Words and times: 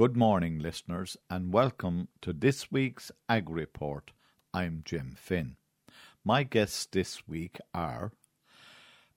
Good 0.00 0.16
morning, 0.16 0.60
listeners, 0.60 1.18
and 1.28 1.52
welcome 1.52 2.08
to 2.22 2.32
this 2.32 2.72
week's 2.72 3.12
Ag 3.28 3.50
Report. 3.50 4.12
I'm 4.54 4.80
Jim 4.82 5.14
Finn. 5.14 5.56
My 6.24 6.42
guests 6.42 6.86
this 6.86 7.28
week 7.28 7.58
are 7.74 8.10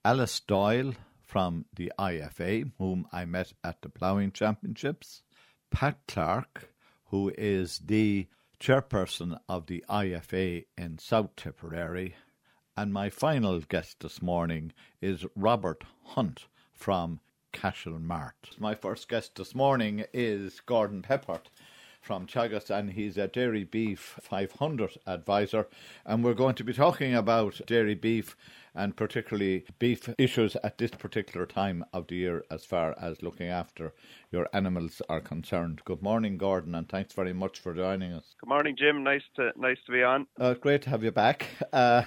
Alice 0.03 0.41
Doyle 0.41 0.91
from 1.21 1.63
the 1.73 1.93
IFA, 1.97 2.69
whom 2.77 3.07
I 3.13 3.23
met 3.23 3.53
at 3.63 3.81
the 3.81 3.87
Ploughing 3.87 4.33
Championships, 4.33 5.23
Pat 5.71 5.99
Clark, 6.05 6.73
who 7.05 7.31
is 7.37 7.79
the 7.85 8.27
chairperson 8.59 9.39
of 9.47 9.67
the 9.67 9.85
IFA 9.89 10.65
in 10.77 10.97
South 10.97 11.33
Tipperary, 11.37 12.15
and 12.75 12.91
my 12.91 13.09
final 13.09 13.57
guest 13.61 14.01
this 14.01 14.21
morning 14.21 14.73
is 15.01 15.25
Robert 15.33 15.85
Hunt 16.07 16.47
from 16.73 17.21
Cashel 17.53 17.99
Mart. 17.99 18.49
My 18.59 18.75
first 18.75 19.07
guest 19.07 19.35
this 19.35 19.55
morning 19.55 20.03
is 20.11 20.59
Gordon 20.59 21.01
Peppard 21.01 21.43
from 22.01 22.27
Teagasc, 22.27 22.69
and 22.69 22.91
he's 22.91 23.17
a 23.17 23.27
Dairy 23.27 23.63
Beef 23.63 24.19
500 24.21 24.97
advisor. 25.07 25.67
And 26.05 26.23
we're 26.23 26.33
going 26.33 26.55
to 26.55 26.63
be 26.65 26.73
talking 26.73 27.15
about 27.15 27.61
dairy 27.65 27.95
beef 27.95 28.35
and 28.75 28.97
particularly 28.97 29.65
beef 29.79 30.09
issues 30.17 30.57
at 30.63 30.77
this 30.77 30.91
particular 30.91 31.45
time 31.45 31.85
of 31.93 32.07
the 32.07 32.15
year 32.15 32.43
as 32.49 32.65
far 32.65 32.95
as 32.99 33.21
looking 33.21 33.47
after 33.47 33.93
your 34.31 34.49
animals 34.51 35.01
are 35.07 35.21
concerned. 35.21 35.81
Good 35.85 36.01
morning, 36.01 36.37
Gordon, 36.37 36.75
and 36.75 36.89
thanks 36.89 37.13
very 37.13 37.33
much 37.33 37.59
for 37.59 37.73
joining 37.73 38.11
us. 38.13 38.35
Good 38.41 38.49
morning, 38.49 38.75
Jim. 38.77 39.03
Nice 39.03 39.23
to 39.35 39.51
nice 39.55 39.77
to 39.85 39.91
be 39.91 40.03
on. 40.03 40.27
Uh, 40.39 40.55
great 40.55 40.81
to 40.83 40.89
have 40.89 41.03
you 41.03 41.11
back. 41.11 41.45
Uh, 41.71 42.03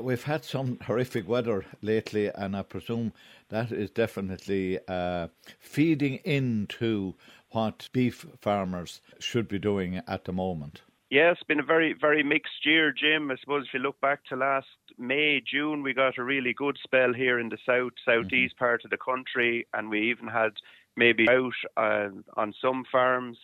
we've 0.00 0.24
had 0.24 0.44
some 0.44 0.78
horrific 0.86 1.28
weather 1.28 1.64
lately, 1.82 2.28
and 2.28 2.56
I 2.56 2.62
presume 2.62 3.12
that 3.52 3.70
is 3.70 3.90
definitely 3.90 4.78
uh, 4.88 5.28
feeding 5.60 6.14
into 6.24 7.14
what 7.50 7.90
beef 7.92 8.26
farmers 8.40 9.02
should 9.18 9.46
be 9.46 9.58
doing 9.58 10.00
at 10.08 10.24
the 10.24 10.32
moment. 10.32 10.80
Yeah, 11.10 11.30
it's 11.30 11.42
been 11.42 11.60
a 11.60 11.62
very, 11.64 11.92
very 11.92 12.22
mixed 12.22 12.64
year, 12.64 12.90
Jim. 12.90 13.30
I 13.30 13.36
suppose 13.36 13.66
if 13.66 13.74
you 13.74 13.80
look 13.80 14.00
back 14.00 14.24
to 14.30 14.36
last 14.36 14.66
May, 14.96 15.42
June, 15.42 15.82
we 15.82 15.92
got 15.92 16.16
a 16.16 16.24
really 16.24 16.54
good 16.54 16.78
spell 16.82 17.12
here 17.12 17.38
in 17.38 17.50
the 17.50 17.58
south, 17.66 17.92
southeast 18.02 18.54
mm-hmm. 18.54 18.64
part 18.64 18.84
of 18.86 18.90
the 18.90 18.96
country, 18.96 19.66
and 19.74 19.90
we 19.90 20.10
even 20.10 20.28
had 20.28 20.52
maybe 20.96 21.26
out 21.28 21.52
uh, 21.76 22.08
on 22.38 22.54
some 22.62 22.84
farms. 22.90 23.36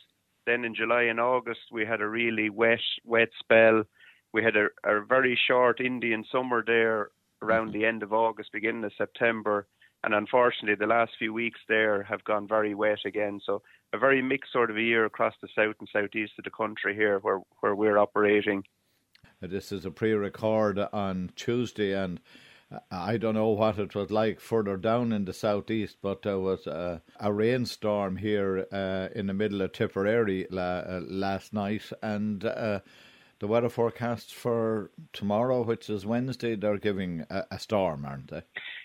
Then 0.46 0.64
in 0.64 0.74
July 0.74 1.02
and 1.02 1.20
August, 1.20 1.60
we 1.70 1.84
had 1.84 2.00
a 2.00 2.08
really 2.08 2.48
wet, 2.48 2.80
wet 3.04 3.28
spell. 3.38 3.84
We 4.32 4.42
had 4.42 4.56
a, 4.56 4.68
a 4.84 5.04
very 5.04 5.38
short 5.46 5.80
Indian 5.80 6.24
summer 6.32 6.64
there 6.66 7.10
around 7.42 7.72
mm-hmm. 7.72 7.80
the 7.80 7.84
end 7.84 8.02
of 8.02 8.14
August, 8.14 8.52
beginning 8.52 8.84
of 8.84 8.92
September, 8.96 9.66
and 10.04 10.14
unfortunately, 10.14 10.76
the 10.76 10.86
last 10.86 11.12
few 11.18 11.32
weeks 11.32 11.60
there 11.68 12.02
have 12.04 12.24
gone 12.24 12.46
very 12.46 12.74
wet 12.74 13.00
again. 13.04 13.40
So 13.44 13.62
a 13.92 13.98
very 13.98 14.22
mixed 14.22 14.52
sort 14.52 14.70
of 14.70 14.76
a 14.76 14.82
year 14.82 15.04
across 15.04 15.34
the 15.40 15.48
south 15.54 15.76
and 15.80 15.88
southeast 15.92 16.32
of 16.38 16.44
the 16.44 16.50
country 16.50 16.94
here, 16.94 17.18
where 17.18 17.40
where 17.60 17.74
we're 17.74 17.98
operating. 17.98 18.64
This 19.40 19.70
is 19.70 19.84
a 19.84 19.90
pre-record 19.90 20.80
on 20.92 21.30
Tuesday, 21.36 21.92
and 21.92 22.20
I 22.90 23.16
don't 23.16 23.34
know 23.34 23.50
what 23.50 23.78
it 23.78 23.94
was 23.94 24.10
like 24.10 24.40
further 24.40 24.76
down 24.76 25.12
in 25.12 25.24
the 25.24 25.32
southeast, 25.32 25.98
but 26.02 26.22
there 26.22 26.38
was 26.38 26.66
a, 26.66 27.02
a 27.20 27.32
rainstorm 27.32 28.16
here 28.16 28.66
uh, 28.72 29.08
in 29.14 29.26
the 29.26 29.34
middle 29.34 29.62
of 29.62 29.72
Tipperary 29.72 30.46
la, 30.50 30.62
uh, 30.80 31.00
last 31.06 31.52
night, 31.52 31.90
and 32.02 32.44
uh, 32.44 32.80
the 33.38 33.46
weather 33.46 33.68
forecast 33.68 34.34
for 34.34 34.90
tomorrow, 35.12 35.62
which 35.62 35.88
is 35.88 36.04
Wednesday, 36.04 36.56
they're 36.56 36.78
giving 36.78 37.24
a, 37.30 37.44
a, 37.52 37.58
storm, 37.58 38.04
aren't 38.04 38.28
they? 38.28 38.42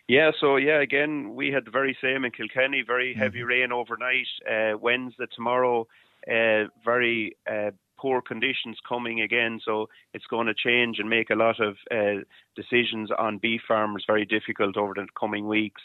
Yeah, 0.07 0.31
so 0.39 0.57
yeah, 0.57 0.81
again, 0.81 1.33
we 1.33 1.51
had 1.51 1.65
the 1.65 1.71
very 1.71 1.97
same 2.01 2.25
in 2.25 2.31
Kilkenny, 2.31 2.83
very 2.85 3.13
heavy 3.13 3.39
mm-hmm. 3.39 3.47
rain 3.47 3.71
overnight. 3.71 4.27
Uh, 4.49 4.77
Wednesday, 4.77 5.25
tomorrow, 5.33 5.87
uh, 6.29 6.65
very 6.83 7.37
uh, 7.49 7.71
poor 7.97 8.21
conditions 8.21 8.77
coming 8.87 9.21
again, 9.21 9.61
so 9.63 9.87
it's 10.13 10.25
going 10.25 10.47
to 10.47 10.53
change 10.53 10.99
and 10.99 11.09
make 11.09 11.29
a 11.29 11.35
lot 11.35 11.61
of 11.61 11.77
uh, 11.89 12.21
decisions 12.53 13.11
on 13.17 13.37
beef 13.37 13.61
farmers 13.65 14.03
very 14.05 14.25
difficult 14.25 14.75
over 14.75 14.93
the 14.93 15.07
coming 15.17 15.47
weeks. 15.47 15.81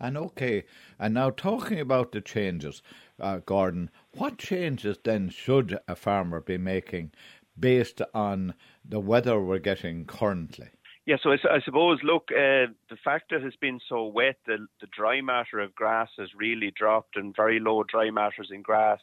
And 0.00 0.16
okay, 0.16 0.64
and 0.98 1.12
now 1.12 1.28
talking 1.28 1.78
about 1.78 2.12
the 2.12 2.22
changes, 2.22 2.82
uh, 3.20 3.40
Gordon, 3.44 3.90
what 4.16 4.38
changes 4.38 4.98
then 5.04 5.28
should 5.28 5.78
a 5.86 5.94
farmer 5.94 6.40
be 6.40 6.56
making 6.56 7.12
based 7.58 8.00
on 8.14 8.54
the 8.82 8.98
weather 8.98 9.38
we're 9.38 9.58
getting 9.58 10.06
currently? 10.06 10.70
Yeah, 11.04 11.16
so 11.20 11.32
I, 11.32 11.36
I 11.50 11.60
suppose, 11.64 11.98
look, 12.04 12.28
uh, 12.30 12.70
the 12.88 12.96
fact 13.04 13.30
that 13.30 13.42
it's 13.42 13.56
been 13.56 13.80
so 13.88 14.04
wet, 14.06 14.36
the, 14.46 14.66
the 14.80 14.86
dry 14.96 15.20
matter 15.20 15.58
of 15.58 15.74
grass 15.74 16.10
has 16.16 16.28
really 16.36 16.70
dropped 16.70 17.16
and 17.16 17.34
very 17.34 17.58
low 17.58 17.82
dry 17.82 18.10
matters 18.10 18.50
in 18.52 18.62
grass. 18.62 19.00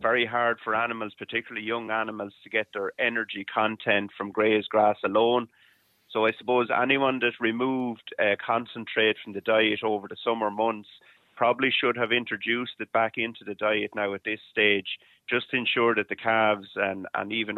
Very 0.00 0.26
hard 0.26 0.58
for 0.62 0.74
animals, 0.74 1.14
particularly 1.18 1.66
young 1.66 1.90
animals, 1.90 2.34
to 2.44 2.50
get 2.50 2.68
their 2.74 2.92
energy 3.00 3.46
content 3.52 4.10
from 4.16 4.30
grazed 4.30 4.68
grass 4.68 4.96
alone. 5.04 5.48
So 6.10 6.26
I 6.26 6.32
suppose 6.38 6.68
anyone 6.70 7.18
that 7.20 7.32
removed 7.40 8.14
uh, 8.18 8.36
concentrate 8.44 9.16
from 9.24 9.32
the 9.32 9.40
diet 9.40 9.80
over 9.82 10.06
the 10.06 10.16
summer 10.22 10.50
months 10.50 10.88
probably 11.34 11.70
should 11.70 11.96
have 11.96 12.12
introduced 12.12 12.74
it 12.80 12.92
back 12.92 13.14
into 13.16 13.44
the 13.44 13.54
diet 13.54 13.92
now 13.94 14.12
at 14.12 14.24
this 14.24 14.40
stage, 14.50 14.98
just 15.30 15.50
to 15.50 15.56
ensure 15.56 15.94
that 15.94 16.08
the 16.08 16.16
calves 16.16 16.68
and 16.76 17.06
and 17.14 17.32
even 17.32 17.56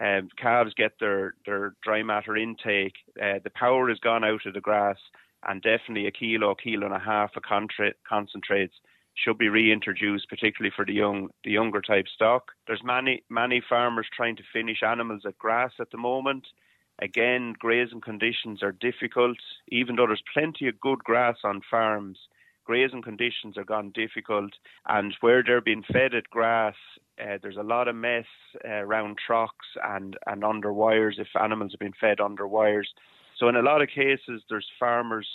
um, 0.00 0.28
calves 0.36 0.74
get 0.74 0.92
their 1.00 1.34
their 1.44 1.74
dry 1.82 2.02
matter 2.02 2.36
intake. 2.36 2.94
Uh, 3.20 3.38
the 3.42 3.50
power 3.50 3.88
has 3.88 3.98
gone 3.98 4.24
out 4.24 4.46
of 4.46 4.54
the 4.54 4.60
grass, 4.60 4.98
and 5.46 5.62
definitely 5.62 6.06
a 6.06 6.10
kilo, 6.10 6.54
kilo 6.54 6.86
and 6.86 6.94
a 6.94 6.98
half 6.98 7.30
of 7.36 7.42
concentrates 7.42 8.74
should 9.14 9.38
be 9.38 9.48
reintroduced, 9.48 10.28
particularly 10.28 10.72
for 10.74 10.84
the 10.84 10.92
young 10.92 11.28
the 11.44 11.50
younger 11.50 11.80
type 11.80 12.06
stock. 12.08 12.52
There's 12.66 12.84
many 12.84 13.22
many 13.30 13.62
farmers 13.66 14.06
trying 14.14 14.36
to 14.36 14.42
finish 14.52 14.82
animals 14.82 15.22
at 15.26 15.38
grass 15.38 15.72
at 15.80 15.90
the 15.90 15.98
moment. 15.98 16.46
Again, 16.98 17.54
grazing 17.58 18.00
conditions 18.00 18.62
are 18.62 18.72
difficult, 18.72 19.36
even 19.68 19.96
though 19.96 20.06
there's 20.06 20.22
plenty 20.32 20.66
of 20.66 20.80
good 20.80 21.04
grass 21.04 21.36
on 21.44 21.60
farms 21.70 22.18
grazing 22.66 23.02
conditions 23.02 23.56
are 23.56 23.64
gone 23.64 23.92
difficult, 23.94 24.52
and 24.86 25.16
where 25.20 25.42
they're 25.42 25.60
being 25.60 25.84
fed 25.90 26.14
at 26.14 26.28
grass, 26.28 26.74
uh, 27.20 27.38
there's 27.42 27.56
a 27.56 27.62
lot 27.62 27.88
of 27.88 27.96
mess 27.96 28.26
uh, 28.64 28.68
around 28.68 29.16
trucks 29.24 29.66
and, 29.82 30.16
and 30.26 30.44
under 30.44 30.72
wires 30.72 31.16
if 31.18 31.28
animals 31.40 31.72
have 31.72 31.80
been 31.80 31.92
fed 32.00 32.20
under 32.20 32.46
wires. 32.46 32.88
So 33.38 33.48
in 33.48 33.56
a 33.56 33.62
lot 33.62 33.82
of 33.82 33.88
cases, 33.88 34.42
there's 34.48 34.66
farmers 34.78 35.28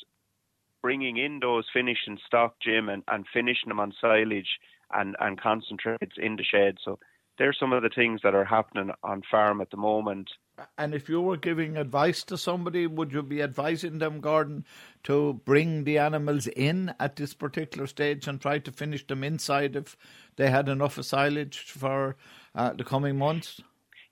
bringing 0.81 1.17
in 1.17 1.39
those 1.39 1.65
finishing 1.71 2.17
stock, 2.25 2.55
Jim, 2.61 2.89
and, 2.89 3.03
and 3.07 3.25
finishing 3.31 3.69
them 3.69 3.79
on 3.79 3.93
silage 4.01 4.59
and, 4.93 5.15
and 5.19 5.39
concentrates 5.39 6.15
in 6.17 6.35
the 6.35 6.43
shed. 6.43 6.77
So 6.83 6.99
there's 7.37 7.57
some 7.59 7.73
of 7.73 7.83
the 7.83 7.89
things 7.89 8.21
that 8.23 8.35
are 8.35 8.45
happening 8.45 8.91
on 9.03 9.21
farm 9.29 9.61
at 9.61 9.71
the 9.71 9.77
moment. 9.77 10.29
And 10.77 10.93
if 10.93 11.09
you 11.09 11.21
were 11.21 11.37
giving 11.37 11.77
advice 11.77 12.23
to 12.25 12.37
somebody, 12.37 12.85
would 12.85 13.11
you 13.11 13.23
be 13.23 13.41
advising 13.41 13.97
them, 13.97 14.19
Gordon, 14.19 14.65
to 15.03 15.41
bring 15.45 15.85
the 15.85 15.97
animals 15.97 16.47
in 16.47 16.93
at 16.99 17.15
this 17.15 17.33
particular 17.33 17.87
stage 17.87 18.27
and 18.27 18.39
try 18.39 18.59
to 18.59 18.71
finish 18.71 19.05
them 19.07 19.23
inside 19.23 19.75
if 19.75 19.97
they 20.35 20.49
had 20.49 20.69
enough 20.69 20.97
of 20.97 21.05
silage 21.05 21.59
for 21.71 22.15
uh, 22.53 22.73
the 22.73 22.83
coming 22.83 23.17
months? 23.17 23.61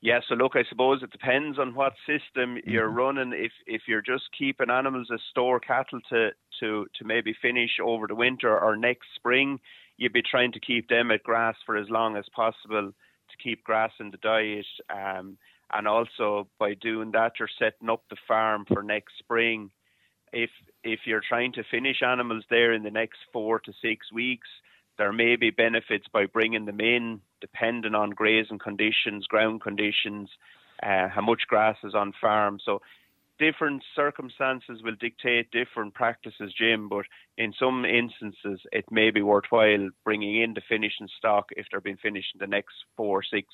Yeah, 0.02 0.22
so 0.28 0.36
look, 0.36 0.54
I 0.56 0.64
suppose 0.70 1.04
it 1.04 1.12
depends 1.12 1.60
on 1.60 1.76
what 1.76 1.94
system 2.08 2.58
you're 2.66 2.88
mm-hmm. 2.88 2.98
running. 2.98 3.34
If 3.34 3.52
if 3.68 3.82
you're 3.86 4.02
just 4.02 4.24
keeping 4.38 4.70
animals 4.70 5.10
as 5.14 5.20
store 5.30 5.60
cattle 5.60 6.00
to 6.10 6.30
to 6.62 6.88
to 6.96 7.06
maybe 7.06 7.36
finish 7.42 7.72
over 7.84 8.08
the 8.08 8.16
winter 8.16 8.58
or 8.58 8.78
next 8.78 9.08
spring, 9.16 9.60
you'd 9.98 10.14
be 10.14 10.22
trying 10.22 10.54
to 10.54 10.60
keep 10.60 10.88
them 10.88 11.12
at 11.12 11.24
grass 11.24 11.58
for 11.66 11.76
as 11.76 11.90
long 11.90 12.16
as 12.16 12.24
possible 12.34 12.94
keep 13.42 13.64
grass 13.64 13.92
in 14.00 14.12
the 14.12 14.18
diet. 14.18 14.66
Um, 14.90 15.38
and 15.72 15.88
also 15.88 16.48
by 16.58 16.74
doing 16.74 17.12
that, 17.12 17.34
you're 17.40 17.50
setting 17.60 17.90
up 17.90 18.04
the 18.10 18.18
farm 18.28 18.66
for 18.66 18.82
next 18.82 19.14
spring. 19.20 19.72
If 20.32 20.50
if 20.84 21.02
you're 21.06 21.24
trying 21.28 21.54
to 21.54 21.64
finish 21.70 22.02
animals 22.04 22.44
there 22.50 22.74
in 22.74 22.84
the 22.84 22.92
next 22.92 23.18
four 23.34 23.60
to 23.60 23.74
six 23.82 24.12
weeks, 24.12 24.48
there 24.98 25.14
may 25.14 25.36
be 25.36 25.50
benefits 25.50 26.06
by 26.12 26.26
bringing 26.26 26.66
them 26.66 26.80
in, 26.80 27.22
depending 27.42 27.96
on 27.96 28.12
grazing 28.12 28.60
conditions, 28.60 29.26
ground 29.28 29.62
conditions, 29.62 30.30
uh, 30.84 31.08
how 31.08 31.22
much 31.22 31.44
grass 31.48 31.78
is 31.84 31.96
on 31.96 32.14
farm. 32.20 32.60
So 32.64 32.82
different 33.40 33.84
circumstances 33.96 34.82
will 34.84 34.96
dictate 35.00 35.50
different 35.52 35.94
practices, 35.94 36.54
Jim, 36.58 36.90
but 36.90 37.06
in 37.38 37.54
some 37.58 37.86
instances 37.86 38.60
it 38.72 38.86
may 38.92 39.10
be 39.10 39.22
worthwhile 39.22 39.90
bringing 40.04 40.42
in 40.42 40.54
the 40.54 40.62
finishing 40.68 41.08
stock 41.18 41.50
if 41.52 41.66
they're 41.72 41.82
being 41.82 41.98
finished 41.98 42.36
in 42.36 42.40
the 42.40 42.48
next 42.48 42.76
four, 42.96 43.24
six, 43.24 43.48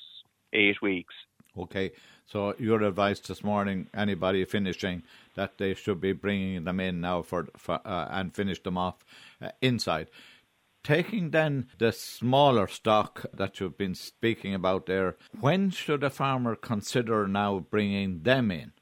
eight 0.52 0.82
weeks. 0.82 1.14
Okay, 1.56 1.92
so 2.26 2.54
your 2.58 2.82
advice 2.82 3.20
this 3.20 3.42
morning, 3.42 3.88
anybody 3.94 4.44
finishing, 4.44 5.02
that 5.36 5.56
they 5.56 5.72
should 5.72 6.00
be 6.00 6.12
bringing 6.12 6.64
them 6.64 6.80
in 6.80 7.00
now 7.00 7.22
for, 7.22 7.48
for 7.56 7.80
uh, 7.86 8.08
and 8.10 8.34
finish 8.34 8.62
them 8.62 8.76
off 8.76 8.96
uh, 9.40 9.50
inside. 9.62 10.08
Taking 10.84 11.30
then 11.30 11.66
the 11.78 11.92
smaller 11.92 12.68
stock 12.68 13.26
that 13.32 13.58
you've 13.58 13.78
been 13.78 13.94
speaking 13.94 14.54
about 14.54 14.86
there, 14.86 15.16
when 15.40 15.70
should 15.70 16.04
a 16.04 16.10
farmer 16.10 16.54
consider 16.54 17.26
now 17.26 17.58
bringing 17.58 18.22
them 18.22 18.50
in? 18.50 18.72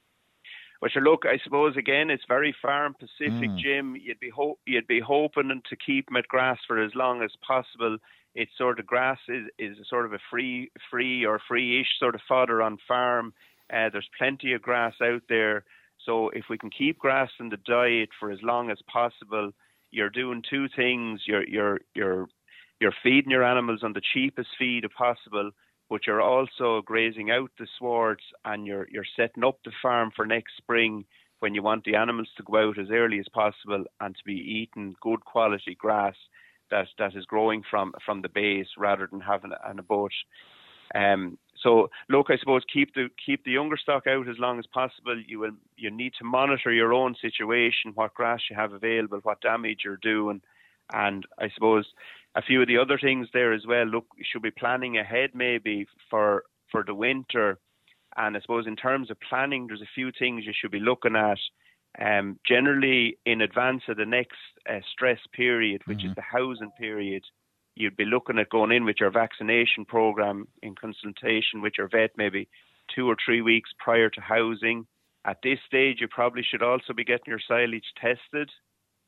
But 0.85 1.03
look, 1.03 1.23
I 1.25 1.39
suppose 1.43 1.79
again 1.79 2.11
it's 2.11 2.25
very 2.29 2.55
farm 2.61 2.95
specific, 2.99 3.49
mm. 3.49 3.59
Jim. 3.59 3.97
You'd 3.97 4.21
be 4.21 4.29
ho- 4.29 4.59
you'd 4.67 4.87
be 4.87 5.01
hoping 5.01 5.63
to 5.71 5.77
keep 5.77 6.07
them 6.07 6.17
at 6.17 6.29
grass 6.29 6.59
for 6.67 6.79
as 6.79 6.95
long 6.95 7.23
as 7.23 7.31
possible. 7.47 7.97
it's 8.35 8.51
sort 8.59 8.79
of 8.79 8.87
grass 8.87 9.19
is, 9.27 9.47
is 9.59 9.79
sort 9.89 10.05
of 10.05 10.13
a 10.13 10.19
free, 10.31 10.71
free 10.91 11.25
or 11.25 11.41
free-ish 11.49 11.87
sort 11.99 12.15
of 12.15 12.21
fodder 12.29 12.61
on 12.61 12.77
farm. 12.87 13.33
Uh, 13.73 13.89
there's 13.91 14.11
plenty 14.19 14.53
of 14.53 14.61
grass 14.61 14.93
out 15.03 15.23
there. 15.31 15.65
So 16.05 16.29
if 16.31 16.47
we 16.51 16.59
can 16.59 16.69
keep 16.69 16.99
grass 16.99 17.31
in 17.41 17.49
the 17.49 17.57
diet 17.57 18.11
for 18.21 18.31
as 18.31 18.43
long 18.43 18.71
as 18.71 18.79
possible, 18.93 19.53
you're 19.91 20.11
doing 20.11 20.43
two 20.51 20.67
things. 20.77 21.23
You're 21.27 21.49
you're 21.49 21.81
you're 21.95 22.29
you're 22.79 22.95
feeding 23.03 23.31
your 23.31 23.45
animals 23.45 23.81
on 23.83 23.95
the 23.95 24.03
cheapest 24.13 24.51
feed 24.59 24.85
possible, 24.95 25.51
but 25.91 26.07
you're 26.07 26.23
also 26.23 26.83
grazing 26.85 27.31
out 27.31 27.51
the 27.59 27.67
swards 27.79 28.23
and 28.45 28.67
you're 28.67 28.89
you're 28.91 29.05
setting 29.17 29.45
up 29.45 29.59
the 29.65 29.73
farm 29.83 30.11
for 30.15 30.27
next 30.27 30.57
spring 30.57 31.05
when 31.41 31.55
you 31.55 31.63
want 31.63 31.85
the 31.85 31.97
animals 31.97 32.29
to 32.37 32.43
go 32.43 32.69
out 32.69 32.79
as 32.79 32.89
early 32.91 33.19
as 33.19 33.27
possible 33.33 33.85
and 34.01 34.15
to 34.17 34.25
be 34.25 34.33
eating 34.33 34.95
good 35.03 35.25
quality 35.25 35.75
grass 35.75 36.15
that 36.71 36.87
that 36.99 37.15
is 37.15 37.27
growing 37.27 37.63
from 37.69 37.93
from 38.05 38.23
the 38.23 38.29
base 38.29 38.69
rather 38.79 39.07
than 39.11 39.21
having 39.21 39.53
an 39.65 39.79
abut. 39.79 40.13
Um, 40.95 41.39
so 41.63 41.89
look, 42.09 42.27
I 42.31 42.37
suppose 42.37 42.63
keep 42.73 42.95
the 42.95 43.09
keep 43.25 43.45
the 43.45 43.53
younger 43.53 43.77
stock 43.77 44.07
out 44.07 44.29
as 44.29 44.39
long 44.39 44.59
as 44.59 44.67
possible. 44.67 45.21
You 45.27 45.39
will 45.41 45.53
you 45.77 45.91
need 45.91 46.13
to 46.19 46.25
monitor 46.25 46.73
your 46.73 46.93
own 46.93 47.15
situation, 47.21 47.93
what 47.95 48.15
grass 48.15 48.41
you 48.51 48.57
have 48.57 48.73
available, 48.73 49.21
what 49.23 49.41
damage 49.41 49.81
you're 49.85 49.99
doing, 49.99 50.41
and 50.93 51.25
I 51.39 51.49
suppose 51.55 51.87
a 52.35 52.43
few 52.43 52.61
of 52.63 52.69
the 52.69 52.79
other 52.79 52.99
things 52.99 53.29
there 53.33 53.53
as 53.53 53.67
well. 53.67 53.87
Look, 53.87 54.07
you 54.17 54.25
should 54.31 54.43
be 54.43 54.51
planning 54.51 54.99
ahead 54.99 55.31
maybe 55.35 55.87
for 56.11 56.45
for 56.71 56.83
the 56.85 56.95
winter, 56.95 57.59
and 58.17 58.37
I 58.37 58.41
suppose 58.41 58.67
in 58.67 58.77
terms 58.77 59.11
of 59.11 59.17
planning, 59.21 59.67
there's 59.67 59.83
a 59.83 59.95
few 59.95 60.11
things 60.19 60.45
you 60.45 60.53
should 60.59 60.73
be 60.73 60.81
looking 60.81 61.17
at. 61.17 61.39
Um, 62.01 62.41
generally, 62.47 63.19
in 63.25 63.41
advance 63.41 63.83
of 63.89 63.97
the 63.97 64.07
next 64.07 64.39
uh, 64.69 64.81
stress 64.93 65.21
period, 65.33 65.83
which 65.85 65.99
mm-hmm. 65.99 66.09
is 66.09 66.15
the 66.17 66.23
housing 66.23 66.73
period, 66.73 67.23
you'd 67.77 67.97
be 67.97 68.05
looking 68.05 68.39
at 68.39 68.51
going 68.51 68.73
in 68.73 68.85
with 68.85 68.97
your 68.99 69.11
vaccination 69.11 69.85
program 69.85 70.49
in 70.63 70.75
consultation 70.75 71.61
with 71.63 71.75
your 71.79 71.89
vet 71.89 72.11
maybe 72.17 72.49
two 72.95 73.09
or 73.09 73.17
three 73.25 73.43
weeks 73.43 73.71
prior 73.79 74.11
to 74.11 74.21
housing. 74.21 74.87
At 75.25 75.39
this 75.43 75.59
stage, 75.67 75.99
you 76.01 76.09
probably 76.09 76.43
should 76.43 76.63
also 76.63 76.93
be 76.93 77.05
getting 77.05 77.29
your 77.29 77.41
silage 77.47 77.93
tested. 78.01 78.51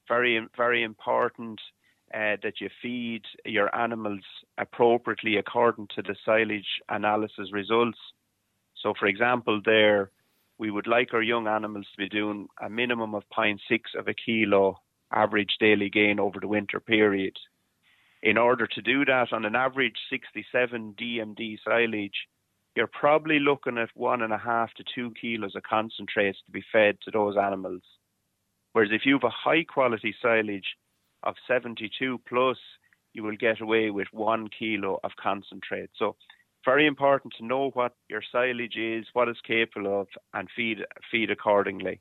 Very, 0.09 0.41
very 0.57 0.83
important 0.85 1.61
uh, 2.15 2.37
that 2.43 2.61
you 2.61 2.69
feed 2.83 3.23
your 3.45 3.75
animals 3.75 4.23
appropriately 4.59 5.37
according 5.37 5.89
to 5.95 6.03
the 6.03 6.17
silage 6.25 6.81
analysis 6.89 7.53
results. 7.53 7.99
So, 8.83 8.95
for 8.99 9.07
example, 9.07 9.61
there 9.65 10.11
we 10.59 10.71
would 10.71 10.87
like 10.87 11.13
our 11.13 11.23
young 11.23 11.47
animals 11.49 11.87
to 11.93 11.99
be 11.99 12.09
doing 12.09 12.49
a 12.63 12.71
minimum 12.71 13.15
of 13.15 13.25
0.6 13.37 13.59
of 13.99 14.09
a 14.09 14.15
kilo 14.15 14.81
average 15.13 15.57
daily 15.61 15.91
gain 15.91 16.19
over 16.19 16.41
the 16.41 16.49
winter 16.49 16.81
period 16.81 17.37
in 18.27 18.37
order 18.37 18.67
to 18.67 18.83
do 18.83 19.05
that 19.05 19.33
on 19.33 19.45
an 19.45 19.55
average 19.55 19.97
67 20.11 20.97
DMD 21.01 21.59
silage, 21.65 22.27
you're 22.75 22.89
probably 22.89 23.39
looking 23.39 23.79
at 23.79 23.89
one 23.95 24.21
and 24.21 24.33
a 24.33 24.39
half 24.39 24.75
to 24.75 24.85
two 24.95 25.13
kilos 25.21 25.55
of 25.55 25.63
concentrates 25.63 26.39
to 26.45 26.51
be 26.51 26.65
fed 26.73 26.99
to 27.03 27.13
those 27.13 27.37
animals. 27.37 27.83
Whereas 28.73 28.91
if 28.93 29.07
you 29.07 29.15
have 29.15 29.25
a 29.25 29.31
high 29.31 29.63
quality 29.63 30.15
silage 30.21 30.67
of 31.23 31.35
72 31.47 32.21
plus, 32.29 32.59
you 33.13 33.23
will 33.23 33.37
get 33.37 33.61
away 33.61 33.91
with 33.91 34.09
one 34.13 34.49
kilo 34.49 35.01
of 35.03 35.13
concentrate. 35.21 35.91
So 35.97 36.17
very 36.65 36.87
important 36.87 37.33
to 37.39 37.45
know 37.45 37.71
what 37.71 37.95
your 38.09 38.23
silage 38.31 38.77
is, 38.77 39.07
what 39.13 39.29
it's 39.29 39.41
capable 39.41 40.01
of, 40.01 40.09
and 40.35 40.49
feed 40.55 40.79
feed 41.11 41.31
accordingly. 41.31 42.01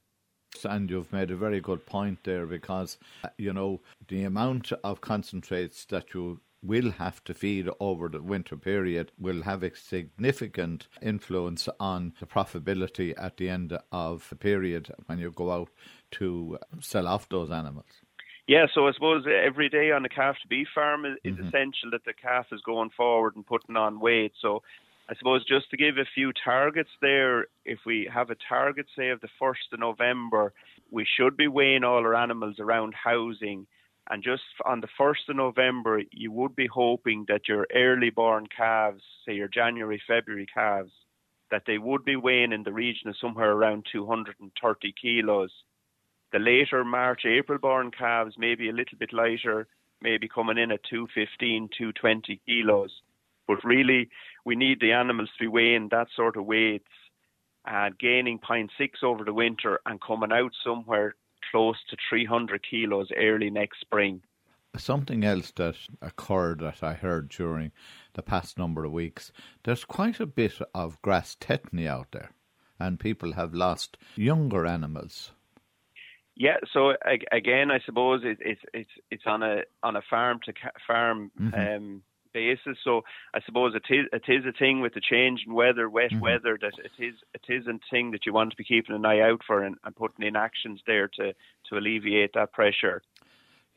And 0.64 0.90
you've 0.90 1.14
made 1.14 1.32
a 1.32 1.36
very 1.36 1.60
good 1.60 1.86
point 1.86 2.20
there 2.24 2.46
because, 2.46 2.98
uh, 3.24 3.30
you 3.38 3.54
know, 3.54 3.82
the 4.08 4.24
amount 4.24 4.72
of 4.84 5.02
concentrates 5.02 5.86
that 5.86 6.14
you 6.14 6.40
will 6.64 6.92
have 6.92 7.24
to 7.26 7.34
feed 7.34 7.70
over 7.80 8.10
the 8.10 8.22
winter 8.22 8.58
period 8.58 9.12
will 9.20 9.44
have 9.44 9.62
a 9.62 9.76
significant 9.76 10.88
influence 11.02 11.70
on 11.80 12.14
the 12.20 12.26
profitability 12.26 13.14
at 13.18 13.38
the 13.38 13.50
end 13.50 13.78
of 13.92 14.28
the 14.30 14.36
period 14.36 14.92
when 15.06 15.20
you 15.20 15.32
go 15.32 15.52
out 15.52 15.70
to 16.12 16.58
uh, 16.60 16.78
sell 16.82 17.08
off 17.08 17.30
those 17.30 17.52
animals. 17.52 18.05
Yeah, 18.48 18.68
so 18.74 18.88
I 18.88 18.94
suppose 18.94 19.26
every 19.26 19.70
day 19.70 19.92
on 19.92 20.06
a 20.06 20.10
calf 20.10 20.36
to 20.42 20.48
beef 20.48 20.68
farm 20.74 21.06
is, 21.06 21.18
mm-hmm. 21.26 21.48
essential 21.48 21.90
that 21.92 22.06
the 22.06 22.14
calf 22.14 22.48
is 22.52 22.62
going 22.62 22.92
forward 22.96 23.36
and 23.36 23.46
putting 23.46 23.76
on 23.76 24.00
weight. 24.00 24.34
So 24.40 24.62
I 25.10 25.16
suppose 25.16 25.46
just 25.46 25.70
to 25.72 25.78
give 25.78 25.98
a 25.98 26.06
few 26.14 26.32
targets 26.44 26.90
there, 27.02 27.48
if 27.64 27.80
we 27.86 28.10
have 28.14 28.30
a 28.30 28.36
target, 28.48 28.86
say, 28.96 29.10
of 29.10 29.22
the 29.22 29.30
1st 29.42 29.74
of 29.74 29.80
November, 29.80 30.54
we 30.92 31.06
should 31.18 31.36
be 31.36 31.48
weighing 31.48 31.84
all 31.84 31.98
our 31.98 32.16
animals 32.16 32.60
around 32.60 32.94
housing. 32.94 33.66
And 34.12 34.24
just 34.24 34.44
on 34.64 34.82
the 34.82 34.90
1st 35.00 35.30
of 35.30 35.36
November, 35.38 36.04
you 36.12 36.32
would 36.32 36.56
be 36.56 36.68
hoping 36.68 37.26
that 37.28 37.48
your 37.48 37.66
early 37.74 38.12
born 38.12 38.46
calves, 38.56 39.02
say 39.26 39.34
your 39.34 39.48
January, 39.48 40.00
February 40.08 40.46
calves, 40.54 40.92
that 41.50 41.64
they 41.66 41.80
would 41.80 42.06
be 42.06 42.16
weighing 42.16 42.52
in 42.52 42.62
the 42.64 42.74
region 42.74 43.10
of 43.10 43.16
somewhere 43.20 43.52
around 43.52 43.88
230 43.92 44.94
kilos. 45.02 45.52
The 46.36 46.40
later 46.40 46.84
March, 46.84 47.22
April 47.24 47.60
born 47.60 47.92
calves 47.92 48.38
may 48.38 48.56
be 48.56 48.68
a 48.68 48.74
little 48.74 48.98
bit 48.98 49.14
lighter, 49.14 49.70
maybe 50.02 50.28
coming 50.28 50.58
in 50.58 50.70
at 50.70 50.84
215, 50.84 51.70
220 51.70 52.42
kilos. 52.46 52.92
But 53.48 53.64
really, 53.64 54.10
we 54.44 54.58
need 54.58 54.82
the 54.82 54.92
animals 54.92 55.30
to 55.30 55.46
be 55.46 55.48
weighing 55.48 55.88
that 55.92 56.10
sort 56.14 56.36
of 56.36 56.44
weights 56.44 56.92
and 57.66 57.98
gaining 57.98 58.40
0.6 58.40 58.70
over 59.02 59.24
the 59.24 59.32
winter 59.32 59.80
and 59.86 60.02
coming 60.02 60.34
out 60.34 60.52
somewhere 60.62 61.16
close 61.52 61.78
to 61.90 61.96
300 62.10 62.62
kilos 62.70 63.08
early 63.16 63.50
next 63.50 63.80
spring. 63.80 64.22
Something 64.76 65.24
else 65.24 65.54
that 65.56 65.78
occurred 66.02 66.60
that 66.60 66.84
I 66.84 66.96
heard 66.96 67.30
during 67.30 67.72
the 68.14 68.22
past 68.22 68.58
number 68.58 68.84
of 68.84 68.92
weeks, 68.92 69.32
there's 69.64 69.86
quite 69.86 70.20
a 70.20 70.26
bit 70.26 70.60
of 70.74 71.02
grass 71.02 71.38
tetany 71.40 71.88
out 71.88 72.12
there, 72.12 72.32
and 72.78 73.00
people 73.00 73.36
have 73.36 73.54
lost 73.54 73.98
younger 74.18 74.66
animals. 74.66 75.32
Yeah, 76.36 76.58
so 76.74 76.94
again, 77.32 77.72
I 77.72 77.80
suppose 77.86 78.22
it, 78.24 78.38
it's 78.42 78.62
it's 78.74 78.90
it's 79.10 79.24
on 79.26 79.42
a 79.42 79.62
on 79.84 79.96
a 79.96 80.02
farm 80.10 80.40
to 80.46 80.54
farm 80.86 81.32
mm-hmm. 81.40 81.54
um, 81.54 82.02
basis. 82.34 82.78
So 82.84 83.02
I 83.34 83.40
suppose 83.46 83.74
it 83.74 83.92
is 83.94 84.06
it 84.12 84.24
is 84.28 84.46
a 84.46 84.52
thing 84.52 84.82
with 84.82 84.94
the 84.94 85.02
change 85.02 85.44
in 85.48 85.54
weather, 85.54 85.90
wet 85.90 86.12
mm-hmm. 86.12 86.20
weather, 86.20 86.60
that 86.62 86.74
it 86.84 87.04
is 87.04 87.16
it 87.34 87.46
is 87.48 87.68
a 87.68 87.80
thing 87.90 88.12
that 88.12 88.26
you 88.26 88.34
want 88.34 88.52
to 88.52 88.58
be 88.58 88.66
keeping 88.66 88.96
an 88.96 89.06
eye 89.06 89.22
out 89.22 89.42
for 89.48 89.64
and, 89.64 89.78
and 89.86 89.96
putting 89.96 90.28
in 90.28 90.36
actions 90.36 90.82
there 90.86 91.08
to 91.08 91.34
to 91.70 91.78
alleviate 91.78 92.34
that 92.34 92.52
pressure. 92.52 93.02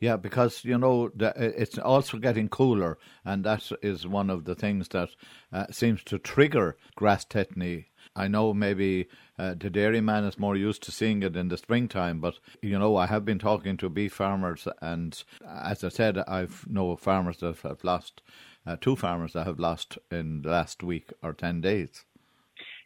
Yeah, 0.01 0.15
because 0.15 0.63
you 0.63 0.77
know 0.77 1.11
it's 1.17 1.77
also 1.77 2.17
getting 2.17 2.49
cooler, 2.49 2.97
and 3.25 3.43
that 3.45 3.71
is 3.81 4.05
one 4.07 4.29
of 4.29 4.45
the 4.45 4.55
things 4.55 4.89
that 4.89 5.09
uh, 5.51 5.67
seems 5.71 6.03
to 6.05 6.19
trigger 6.19 6.77
grass 6.95 7.25
tetany. 7.25 7.85
I 8.15 8.27
know 8.27 8.53
maybe 8.53 9.07
uh, 9.37 9.55
the 9.57 9.69
dairyman 9.69 10.25
is 10.25 10.37
more 10.37 10.55
used 10.55 10.83
to 10.83 10.91
seeing 10.91 11.23
it 11.23 11.35
in 11.35 11.47
the 11.47 11.57
springtime, 11.57 12.19
but 12.19 12.39
you 12.61 12.77
know 12.77 12.95
I 12.97 13.05
have 13.07 13.23
been 13.23 13.39
talking 13.39 13.77
to 13.77 13.89
beef 13.89 14.13
farmers, 14.13 14.67
and 14.81 15.23
as 15.47 15.83
I 15.83 15.89
said, 15.89 16.17
I've 16.17 16.67
know 16.67 16.95
farmers 16.95 17.37
that 17.37 17.59
have 17.59 17.83
lost 17.83 18.21
uh, 18.65 18.77
two 18.79 18.95
farmers 18.95 19.33
that 19.33 19.47
have 19.47 19.59
lost 19.59 19.97
in 20.11 20.41
the 20.41 20.49
last 20.49 20.83
week 20.83 21.11
or 21.23 21.33
10 21.33 21.61
days. 21.61 22.05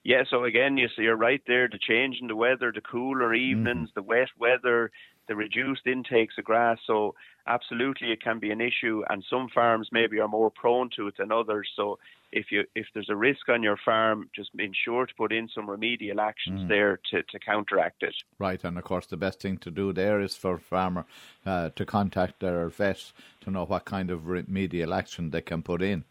Yeah, 0.03 0.23
so 0.29 0.43
again, 0.43 0.77
you 0.77 0.87
see, 0.89 1.03
you're 1.03 1.15
right 1.15 1.41
there. 1.47 1.69
The 1.69 1.79
change 1.79 2.17
in 2.21 2.27
the 2.27 2.35
weather, 2.35 2.71
the 2.73 2.81
cooler 2.81 3.33
evenings, 3.33 3.89
mm-hmm. 3.89 3.99
the 3.99 4.03
wet 4.03 4.27
weather, 4.37 4.91
the 5.27 5.35
reduced 5.35 5.87
intakes 5.87 6.35
of 6.37 6.45
grass. 6.45 6.77
So 6.85 7.15
absolutely, 7.47 8.11
it 8.11 8.21
can 8.21 8.39
be 8.39 8.51
an 8.51 8.61
issue, 8.61 9.03
and 9.09 9.23
some 9.29 9.47
farms 9.53 9.89
maybe 9.91 10.19
are 10.19 10.27
more 10.27 10.51
prone 10.51 10.89
to 10.95 11.07
it 11.07 11.15
than 11.17 11.31
others. 11.31 11.69
So 11.75 11.99
if 12.31 12.51
you 12.51 12.63
if 12.75 12.87
there's 12.93 13.09
a 13.09 13.15
risk 13.15 13.49
on 13.49 13.63
your 13.63 13.77
farm, 13.77 14.29
just 14.35 14.49
ensure 14.57 15.05
to 15.05 15.13
put 15.15 15.31
in 15.31 15.47
some 15.53 15.69
remedial 15.69 16.19
actions 16.19 16.61
mm. 16.61 16.67
there 16.67 16.99
to, 17.11 17.23
to 17.23 17.39
counteract 17.39 18.03
it. 18.03 18.15
Right, 18.39 18.63
and 18.63 18.77
of 18.77 18.83
course 18.83 19.05
the 19.05 19.17
best 19.17 19.39
thing 19.39 19.57
to 19.59 19.71
do 19.71 19.93
there 19.93 20.19
is 20.19 20.35
for 20.35 20.55
a 20.55 20.59
farmer 20.59 21.05
uh, 21.45 21.69
to 21.75 21.85
contact 21.85 22.39
their 22.39 22.67
vet 22.69 23.11
to 23.41 23.51
know 23.51 23.65
what 23.65 23.85
kind 23.85 24.09
of 24.09 24.27
remedial 24.27 24.93
action 24.93 25.29
they 25.29 25.41
can 25.41 25.61
put 25.61 25.81
in. 25.81 26.05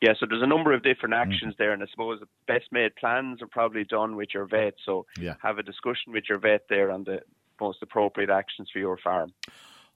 Yeah, 0.00 0.12
so 0.18 0.26
there's 0.28 0.42
a 0.42 0.46
number 0.46 0.72
of 0.72 0.82
different 0.82 1.14
mm. 1.14 1.20
actions 1.20 1.54
there, 1.58 1.72
and 1.72 1.82
I 1.82 1.86
suppose 1.90 2.20
the 2.20 2.28
best 2.46 2.66
made 2.72 2.96
plans 2.96 3.42
are 3.42 3.46
probably 3.46 3.84
done 3.84 4.16
with 4.16 4.28
your 4.34 4.46
vet. 4.46 4.74
So 4.84 5.06
yeah. 5.18 5.34
have 5.42 5.58
a 5.58 5.62
discussion 5.62 6.12
with 6.12 6.24
your 6.28 6.38
vet 6.38 6.66
there 6.68 6.90
on 6.90 7.04
the 7.04 7.20
most 7.60 7.82
appropriate 7.82 8.30
actions 8.30 8.68
for 8.72 8.78
your 8.78 8.96
farm. 8.96 9.32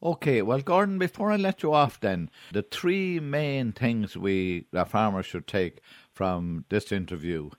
Okay, 0.03 0.43
well, 0.43 0.61
Gordon, 0.61 0.99
before 0.99 1.33
I 1.33 1.37
let 1.37 1.63
you 1.63 1.73
off, 1.73 1.99
then 1.99 2.31
the 2.53 2.63
three 2.63 3.21
main 3.21 3.73
things 3.73 4.17
we 4.17 4.67
the 4.71 4.85
farmers 4.85 5.25
should 5.25 5.47
take 5.47 5.81
from 6.13 6.67
this 6.69 6.93
interview, 6.93 7.51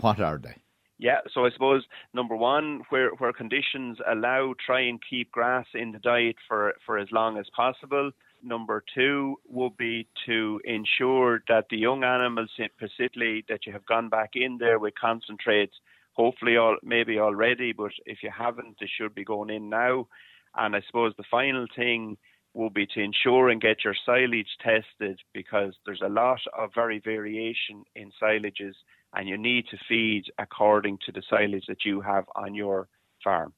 what 0.00 0.20
are 0.20 0.38
they? 0.38 0.56
Yeah, 0.98 1.20
so 1.32 1.44
I 1.44 1.50
suppose 1.50 1.84
number 2.14 2.34
one, 2.34 2.82
where 2.88 3.10
where 3.10 3.32
conditions 3.32 3.98
allow, 4.06 4.54
try 4.64 4.80
and 4.80 4.98
keep 5.08 5.30
grass 5.30 5.66
in 5.74 5.92
the 5.92 5.98
diet 5.98 6.36
for 6.48 6.74
for 6.84 6.98
as 6.98 7.08
long 7.12 7.38
as 7.38 7.46
possible. 7.54 8.10
Number 8.42 8.82
two 8.94 9.36
would 9.48 9.76
be 9.76 10.06
to 10.26 10.60
ensure 10.64 11.42
that 11.48 11.66
the 11.70 11.76
young 11.76 12.04
animals, 12.04 12.50
particularly 12.78 13.44
that 13.48 13.66
you 13.66 13.72
have 13.72 13.86
gone 13.86 14.08
back 14.08 14.30
in 14.34 14.58
there 14.58 14.78
with 14.78 14.94
concentrates, 14.94 15.74
hopefully 16.16 16.56
all 16.56 16.76
maybe 16.82 17.18
already, 17.18 17.72
but 17.72 17.92
if 18.06 18.18
you 18.22 18.30
haven't, 18.36 18.76
they 18.80 18.88
should 18.98 19.14
be 19.14 19.24
going 19.24 19.50
in 19.50 19.68
now. 19.68 20.08
And 20.56 20.74
I 20.74 20.82
suppose 20.86 21.12
the 21.16 21.24
final 21.30 21.66
thing 21.76 22.16
will 22.54 22.70
be 22.70 22.86
to 22.86 23.00
ensure 23.00 23.50
and 23.50 23.60
get 23.60 23.84
your 23.84 23.94
silage 24.06 24.48
tested 24.62 25.20
because 25.34 25.74
there's 25.84 26.00
a 26.02 26.08
lot 26.08 26.40
of 26.58 26.70
very 26.74 27.00
variation 27.00 27.84
in 27.94 28.10
silages 28.20 28.72
and 29.14 29.28
you 29.28 29.36
need 29.36 29.66
to 29.70 29.76
feed 29.88 30.24
according 30.38 30.98
to 31.04 31.12
the 31.12 31.22
silage 31.28 31.66
that 31.68 31.84
you 31.84 32.00
have 32.00 32.24
on 32.34 32.54
your 32.54 32.88
farm. 33.22 33.52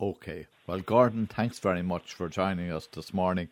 Okay. 0.00 0.46
Well, 0.66 0.80
Gordon, 0.80 1.26
thanks 1.26 1.58
very 1.58 1.82
much 1.82 2.14
for 2.14 2.28
joining 2.28 2.70
us 2.72 2.86
this 2.86 3.12
morning. 3.12 3.48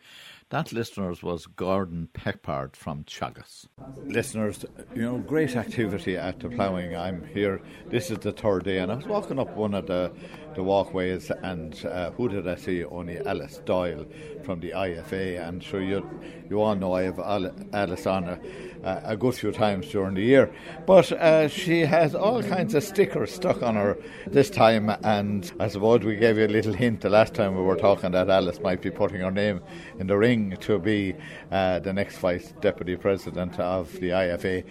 That, 0.49 0.73
listeners, 0.73 1.21
was 1.21 1.45
Gordon 1.45 2.09
Peppard 2.11 2.75
from 2.75 3.03
Teagasc. 3.03 3.67
Listeners, 4.05 4.65
you 4.95 5.03
know, 5.03 5.17
great 5.19 5.55
activity 5.55 6.17
at 6.17 6.39
the 6.39 6.49
ploughing. 6.49 6.95
I'm 6.95 7.23
here. 7.27 7.61
This 7.89 8.09
is 8.09 8.17
the 8.19 8.31
third 8.31 8.63
day, 8.63 8.79
and 8.79 8.91
I 8.91 8.95
was 8.95 9.05
walking 9.05 9.37
up 9.37 9.55
one 9.55 9.75
of 9.75 9.85
the, 9.85 10.11
the 10.55 10.63
walkways, 10.63 11.29
and 11.29 11.85
uh, 11.85 12.09
who 12.11 12.29
did 12.29 12.47
I 12.47 12.55
see? 12.55 12.83
Only 12.83 13.19
Alice 13.19 13.61
Doyle 13.65 14.07
from 14.43 14.59
the 14.59 14.71
IFA. 14.71 15.47
And 15.47 15.63
sure, 15.63 15.81
you, 15.83 16.09
you 16.49 16.59
all 16.61 16.73
know 16.73 16.93
I 16.93 17.03
have 17.03 17.19
Alice 17.19 18.07
on 18.07 18.39
a, 18.83 19.01
a 19.05 19.17
good 19.17 19.35
few 19.35 19.51
times 19.51 19.89
during 19.89 20.15
the 20.15 20.21
year. 20.21 20.51
But 20.85 21.11
uh, 21.11 21.47
she 21.47 21.81
has 21.81 22.15
all 22.15 22.41
kinds 22.43 22.75
of 22.75 22.83
stickers 22.83 23.33
stuck 23.33 23.61
on 23.61 23.75
her 23.75 23.97
this 24.27 24.49
time, 24.49 24.89
and 25.03 25.51
I 25.59 25.67
suppose 25.67 26.01
we 26.03 26.15
gave 26.15 26.37
you 26.37 26.45
a 26.45 26.47
little 26.47 26.73
hint 26.73 27.01
the 27.01 27.09
last 27.09 27.33
time 27.33 27.55
we 27.55 27.61
were 27.61 27.75
talking 27.75 28.11
that 28.11 28.29
Alice 28.29 28.59
might 28.59 28.81
be 28.81 28.91
putting 28.91 29.21
her 29.21 29.31
name 29.31 29.61
in 29.99 30.07
the 30.07 30.17
ring 30.17 30.57
to 30.61 30.79
be 30.79 31.15
uh, 31.51 31.79
the 31.79 31.93
next 31.93 32.17
vice 32.17 32.53
deputy 32.61 32.95
president 32.95 33.59
of 33.59 33.91
the 33.93 34.09
IFA. 34.09 34.63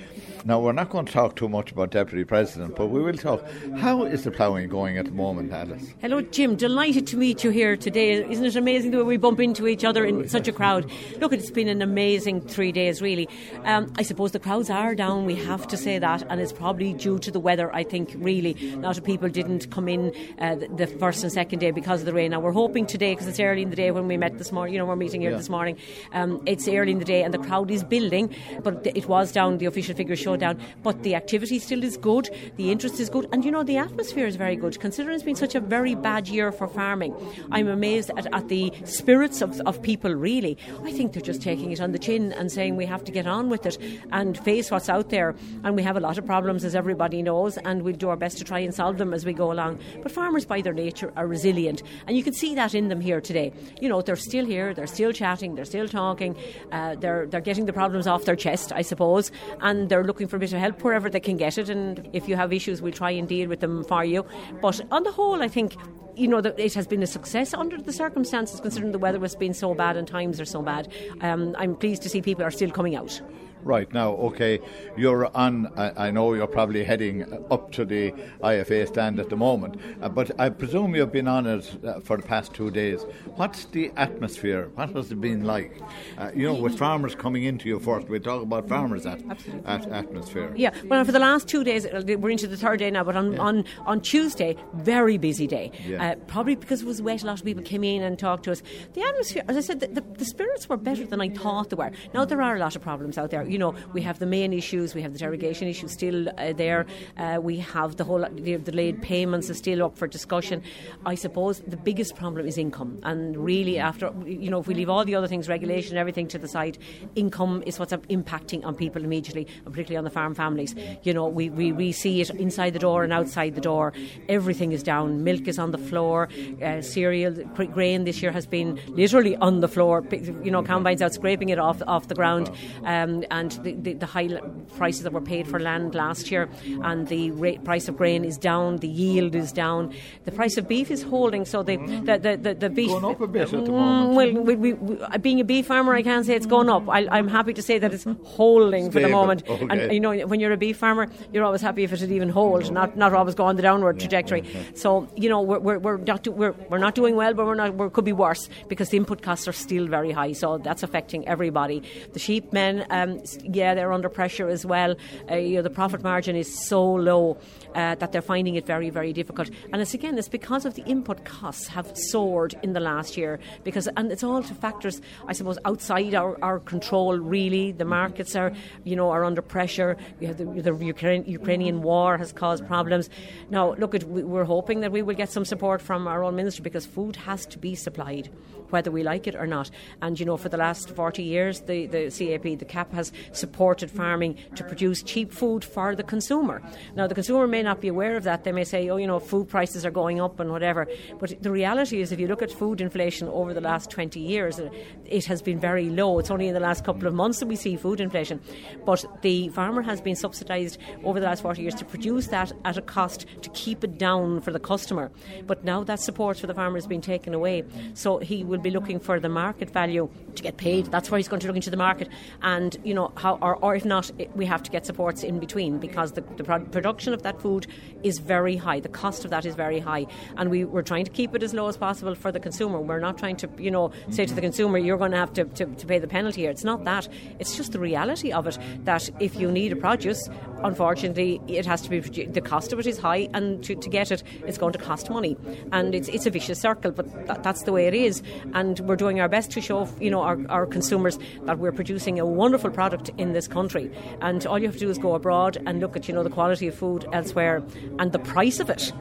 Now, 0.44 0.60
we're 0.60 0.72
not 0.72 0.90
going 0.90 1.06
to 1.06 1.12
talk 1.12 1.36
too 1.36 1.48
much 1.48 1.72
about 1.72 1.90
deputy 1.90 2.24
president, 2.24 2.76
but 2.76 2.86
we 2.86 3.02
will 3.02 3.16
talk. 3.16 3.44
How 3.78 4.04
is 4.04 4.24
the 4.24 4.30
ploughing 4.30 4.68
going 4.68 4.98
at 4.98 5.06
the 5.06 5.12
moment, 5.12 5.52
Alice? 5.52 5.94
Hello, 6.00 6.20
Jim. 6.20 6.56
Delighted 6.56 7.06
to 7.08 7.16
meet 7.16 7.44
you 7.44 7.50
here 7.50 7.76
today. 7.76 8.24
Isn't 8.30 8.44
it 8.44 8.56
amazing 8.56 8.92
the 8.92 8.98
way 8.98 9.02
we 9.04 9.16
bump 9.16 9.40
into 9.40 9.66
each 9.66 9.84
other 9.84 10.04
in 10.04 10.28
such 10.28 10.48
a 10.48 10.52
crowd? 10.52 10.90
Look, 11.18 11.32
it's 11.32 11.50
been 11.50 11.68
an 11.68 11.82
amazing 11.82 12.42
three 12.42 12.72
days, 12.72 13.02
really. 13.02 13.28
Um, 13.64 13.92
I 13.98 14.02
suppose 14.02 14.30
the 14.30 14.38
crowds 14.38 14.70
are 14.70 14.94
down, 14.94 15.26
we 15.26 15.34
have 15.34 15.66
to 15.66 15.76
say 15.76 15.98
that, 15.98 16.22
and 16.30 16.40
it's 16.40 16.52
probably 16.52 16.92
due 16.92 17.18
to 17.18 17.32
the 17.32 17.40
weather, 17.40 17.74
I 17.74 17.82
think, 17.82 18.14
really. 18.18 18.56
A 18.74 18.76
lot 18.76 18.96
of 18.96 19.02
people 19.02 19.28
didn't 19.28 19.72
come 19.72 19.88
in 19.88 20.14
uh, 20.38 20.54
the 20.54 20.86
first 20.86 21.24
and 21.24 21.32
second 21.32 21.58
day 21.58 21.72
because 21.72 22.02
of 22.02 22.06
the 22.06 22.12
rain. 22.12 22.30
Now, 22.30 22.38
we're 22.38 22.52
hoping 22.52 22.86
today, 22.86 23.14
because 23.14 23.26
it's 23.26 23.40
early 23.40 23.62
in 23.62 23.70
the 23.70 23.76
day 23.76 23.90
when 23.90 24.06
we 24.06 24.16
met 24.16 24.38
this 24.38 24.52
morning, 24.52 24.74
you 24.74 24.78
know, 24.78 24.86
we're 24.86 24.94
meeting 24.94 25.20
here 25.20 25.32
yeah. 25.32 25.36
this 25.36 25.48
morning. 25.48 25.76
Um, 26.12 26.40
it's 26.46 26.68
early 26.68 26.92
in 26.92 27.00
the 27.00 27.04
day 27.04 27.24
and 27.24 27.34
the 27.34 27.38
crowd 27.38 27.72
is 27.72 27.82
building, 27.82 28.32
but 28.62 28.86
it 28.86 29.08
was 29.08 29.32
down, 29.32 29.58
the 29.58 29.66
official 29.66 29.96
figures 29.96 30.20
show 30.20 30.36
down. 30.36 30.60
But 30.84 31.02
the 31.02 31.16
activity 31.16 31.58
still 31.58 31.82
is 31.82 31.96
good, 31.96 32.30
the 32.54 32.70
interest 32.70 33.00
is 33.00 33.10
good, 33.10 33.28
and 33.32 33.44
you 33.44 33.50
know, 33.50 33.64
the 33.64 33.78
atmosphere 33.78 34.28
is 34.28 34.36
very 34.36 34.54
good, 34.54 34.78
considering 34.78 35.16
it's 35.16 35.24
been 35.24 35.34
such 35.34 35.56
a 35.56 35.60
very 35.60 35.96
bad 35.96 36.28
year 36.28 36.52
for 36.52 36.68
farming. 36.68 37.16
I'm 37.50 37.66
amazed 37.66 38.12
at, 38.16 38.32
at 38.32 38.46
the 38.46 38.72
spirits 38.84 39.42
of, 39.42 39.60
of 39.62 39.82
people, 39.82 40.14
really. 40.14 40.56
I 40.84 40.92
think 40.92 41.14
they're 41.14 41.20
just 41.20 41.42
taking 41.42 41.72
it 41.72 41.80
on 41.80 41.90
the 41.90 41.98
chin 41.98 42.32
and 42.32 42.52
saying 42.52 42.76
we 42.76 42.86
have 42.86 43.02
to 43.02 43.10
get 43.10 43.26
on 43.26 43.48
with 43.48 43.66
it 43.66 43.76
and 44.12 44.38
face 44.44 44.70
what's 44.70 44.88
out 44.88 45.10
there. 45.10 45.34
And 45.64 45.76
we 45.76 45.82
have 45.82 45.96
a 45.96 46.00
lot 46.00 46.18
of 46.18 46.26
problems, 46.26 46.64
as 46.64 46.74
everybody 46.74 47.22
knows, 47.22 47.58
and 47.58 47.82
we'll 47.82 47.96
do 47.96 48.08
our 48.08 48.16
best 48.16 48.38
to 48.38 48.44
try 48.44 48.58
and 48.58 48.74
solve 48.74 48.98
them 48.98 49.12
as 49.12 49.24
we 49.24 49.32
go 49.32 49.52
along. 49.52 49.80
But 50.02 50.12
farmers, 50.12 50.44
by 50.44 50.60
their 50.60 50.72
nature, 50.72 51.12
are 51.16 51.26
resilient, 51.26 51.82
and 52.06 52.16
you 52.16 52.22
can 52.22 52.32
see 52.32 52.54
that 52.54 52.74
in 52.74 52.88
them 52.88 53.00
here 53.00 53.20
today. 53.20 53.52
You 53.80 53.88
know, 53.88 54.02
they're 54.02 54.16
still 54.16 54.46
here, 54.46 54.72
they're 54.72 54.86
still 54.86 55.12
chatting 55.12 55.48
they're 55.54 55.64
still 55.64 55.88
talking, 55.88 56.36
uh, 56.72 56.94
they're, 56.96 57.26
they're 57.26 57.40
getting 57.40 57.66
the 57.66 57.72
problems 57.72 58.06
off 58.06 58.24
their 58.24 58.36
chest, 58.36 58.72
I 58.72 58.82
suppose, 58.82 59.30
and 59.60 59.88
they're 59.88 60.04
looking 60.04 60.28
for 60.28 60.36
a 60.36 60.38
bit 60.38 60.52
of 60.52 60.60
help 60.60 60.82
wherever 60.82 61.10
they 61.10 61.20
can 61.20 61.36
get 61.36 61.58
it. 61.58 61.68
And 61.68 62.08
if 62.12 62.28
you 62.28 62.36
have 62.36 62.52
issues, 62.52 62.80
we'll 62.80 62.92
try 62.92 63.10
and 63.10 63.28
deal 63.28 63.48
with 63.48 63.60
them 63.60 63.84
for 63.84 64.04
you. 64.04 64.24
But 64.60 64.80
on 64.90 65.02
the 65.02 65.12
whole, 65.12 65.42
I 65.42 65.48
think 65.48 65.76
you 66.16 66.26
know, 66.26 66.38
it 66.38 66.74
has 66.74 66.86
been 66.86 67.02
a 67.02 67.06
success 67.06 67.54
under 67.54 67.80
the 67.80 67.92
circumstances, 67.92 68.60
considering 68.60 68.90
the 68.90 68.98
weather 68.98 69.20
has 69.20 69.36
been 69.36 69.54
so 69.54 69.72
bad 69.72 69.96
and 69.96 70.08
times 70.08 70.40
are 70.40 70.44
so 70.44 70.62
bad. 70.62 70.92
Um, 71.20 71.54
I'm 71.56 71.76
pleased 71.76 72.02
to 72.02 72.08
see 72.08 72.20
people 72.20 72.44
are 72.44 72.50
still 72.50 72.70
coming 72.70 72.96
out. 72.96 73.20
Right 73.68 73.92
now, 73.92 74.12
okay, 74.28 74.60
you're 74.96 75.26
on. 75.36 75.70
I, 75.76 76.06
I, 76.06 76.10
know 76.10 76.32
you're 76.32 76.46
probably 76.46 76.84
heading 76.84 77.30
up 77.50 77.70
to 77.72 77.84
the 77.84 78.12
IFA 78.40 78.88
stand 78.88 79.20
at 79.20 79.28
the 79.28 79.36
moment, 79.36 79.78
uh, 80.00 80.08
but 80.08 80.30
I 80.40 80.48
presume 80.48 80.94
you've 80.94 81.12
been 81.12 81.28
on 81.28 81.46
it 81.46 81.84
uh, 81.84 82.00
for 82.00 82.16
the 82.16 82.22
past 82.22 82.54
two 82.54 82.70
days. 82.70 83.04
What's 83.36 83.66
the 83.66 83.92
atmosphere? 83.96 84.70
What 84.74 84.88
has 84.96 85.12
it 85.12 85.20
been 85.20 85.44
like? 85.44 85.82
Uh, 86.16 86.30
you 86.34 86.46
know, 86.46 86.54
with 86.54 86.78
farmers 86.78 87.14
coming 87.14 87.44
into 87.44 87.68
you 87.68 87.78
first, 87.78 88.08
we 88.08 88.18
talk 88.18 88.42
about 88.42 88.70
farmers 88.70 89.04
at, 89.04 89.20
at 89.66 89.86
atmosphere. 89.92 90.50
Yeah, 90.56 90.70
well, 90.86 91.04
for 91.04 91.12
the 91.12 91.18
last 91.18 91.46
two 91.46 91.62
days, 91.62 91.84
uh, 91.84 92.02
we're 92.06 92.30
into 92.30 92.46
the 92.46 92.56
third 92.56 92.78
day 92.78 92.90
now, 92.90 93.04
but 93.04 93.16
on, 93.16 93.34
yeah. 93.34 93.38
on, 93.40 93.64
on 93.84 94.00
Tuesday, 94.00 94.56
very 94.76 95.18
busy 95.18 95.46
day. 95.46 95.72
Yeah. 95.86 96.12
Uh, 96.12 96.14
probably 96.26 96.54
because 96.54 96.80
it 96.80 96.86
was 96.86 97.02
wet, 97.02 97.22
a 97.22 97.26
lot 97.26 97.38
of 97.38 97.44
people 97.44 97.62
came 97.62 97.84
in 97.84 98.02
and 98.02 98.18
talked 98.18 98.44
to 98.44 98.52
us. 98.52 98.62
The 98.94 99.02
atmosphere, 99.02 99.42
as 99.46 99.58
I 99.58 99.60
said, 99.60 99.80
the, 99.80 99.88
the, 99.88 100.00
the 100.00 100.24
spirits 100.24 100.70
were 100.70 100.78
better 100.78 101.04
than 101.04 101.20
I 101.20 101.28
thought 101.28 101.68
they 101.68 101.76
were. 101.76 101.90
Now, 102.14 102.24
there 102.24 102.40
are 102.40 102.56
a 102.56 102.58
lot 102.58 102.74
of 102.74 102.80
problems 102.80 103.18
out 103.18 103.30
there 103.30 103.44
you 103.57 103.57
know, 103.58 103.74
we 103.92 104.02
have 104.02 104.18
the 104.18 104.26
main 104.26 104.52
issues, 104.52 104.94
we 104.94 105.02
have 105.02 105.12
the 105.12 105.18
derogation 105.18 105.68
issue 105.68 105.88
still 105.88 106.28
uh, 106.28 106.52
there, 106.52 106.86
uh, 107.16 107.38
we 107.40 107.58
have 107.58 107.96
the 107.96 108.04
whole 108.04 108.26
the 108.30 108.56
delayed 108.58 109.02
payments 109.02 109.50
are 109.50 109.54
still 109.54 109.84
up 109.84 109.96
for 109.96 110.06
discussion. 110.06 110.62
I 111.04 111.14
suppose 111.14 111.60
the 111.60 111.76
biggest 111.76 112.16
problem 112.16 112.46
is 112.46 112.58
income, 112.58 113.00
and 113.02 113.36
really, 113.36 113.78
after 113.78 114.12
you 114.26 114.50
know, 114.50 114.60
if 114.60 114.66
we 114.66 114.74
leave 114.74 114.88
all 114.88 115.04
the 115.04 115.14
other 115.14 115.28
things, 115.28 115.48
regulation, 115.48 115.96
everything 115.96 116.28
to 116.28 116.38
the 116.38 116.48
side, 116.48 116.78
income 117.14 117.62
is 117.66 117.78
what's 117.78 117.92
impacting 117.92 118.64
on 118.64 118.74
people 118.74 119.04
immediately, 119.04 119.46
and 119.64 119.72
particularly 119.72 119.96
on 119.96 120.04
the 120.04 120.10
farm 120.10 120.34
families. 120.34 120.74
You 121.02 121.14
know, 121.14 121.26
we, 121.26 121.50
we, 121.50 121.72
we 121.72 121.92
see 121.92 122.20
it 122.20 122.30
inside 122.30 122.72
the 122.72 122.78
door 122.78 123.04
and 123.04 123.12
outside 123.12 123.54
the 123.54 123.60
door. 123.60 123.92
Everything 124.28 124.72
is 124.72 124.82
down. 124.82 125.24
Milk 125.24 125.48
is 125.48 125.58
on 125.58 125.70
the 125.70 125.78
floor. 125.78 126.28
Uh, 126.62 126.80
cereal, 126.82 127.32
grain 127.54 128.04
this 128.04 128.22
year 128.22 128.32
has 128.32 128.46
been 128.46 128.80
literally 128.88 129.36
on 129.36 129.60
the 129.60 129.68
floor. 129.68 130.04
You 130.10 130.50
know, 130.50 130.62
combines 130.62 131.02
out 131.02 131.14
scraping 131.14 131.48
it 131.48 131.58
off 131.58 131.82
off 131.86 132.08
the 132.08 132.14
ground. 132.14 132.50
Um, 132.84 133.24
and 133.38 133.52
the, 133.64 133.72
the, 133.74 133.92
the, 133.94 134.06
high 134.06 134.28
prices 134.76 135.02
that 135.04 135.12
were 135.12 135.20
paid 135.20 135.46
for 135.46 135.58
land 135.60 135.94
last 135.94 136.30
year, 136.30 136.48
and 136.82 137.06
the 137.08 137.30
rate, 137.32 137.64
price 137.64 137.88
of 137.88 137.96
grain 137.96 138.24
is 138.24 138.36
down, 138.36 138.76
the 138.78 138.88
yield 138.88 139.34
is 139.34 139.52
down, 139.52 139.94
the 140.24 140.32
price 140.32 140.56
of 140.56 140.66
beef 140.68 140.90
is 140.90 141.02
holding. 141.02 141.44
So 141.44 141.62
the 141.62 141.76
mm. 141.76 142.06
the, 142.06 142.18
the, 142.18 142.36
the, 142.36 142.54
the 142.54 142.70
beef 142.70 142.88
going 142.88 143.04
up 143.04 143.20
a 143.20 143.26
bit 143.26 143.42
at 143.42 143.50
the 143.50 143.70
mm, 143.70 144.12
moment. 144.12 144.34
Well, 144.34 144.44
we, 144.44 144.56
we, 144.56 144.72
we, 144.72 145.00
uh, 145.00 145.18
being 145.18 145.40
a 145.40 145.44
beef 145.44 145.66
farmer, 145.66 145.94
I 145.94 146.02
can't 146.02 146.26
say 146.26 146.34
it's 146.34 146.46
gone 146.46 146.68
up. 146.68 146.88
I, 146.88 147.18
am 147.18 147.28
happy 147.28 147.52
to 147.54 147.62
say 147.62 147.78
that 147.78 147.94
it's 147.94 148.06
holding 148.24 148.90
Stable. 148.90 148.92
for 148.92 149.00
the 149.00 149.08
moment. 149.08 149.48
Okay. 149.48 149.66
And 149.70 149.92
you 149.92 150.00
know, 150.00 150.12
when 150.26 150.40
you're 150.40 150.52
a 150.52 150.56
beef 150.56 150.76
farmer, 150.76 151.08
you're 151.32 151.44
always 151.44 151.62
happy 151.62 151.84
if 151.84 151.92
it 151.92 152.00
would 152.00 152.10
even 152.10 152.28
hold, 152.28 152.64
mm. 152.64 152.70
not 152.72 152.96
not 152.96 153.12
always 153.14 153.34
go 153.34 153.44
on 153.44 153.56
the 153.56 153.62
downward 153.62 154.00
trajectory. 154.00 154.42
Mm-hmm. 154.42 154.74
So 154.74 155.08
you 155.16 155.28
know, 155.28 155.40
we're, 155.40 155.58
we're, 155.58 155.78
we're 155.78 155.96
not 155.98 156.22
do, 156.24 156.32
we're, 156.32 156.54
we're 156.68 156.78
not 156.78 156.94
doing 156.94 157.16
well, 157.16 157.34
but 157.34 157.46
we're 157.46 157.54
not 157.54 157.74
we 157.74 157.88
could 157.90 158.04
be 158.04 158.12
worse 158.12 158.48
because 158.68 158.88
the 158.90 158.96
input 158.96 159.22
costs 159.22 159.46
are 159.46 159.52
still 159.52 159.86
very 159.86 160.10
high. 160.10 160.32
So 160.32 160.58
that's 160.58 160.82
affecting 160.82 161.26
everybody. 161.28 161.82
The 162.12 162.18
sheep 162.18 162.52
men, 162.52 162.86
um, 162.90 163.24
yeah, 163.42 163.74
they're 163.74 163.92
under 163.92 164.08
pressure 164.08 164.48
as 164.48 164.64
well. 164.64 164.94
Uh, 165.30 165.36
you 165.36 165.56
know, 165.56 165.62
the 165.62 165.70
profit 165.70 166.02
margin 166.02 166.36
is 166.36 166.48
so 166.66 166.82
low 166.84 167.36
uh, 167.74 167.94
that 167.96 168.12
they're 168.12 168.22
finding 168.22 168.54
it 168.54 168.66
very, 168.66 168.90
very 168.90 169.12
difficult. 169.12 169.50
And 169.72 169.82
it's 169.82 169.94
again, 169.94 170.16
it's 170.16 170.28
because 170.28 170.64
of 170.64 170.74
the 170.74 170.84
input 170.84 171.24
costs 171.24 171.66
have 171.68 171.90
soared 171.96 172.54
in 172.62 172.72
the 172.72 172.80
last 172.80 173.16
year. 173.16 173.38
Because 173.64 173.88
and 173.96 174.10
it's 174.12 174.22
all 174.22 174.42
to 174.42 174.54
factors, 174.54 175.00
I 175.26 175.32
suppose, 175.32 175.58
outside 175.64 176.14
our, 176.14 176.38
our 176.42 176.60
control. 176.60 177.18
Really, 177.18 177.72
the 177.72 177.84
markets 177.84 178.36
are, 178.36 178.52
you 178.84 178.96
know, 178.96 179.10
are 179.10 179.24
under 179.24 179.42
pressure. 179.42 179.96
You 180.20 180.28
have 180.28 180.38
the, 180.38 180.44
the 180.44 180.74
Ukraine, 180.84 181.24
Ukrainian 181.26 181.82
war 181.82 182.16
has 182.18 182.32
caused 182.32 182.66
problems. 182.66 183.10
Now, 183.50 183.74
look, 183.74 183.94
at, 183.94 184.04
we're 184.04 184.44
hoping 184.44 184.80
that 184.80 184.92
we 184.92 185.02
will 185.02 185.14
get 185.14 185.30
some 185.30 185.44
support 185.44 185.82
from 185.82 186.06
our 186.06 186.22
own 186.24 186.36
ministry 186.36 186.62
because 186.62 186.86
food 186.86 187.16
has 187.16 187.46
to 187.46 187.58
be 187.58 187.74
supplied 187.74 188.30
whether 188.70 188.90
we 188.90 189.02
like 189.02 189.26
it 189.26 189.34
or 189.34 189.46
not. 189.46 189.70
And 190.02 190.18
you 190.18 190.26
know, 190.26 190.36
for 190.36 190.48
the 190.48 190.56
last 190.56 190.90
40 190.90 191.22
years, 191.22 191.60
the, 191.62 191.86
the 191.86 192.10
CAP, 192.10 192.58
the 192.58 192.64
CAP, 192.64 192.92
has 192.92 193.12
supported 193.32 193.90
farming 193.90 194.36
to 194.54 194.64
produce 194.64 195.02
cheap 195.02 195.32
food 195.32 195.64
for 195.64 195.94
the 195.94 196.02
consumer. 196.02 196.62
Now, 196.94 197.06
the 197.06 197.14
consumer 197.14 197.46
may 197.46 197.62
not 197.62 197.80
be 197.80 197.88
aware 197.88 198.16
of 198.16 198.24
that. 198.24 198.44
They 198.44 198.52
may 198.52 198.64
say, 198.64 198.88
oh, 198.88 198.96
you 198.96 199.06
know, 199.06 199.18
food 199.18 199.48
prices 199.48 199.84
are 199.84 199.90
going 199.90 200.20
up 200.20 200.40
and 200.40 200.50
whatever. 200.50 200.86
But 201.18 201.42
the 201.42 201.50
reality 201.50 202.00
is, 202.00 202.12
if 202.12 202.20
you 202.20 202.26
look 202.26 202.42
at 202.42 202.50
food 202.50 202.80
inflation 202.80 203.28
over 203.28 203.54
the 203.54 203.60
last 203.60 203.90
20 203.90 204.20
years, 204.20 204.60
it 205.06 205.24
has 205.26 205.42
been 205.42 205.58
very 205.58 205.88
low. 205.88 206.18
It's 206.18 206.30
only 206.30 206.48
in 206.48 206.54
the 206.54 206.60
last 206.60 206.84
couple 206.84 207.06
of 207.06 207.14
months 207.14 207.40
that 207.40 207.46
we 207.46 207.56
see 207.56 207.76
food 207.76 208.00
inflation. 208.00 208.40
But 208.84 209.04
the 209.22 209.48
farmer 209.50 209.82
has 209.82 210.00
been 210.00 210.16
subsidised 210.16 210.78
over 211.04 211.20
the 211.20 211.26
last 211.26 211.42
40 211.42 211.62
years 211.62 211.74
to 211.76 211.84
produce 211.84 212.28
that 212.28 212.52
at 212.64 212.76
a 212.76 212.82
cost 212.82 213.26
to 213.42 213.50
keep 213.50 213.84
it 213.84 213.98
down 213.98 214.40
for 214.40 214.52
the 214.52 214.60
customer. 214.60 215.10
But 215.46 215.64
now 215.64 215.84
that 215.84 216.00
support 216.00 216.38
for 216.38 216.46
the 216.46 216.54
farmer 216.54 216.76
has 216.76 216.86
been 216.86 217.00
taken 217.00 217.34
away. 217.34 217.64
So 217.94 218.18
he 218.18 218.44
will 218.44 218.58
be 218.58 218.70
looking 218.70 219.00
for 219.00 219.20
the 219.20 219.28
market 219.28 219.70
value 219.70 220.08
to 220.34 220.42
get 220.42 220.56
paid. 220.56 220.86
That's 220.86 221.10
where 221.10 221.18
he's 221.18 221.28
going 221.28 221.40
to 221.40 221.46
look 221.46 221.56
into 221.56 221.70
the 221.70 221.76
market. 221.76 222.08
And, 222.42 222.76
you 222.84 222.94
know, 222.94 223.07
how, 223.16 223.38
or, 223.40 223.56
or 223.56 223.74
if 223.74 223.84
not, 223.84 224.10
we 224.34 224.46
have 224.46 224.62
to 224.62 224.70
get 224.70 224.86
supports 224.86 225.22
in 225.22 225.38
between 225.38 225.78
because 225.78 226.12
the, 226.12 226.22
the 226.36 226.44
production 226.44 227.12
of 227.12 227.22
that 227.22 227.40
food 227.40 227.66
is 228.02 228.18
very 228.18 228.56
high. 228.56 228.80
The 228.80 228.88
cost 228.88 229.24
of 229.24 229.30
that 229.30 229.44
is 229.44 229.54
very 229.54 229.80
high, 229.80 230.06
and 230.36 230.50
we, 230.50 230.64
we're 230.64 230.82
trying 230.82 231.04
to 231.04 231.10
keep 231.10 231.34
it 231.34 231.42
as 231.42 231.54
low 231.54 231.68
as 231.68 231.76
possible 231.76 232.14
for 232.14 232.32
the 232.32 232.40
consumer. 232.40 232.80
We're 232.80 233.00
not 233.00 233.18
trying 233.18 233.36
to, 233.36 233.48
you 233.58 233.70
know, 233.70 233.92
say 234.10 234.26
to 234.26 234.34
the 234.34 234.40
consumer, 234.40 234.78
you're 234.78 234.98
going 234.98 235.12
to 235.12 235.16
have 235.16 235.32
to, 235.34 235.44
to, 235.44 235.66
to 235.66 235.86
pay 235.86 235.98
the 235.98 236.08
penalty 236.08 236.42
here. 236.42 236.50
It's 236.50 236.64
not 236.64 236.84
that. 236.84 237.08
It's 237.38 237.56
just 237.56 237.72
the 237.72 237.78
reality 237.78 238.32
of 238.32 238.46
it 238.46 238.58
that 238.84 239.08
if 239.20 239.36
you 239.36 239.50
need 239.50 239.72
a 239.72 239.76
produce, 239.76 240.28
unfortunately, 240.62 241.40
it 241.48 241.66
has 241.66 241.82
to 241.82 241.90
be 241.90 242.00
the 242.00 242.40
cost 242.40 242.72
of 242.72 242.78
it 242.78 242.86
is 242.86 242.98
high, 242.98 243.28
and 243.34 243.62
to, 243.64 243.74
to 243.74 243.88
get 243.88 244.10
it, 244.10 244.22
it's 244.46 244.58
going 244.58 244.72
to 244.72 244.78
cost 244.78 245.10
money, 245.10 245.36
and 245.72 245.94
it's 245.94 246.08
it's 246.08 246.26
a 246.26 246.30
vicious 246.30 246.60
circle. 246.60 246.90
But 246.90 247.26
that, 247.26 247.42
that's 247.42 247.62
the 247.62 247.72
way 247.72 247.86
it 247.86 247.94
is, 247.94 248.22
and 248.54 248.78
we're 248.80 248.96
doing 248.96 249.20
our 249.20 249.28
best 249.28 249.50
to 249.52 249.60
show 249.60 249.88
you 250.00 250.10
know 250.10 250.22
our, 250.22 250.38
our 250.48 250.66
consumers 250.66 251.18
that 251.42 251.58
we're 251.58 251.72
producing 251.72 252.18
a 252.18 252.26
wonderful 252.26 252.70
product 252.70 252.97
in 253.18 253.32
this 253.32 253.48
country, 253.48 253.90
and 254.20 254.46
all 254.46 254.58
you 254.58 254.66
have 254.66 254.74
to 254.74 254.80
do 254.80 254.90
is 254.90 254.98
go 254.98 255.14
abroad 255.14 255.58
and 255.66 255.80
look 255.80 255.96
at 255.96 256.08
you 256.08 256.14
know 256.14 256.22
the 256.22 256.30
quality 256.30 256.68
of 256.68 256.74
food 256.74 257.06
elsewhere 257.12 257.62
and 257.98 258.12
the 258.12 258.18
price 258.18 258.60
of 258.60 258.70
it 258.70 258.92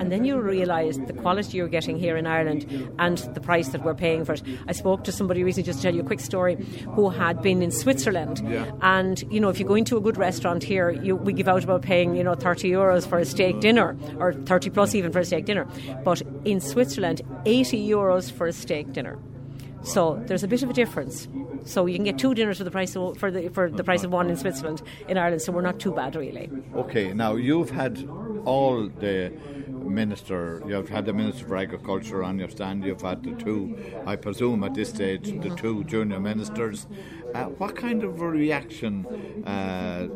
and 0.00 0.10
then 0.10 0.24
you 0.24 0.38
realise 0.38 0.98
the 0.98 1.12
quality 1.12 1.56
you're 1.56 1.68
getting 1.68 1.98
here 1.98 2.16
in 2.16 2.26
Ireland 2.26 2.66
and 2.98 3.18
the 3.34 3.40
price 3.40 3.68
that 3.68 3.84
we're 3.84 3.94
paying 3.94 4.24
for 4.24 4.32
it. 4.32 4.42
I 4.66 4.72
spoke 4.72 5.04
to 5.04 5.12
somebody 5.12 5.44
recently, 5.44 5.66
just 5.66 5.80
to 5.80 5.82
tell 5.84 5.94
you 5.94 6.02
a 6.02 6.06
quick 6.06 6.20
story, 6.20 6.56
who 6.94 7.10
had 7.10 7.42
been 7.42 7.62
in 7.62 7.70
Switzerland, 7.70 8.42
yeah. 8.46 8.70
and 8.82 9.22
you 9.30 9.40
know 9.40 9.48
if 9.48 9.58
you 9.58 9.66
go 9.66 9.74
into 9.74 9.96
a 9.96 10.00
good 10.00 10.16
restaurant 10.16 10.62
here, 10.62 10.90
you, 10.90 11.16
we 11.16 11.32
give 11.32 11.48
out 11.48 11.64
about 11.64 11.82
paying 11.82 12.16
you 12.16 12.24
know 12.24 12.34
30 12.34 12.70
euros 12.70 13.06
for 13.06 13.18
a 13.18 13.24
steak 13.24 13.60
dinner 13.60 13.96
or 14.18 14.32
30 14.32 14.70
plus 14.70 14.94
even 14.94 15.12
for 15.12 15.20
a 15.20 15.24
steak 15.24 15.44
dinner, 15.44 15.66
but 16.04 16.22
in 16.44 16.60
Switzerland 16.60 17.22
80 17.46 17.86
euros 17.88 18.30
for 18.30 18.46
a 18.46 18.52
steak 18.52 18.92
dinner. 18.92 19.18
So 19.84 20.22
there's 20.26 20.42
a 20.42 20.48
bit 20.48 20.62
of 20.62 20.70
a 20.70 20.72
difference. 20.72 21.28
So 21.64 21.86
you 21.86 21.96
can 21.96 22.04
get 22.04 22.18
two 22.18 22.34
dinners 22.34 22.58
for 22.58 22.64
the 22.64 22.70
price 22.70 22.96
of, 22.96 23.16
for 23.18 23.30
the 23.30 23.48
for 23.48 23.70
the 23.70 23.84
price 23.84 24.04
of 24.04 24.12
one 24.12 24.28
in 24.28 24.36
Switzerland 24.36 24.82
in 25.08 25.16
Ireland. 25.16 25.42
So 25.42 25.52
we're 25.52 25.62
not 25.62 25.78
too 25.78 25.92
bad 25.92 26.16
really. 26.16 26.50
Okay, 26.74 27.12
now 27.12 27.34
you've 27.34 27.70
had 27.70 28.06
all 28.44 28.88
the 28.88 29.32
minister, 29.68 30.62
you've 30.66 30.88
had 30.88 31.06
the 31.06 31.12
Minister 31.12 31.46
for 31.46 31.56
Agriculture 31.56 32.22
on 32.22 32.38
your 32.38 32.48
stand, 32.48 32.84
you've 32.84 33.02
had 33.02 33.22
the 33.22 33.32
two, 33.32 33.76
I 34.06 34.16
presume 34.16 34.64
at 34.64 34.74
this 34.74 34.90
stage, 34.90 35.26
the 35.40 35.54
two 35.54 35.84
junior 35.84 36.20
ministers. 36.20 36.86
Uh, 37.34 37.44
what 37.44 37.76
kind 37.76 38.02
of 38.02 38.20
a 38.20 38.28
reaction 38.28 39.06
uh, 39.46 40.08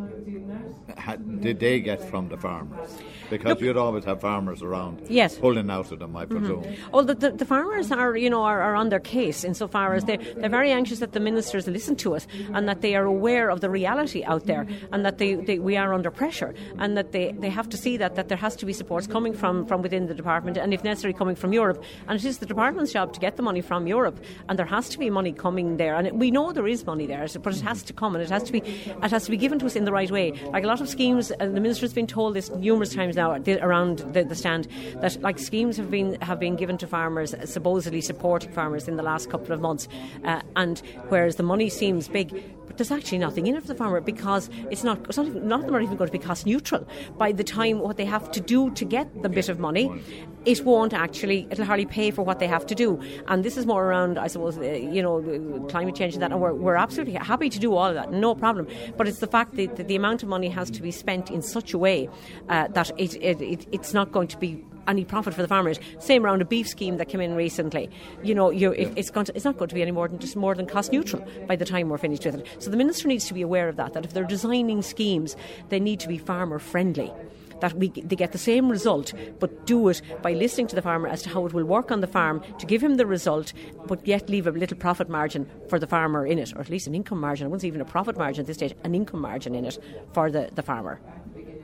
did 1.40 1.60
they 1.60 1.80
get 1.80 2.02
from 2.02 2.28
the 2.28 2.36
farmers? 2.36 2.90
Because 3.30 3.50
Look, 3.50 3.60
you'd 3.60 3.76
always 3.76 4.04
have 4.04 4.20
farmers 4.20 4.62
around 4.62 5.06
yes. 5.08 5.36
pulling 5.36 5.70
out 5.70 5.90
of 5.92 5.98
them, 5.98 6.16
I 6.16 6.24
mm-hmm. 6.24 6.38
presume. 6.38 6.62
Mm-hmm. 6.62 6.90
Well, 6.92 7.04
the, 7.04 7.14
the, 7.14 7.30
the, 7.32 7.44
farmers 7.44 7.90
are, 7.92 8.16
you 8.16 8.30
know, 8.30 8.42
are, 8.42 8.60
are 8.60 8.74
on 8.74 8.88
their 8.88 9.00
case 9.00 9.44
insofar 9.44 9.94
as 9.94 10.04
they, 10.04 10.16
they're 10.16 10.50
very 10.50 10.70
anxious 10.70 10.98
that 11.00 11.12
the 11.12 11.20
ministers 11.20 11.66
listen 11.66 11.96
to 11.96 12.14
us 12.14 12.26
and 12.54 12.68
that 12.68 12.80
they 12.80 12.94
are 12.94 13.04
aware 13.04 13.50
of 13.50 13.60
the 13.60 13.70
reality 13.70 14.24
out 14.24 14.46
there 14.46 14.66
and 14.92 15.04
that 15.04 15.18
they, 15.18 15.34
they, 15.34 15.58
we 15.58 15.76
are 15.76 15.92
under 15.92 16.10
pressure 16.10 16.54
and 16.78 16.96
that 16.96 17.12
they, 17.12 17.32
they 17.32 17.50
have 17.50 17.68
to 17.68 17.76
see 17.76 17.96
that, 17.96 18.14
that 18.14 18.28
there 18.28 18.38
has 18.38 18.56
to 18.56 18.66
be 18.66 18.72
supports 18.72 19.06
coming 19.06 19.32
from, 19.32 19.66
from 19.66 19.82
within 19.82 20.06
the 20.06 20.14
department 20.14 20.56
and 20.56 20.72
if 20.72 20.84
necessary 20.84 21.12
coming 21.12 21.36
from 21.36 21.52
Europe. 21.52 21.82
And 22.06 22.18
it 22.18 22.24
is 22.24 22.38
the 22.38 22.46
department's 22.46 22.92
job 22.92 23.12
to 23.14 23.20
get 23.20 23.36
the 23.36 23.42
money 23.42 23.60
from 23.60 23.86
Europe 23.86 24.18
and 24.48 24.58
there 24.58 24.66
has 24.66 24.88
to 24.90 24.98
be 24.98 25.10
money 25.10 25.32
coming 25.32 25.76
there. 25.76 25.94
And 25.94 26.06
it, 26.06 26.14
we 26.14 26.30
know 26.30 26.52
there 26.52 26.66
is 26.66 26.84
money 26.86 27.06
there, 27.06 27.26
but 27.42 27.54
it 27.54 27.60
has 27.62 27.82
to 27.84 27.92
come 27.92 28.14
and 28.14 28.22
it 28.22 28.30
has 28.30 28.42
to 28.44 28.52
be 28.52 28.58
it 28.60 29.10
has 29.10 29.24
to 29.24 29.30
be 29.30 29.36
given 29.36 29.58
to 29.58 29.66
us 29.66 29.76
in 29.76 29.84
the 29.84 29.92
right 29.92 30.10
way. 30.10 30.32
Like 30.52 30.64
a 30.64 30.66
lot 30.66 30.80
of 30.80 30.88
schemes, 30.88 31.30
and 31.30 31.56
the 31.56 31.60
minister's 31.60 31.92
been 31.92 32.06
told 32.06 32.34
this 32.34 32.50
numerous 32.50 32.94
times 32.94 33.16
now 33.18 33.32
around 33.60 33.98
the, 34.14 34.24
the 34.24 34.34
stand 34.34 34.66
that 35.02 35.20
like 35.20 35.38
schemes 35.38 35.76
have 35.76 35.90
been 35.90 36.18
have 36.22 36.40
been 36.40 36.56
given 36.56 36.78
to 36.78 36.86
farmers, 36.86 37.34
supposedly 37.44 38.00
supporting 38.00 38.50
farmers 38.52 38.88
in 38.88 38.96
the 38.96 39.02
last 39.02 39.28
couple 39.28 39.52
of 39.52 39.60
months, 39.60 39.88
uh, 40.24 40.40
and 40.56 40.80
whereas 41.08 41.36
the 41.36 41.42
money 41.42 41.68
seems 41.68 42.08
big, 42.08 42.42
there's 42.78 42.90
actually 42.90 43.18
nothing 43.18 43.46
in 43.46 43.56
it 43.56 43.60
for 43.60 43.68
the 43.68 43.74
farmer 43.74 44.00
because 44.00 44.48
it's 44.70 44.84
not, 44.84 44.98
it's 45.06 45.16
not 45.16 45.26
even, 45.26 45.46
none 45.46 45.60
of 45.60 45.66
them 45.66 45.74
are 45.74 45.80
even 45.80 45.96
going 45.96 46.08
to 46.08 46.12
be 46.12 46.18
cost 46.18 46.46
neutral. 46.46 46.86
By 47.18 47.32
the 47.32 47.44
time 47.44 47.80
what 47.80 47.96
they 47.96 48.04
have 48.04 48.30
to 48.32 48.40
do 48.40 48.70
to 48.70 48.84
get 48.84 49.22
the 49.22 49.28
bit 49.28 49.48
of 49.48 49.58
money, 49.58 50.02
it 50.44 50.64
won't 50.64 50.94
actually, 50.94 51.46
it'll 51.50 51.64
hardly 51.64 51.86
pay 51.86 52.10
for 52.10 52.22
what 52.22 52.38
they 52.38 52.46
have 52.46 52.64
to 52.66 52.74
do. 52.74 53.00
And 53.26 53.44
this 53.44 53.56
is 53.56 53.66
more 53.66 53.84
around, 53.84 54.18
I 54.18 54.28
suppose, 54.28 54.56
uh, 54.56 54.62
you 54.62 55.02
know, 55.02 55.66
climate 55.68 55.94
change 55.96 56.14
and 56.14 56.22
that. 56.22 56.32
And 56.32 56.40
we're, 56.40 56.54
we're 56.54 56.76
absolutely 56.76 57.14
happy 57.14 57.50
to 57.50 57.58
do 57.58 57.74
all 57.74 57.86
of 57.86 57.94
that, 57.94 58.12
no 58.12 58.34
problem. 58.34 58.68
But 58.96 59.08
it's 59.08 59.18
the 59.18 59.26
fact 59.26 59.56
that, 59.56 59.88
the 59.88 59.96
amount 59.96 60.22
of 60.22 60.28
money 60.28 60.48
has 60.48 60.70
to 60.70 60.82
be 60.82 60.90
spent 60.90 61.30
in 61.30 61.42
such 61.42 61.72
a 61.72 61.78
way 61.78 62.08
uh, 62.48 62.68
that 62.68 62.90
it, 62.98 63.14
it, 63.16 63.40
it, 63.40 63.66
it's 63.72 63.92
not 63.92 64.12
going 64.12 64.28
to 64.28 64.38
be 64.38 64.64
any 64.88 65.04
profit 65.04 65.34
for 65.34 65.42
the 65.42 65.48
farmers. 65.48 65.78
Same 66.00 66.24
around 66.24 66.42
a 66.42 66.44
beef 66.44 66.66
scheme 66.66 66.96
that 66.96 67.08
came 67.08 67.20
in 67.20 67.34
recently. 67.34 67.90
You 68.22 68.34
know, 68.34 68.50
it, 68.50 68.92
it's, 68.96 69.10
going 69.10 69.26
to, 69.26 69.36
it's 69.36 69.44
not 69.44 69.58
going 69.58 69.68
to 69.68 69.74
be 69.74 69.82
any 69.82 69.92
more 69.92 70.08
than 70.08 70.18
just 70.18 70.36
more 70.36 70.54
than 70.54 70.66
cost 70.66 70.92
neutral 70.92 71.24
by 71.46 71.56
the 71.56 71.64
time 71.64 71.88
we're 71.88 71.98
finished 71.98 72.24
with 72.24 72.36
it. 72.36 72.46
So 72.58 72.70
the 72.70 72.76
minister 72.76 73.06
needs 73.06 73.26
to 73.26 73.34
be 73.34 73.42
aware 73.42 73.68
of 73.68 73.76
that. 73.76 73.92
That 73.92 74.04
if 74.04 74.12
they're 74.12 74.24
designing 74.24 74.82
schemes, 74.82 75.36
they 75.68 75.78
need 75.78 76.00
to 76.00 76.08
be 76.08 76.18
farmer 76.18 76.58
friendly 76.58 77.12
that 77.60 77.74
we 77.74 77.88
they 77.88 78.16
get 78.16 78.32
the 78.32 78.38
same 78.38 78.68
result, 78.68 79.12
but 79.38 79.66
do 79.66 79.88
it 79.88 80.00
by 80.22 80.32
listening 80.32 80.66
to 80.68 80.76
the 80.76 80.82
farmer 80.82 81.08
as 81.08 81.22
to 81.22 81.28
how 81.28 81.44
it 81.46 81.52
will 81.52 81.64
work 81.64 81.90
on 81.90 82.00
the 82.00 82.06
farm 82.06 82.42
to 82.58 82.66
give 82.66 82.82
him 82.82 82.96
the 82.96 83.06
result, 83.06 83.52
but 83.86 84.06
yet 84.06 84.28
leave 84.28 84.46
a 84.46 84.50
little 84.50 84.76
profit 84.76 85.08
margin 85.08 85.48
for 85.68 85.78
the 85.78 85.86
farmer 85.86 86.26
in 86.26 86.38
it, 86.38 86.54
or 86.54 86.60
at 86.60 86.70
least 86.70 86.86
an 86.86 86.94
income 86.94 87.20
margin. 87.20 87.46
It 87.46 87.50
wasn't 87.50 87.68
even 87.68 87.80
a 87.80 87.84
profit 87.84 88.16
margin 88.16 88.42
at 88.42 88.46
this 88.46 88.56
stage, 88.56 88.74
an 88.84 88.94
income 88.94 89.20
margin 89.20 89.54
in 89.54 89.64
it 89.64 89.78
for 90.12 90.30
the, 90.30 90.50
the 90.54 90.62
farmer. 90.62 91.00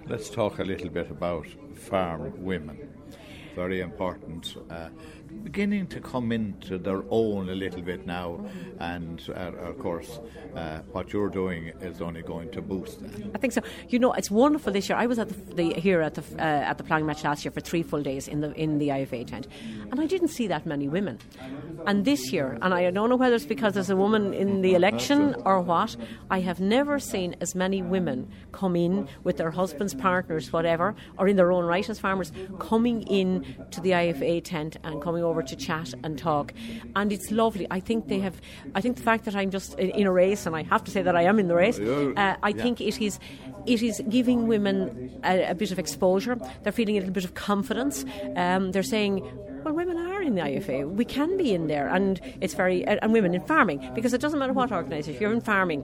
Let's 0.07 0.29
talk 0.29 0.59
a 0.59 0.65
little 0.65 0.91
bit 0.91 1.11
about 1.11 1.47
farm 1.75 2.33
women 2.45 2.89
very 3.55 3.81
important. 3.81 4.57
Uh, 4.71 4.89
beginning 5.43 5.87
to 5.89 6.01
come 6.01 6.33
into 6.33 6.79
their 6.79 7.03
own 7.11 7.49
a 7.49 7.55
little 7.55 7.83
bit 7.83 8.07
now, 8.07 8.45
and 8.81 9.23
uh, 9.31 9.53
of 9.71 9.79
course, 9.79 10.21
uh, 10.57 10.79
what 10.93 11.13
you're 11.13 11.29
doing 11.29 11.73
is 11.81 12.01
only 12.01 12.23
going 12.23 12.51
to 12.51 12.63
boost 12.63 13.01
that. 13.03 13.31
I 13.35 13.39
think 13.39 13.53
so. 13.53 13.63
You 13.89 13.99
know, 13.99 14.13
it's 14.13 14.31
wonderful 14.31 14.73
this 14.73 14.89
year. 14.89 14.99
I 14.99 15.07
was 15.07 15.19
at 15.19 15.29
the, 15.29 15.55
the 15.55 15.81
here 15.81 16.01
at 16.01 16.15
the 16.15 16.23
uh, 16.39 16.71
at 16.71 16.79
the 16.79 16.85
ploughing 16.85 17.07
match 17.07 17.25
last 17.25 17.45
year 17.45 17.53
for 17.53 17.61
three 17.61 17.83
full 17.83 18.03
days 18.03 18.29
in 18.29 18.41
the 18.41 18.53
in 18.55 18.79
the 18.79 18.89
IFA 18.89 19.27
tent, 19.27 19.49
and 19.91 20.01
I 20.01 20.07
didn't 20.07 20.29
see 20.29 20.47
that 20.49 20.67
many 20.67 20.89
women. 20.89 21.19
And 21.87 22.05
this 22.05 22.33
year, 22.33 22.59
and 22.63 22.73
I 22.73 22.91
don't 22.91 23.11
know 23.11 23.17
whether 23.17 23.35
it's 23.35 23.45
because 23.45 23.75
there's 23.75 23.91
a 23.91 23.97
woman 23.97 24.33
in 24.33 24.63
the 24.63 24.75
election 24.75 25.35
or 25.45 25.61
what, 25.61 25.97
I 26.31 26.41
have 26.41 26.61
never 26.61 26.99
seen 26.99 27.37
as 27.41 27.55
many 27.55 27.83
women 27.83 28.31
come 28.53 28.77
in 28.77 29.09
with 29.23 29.37
their 29.37 29.51
husbands, 29.51 29.95
partners, 29.95 30.53
whatever, 30.53 30.95
or 31.19 31.29
in 31.29 31.37
their 31.37 31.53
own 31.53 31.65
right 31.65 31.89
as 31.89 31.99
farmers, 31.99 32.33
coming 32.59 33.03
in 33.03 33.45
to 33.71 33.81
the 33.81 33.91
IFA 33.91 34.43
tent 34.45 34.77
and 34.83 35.03
coming 35.03 35.23
over 35.25 35.43
to 35.43 35.57
chat 35.57 35.95
and 36.03 36.19
talk. 36.19 36.53
And 36.95 37.13
it's 37.13 37.31
lovely. 37.31 37.67
I 37.71 37.81
think 37.81 38.09
they 38.09 38.21
have, 38.21 38.41
I 38.75 38.81
think 38.81 38.97
the 38.97 39.03
fact 39.03 39.25
that 39.25 39.35
I'm 39.35 39.51
just 39.51 39.79
in 39.79 40.07
a 40.07 40.13
race, 40.13 40.47
and 40.47 40.55
I 40.55 40.63
have 40.65 40.85
to 40.85 40.91
say 40.91 41.03
that 41.03 41.17
I 41.17 41.23
am 41.23 41.39
in 41.39 41.49
the 41.49 41.55
race, 41.55 41.79
uh, 41.79 42.37
I 42.43 42.49
yeah. 42.49 42.63
think 42.63 42.81
it 42.81 43.01
is, 43.03 43.19
it 43.67 43.83
is 43.83 44.03
giving 44.09 44.47
women 44.47 45.21
a, 45.25 45.51
a, 45.51 45.55
bit 45.55 45.73
of 45.73 45.79
exposure. 45.79 46.39
They're 46.63 46.73
feeling 46.73 46.97
a 46.97 47.01
little 47.01 47.15
bit 47.15 47.25
of 47.25 47.35
confidence. 47.35 48.05
Um, 48.37 48.73
they're 48.73 48.83
saying, 48.83 49.23
well, 49.65 49.75
women 49.75 49.97
are 49.97 50.14
in 50.25 50.35
the 50.35 50.43
IFA. 50.43 50.89
We 50.89 51.05
can 51.05 51.37
be 51.37 51.55
in 51.55 51.67
there, 51.67 51.89
and 51.89 52.21
it's 52.41 52.55
very 52.55 52.85
and 52.87 53.13
women 53.13 53.35
in 53.35 53.43
farming 53.43 53.91
because 53.95 54.15
it 54.15 54.21
doesn't 54.21 54.39
matter 54.39 54.53
what 54.53 54.73
organisation. 54.73 55.21
You're 55.21 55.33
in 55.33 55.41
farming, 55.41 55.83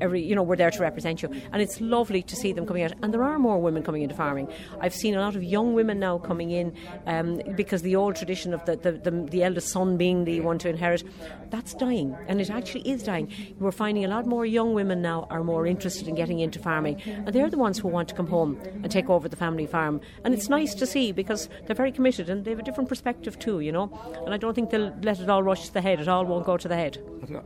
every 0.00 0.22
you 0.22 0.34
know 0.34 0.42
we're 0.42 0.56
there 0.56 0.70
to 0.70 0.80
represent 0.80 1.22
you, 1.22 1.30
and 1.52 1.62
it's 1.62 1.80
lovely 1.80 2.22
to 2.22 2.36
see 2.36 2.52
them 2.52 2.66
coming 2.66 2.82
out. 2.82 2.92
And 3.02 3.12
there 3.12 3.22
are 3.22 3.38
more 3.38 3.58
women 3.60 3.82
coming 3.82 4.02
into 4.02 4.14
farming. 4.14 4.48
I've 4.80 4.94
seen 4.94 5.14
a 5.14 5.20
lot 5.20 5.36
of 5.36 5.42
young 5.42 5.74
women 5.74 5.98
now 5.98 6.18
coming 6.18 6.50
in 6.50 6.74
um, 7.06 7.40
because 7.54 7.82
the 7.82 7.96
old 7.96 8.16
tradition 8.16 8.52
of 8.52 8.64
the, 8.64 8.76
the, 8.76 8.92
the, 8.92 9.10
the 9.10 9.42
eldest 9.42 9.68
son 9.68 9.96
being 9.96 10.24
the 10.24 10.40
one 10.40 10.58
to 10.58 10.68
inherit 10.68 11.04
that's 11.50 11.74
dying, 11.74 12.16
and 12.28 12.40
it 12.40 12.50
actually 12.50 12.88
is 12.88 13.02
dying. 13.02 13.32
We're 13.58 13.72
finding 13.72 14.04
a 14.04 14.08
lot 14.08 14.26
more 14.26 14.44
young 14.46 14.74
women 14.74 15.02
now 15.02 15.26
are 15.30 15.44
more 15.44 15.66
interested 15.66 16.08
in 16.08 16.14
getting 16.14 16.40
into 16.40 16.58
farming, 16.58 17.00
and 17.06 17.28
they're 17.28 17.50
the 17.50 17.58
ones 17.58 17.78
who 17.78 17.88
want 17.88 18.08
to 18.08 18.14
come 18.14 18.26
home 18.26 18.60
and 18.82 18.90
take 18.90 19.08
over 19.08 19.28
the 19.28 19.36
family 19.36 19.66
farm. 19.66 20.00
And 20.24 20.34
it's 20.34 20.48
nice 20.48 20.74
to 20.74 20.86
see 20.86 21.12
because 21.12 21.48
they're 21.66 21.76
very 21.76 21.92
committed 21.92 22.28
and 22.28 22.44
they 22.44 22.50
have 22.50 22.58
a 22.58 22.62
different 22.62 22.88
perspective 22.88 23.38
too, 23.38 23.60
you 23.60 23.72
know. 23.72 23.75
And 23.82 24.34
I 24.34 24.36
don't 24.36 24.54
think 24.54 24.70
they'll 24.70 24.94
let 25.02 25.20
it 25.20 25.28
all 25.28 25.42
rush 25.42 25.66
to 25.66 25.74
the 25.74 25.80
head. 25.80 26.00
It 26.00 26.08
all 26.08 26.24
won't 26.24 26.46
go 26.46 26.56
to 26.56 26.68
the 26.68 26.76
head. 26.76 26.98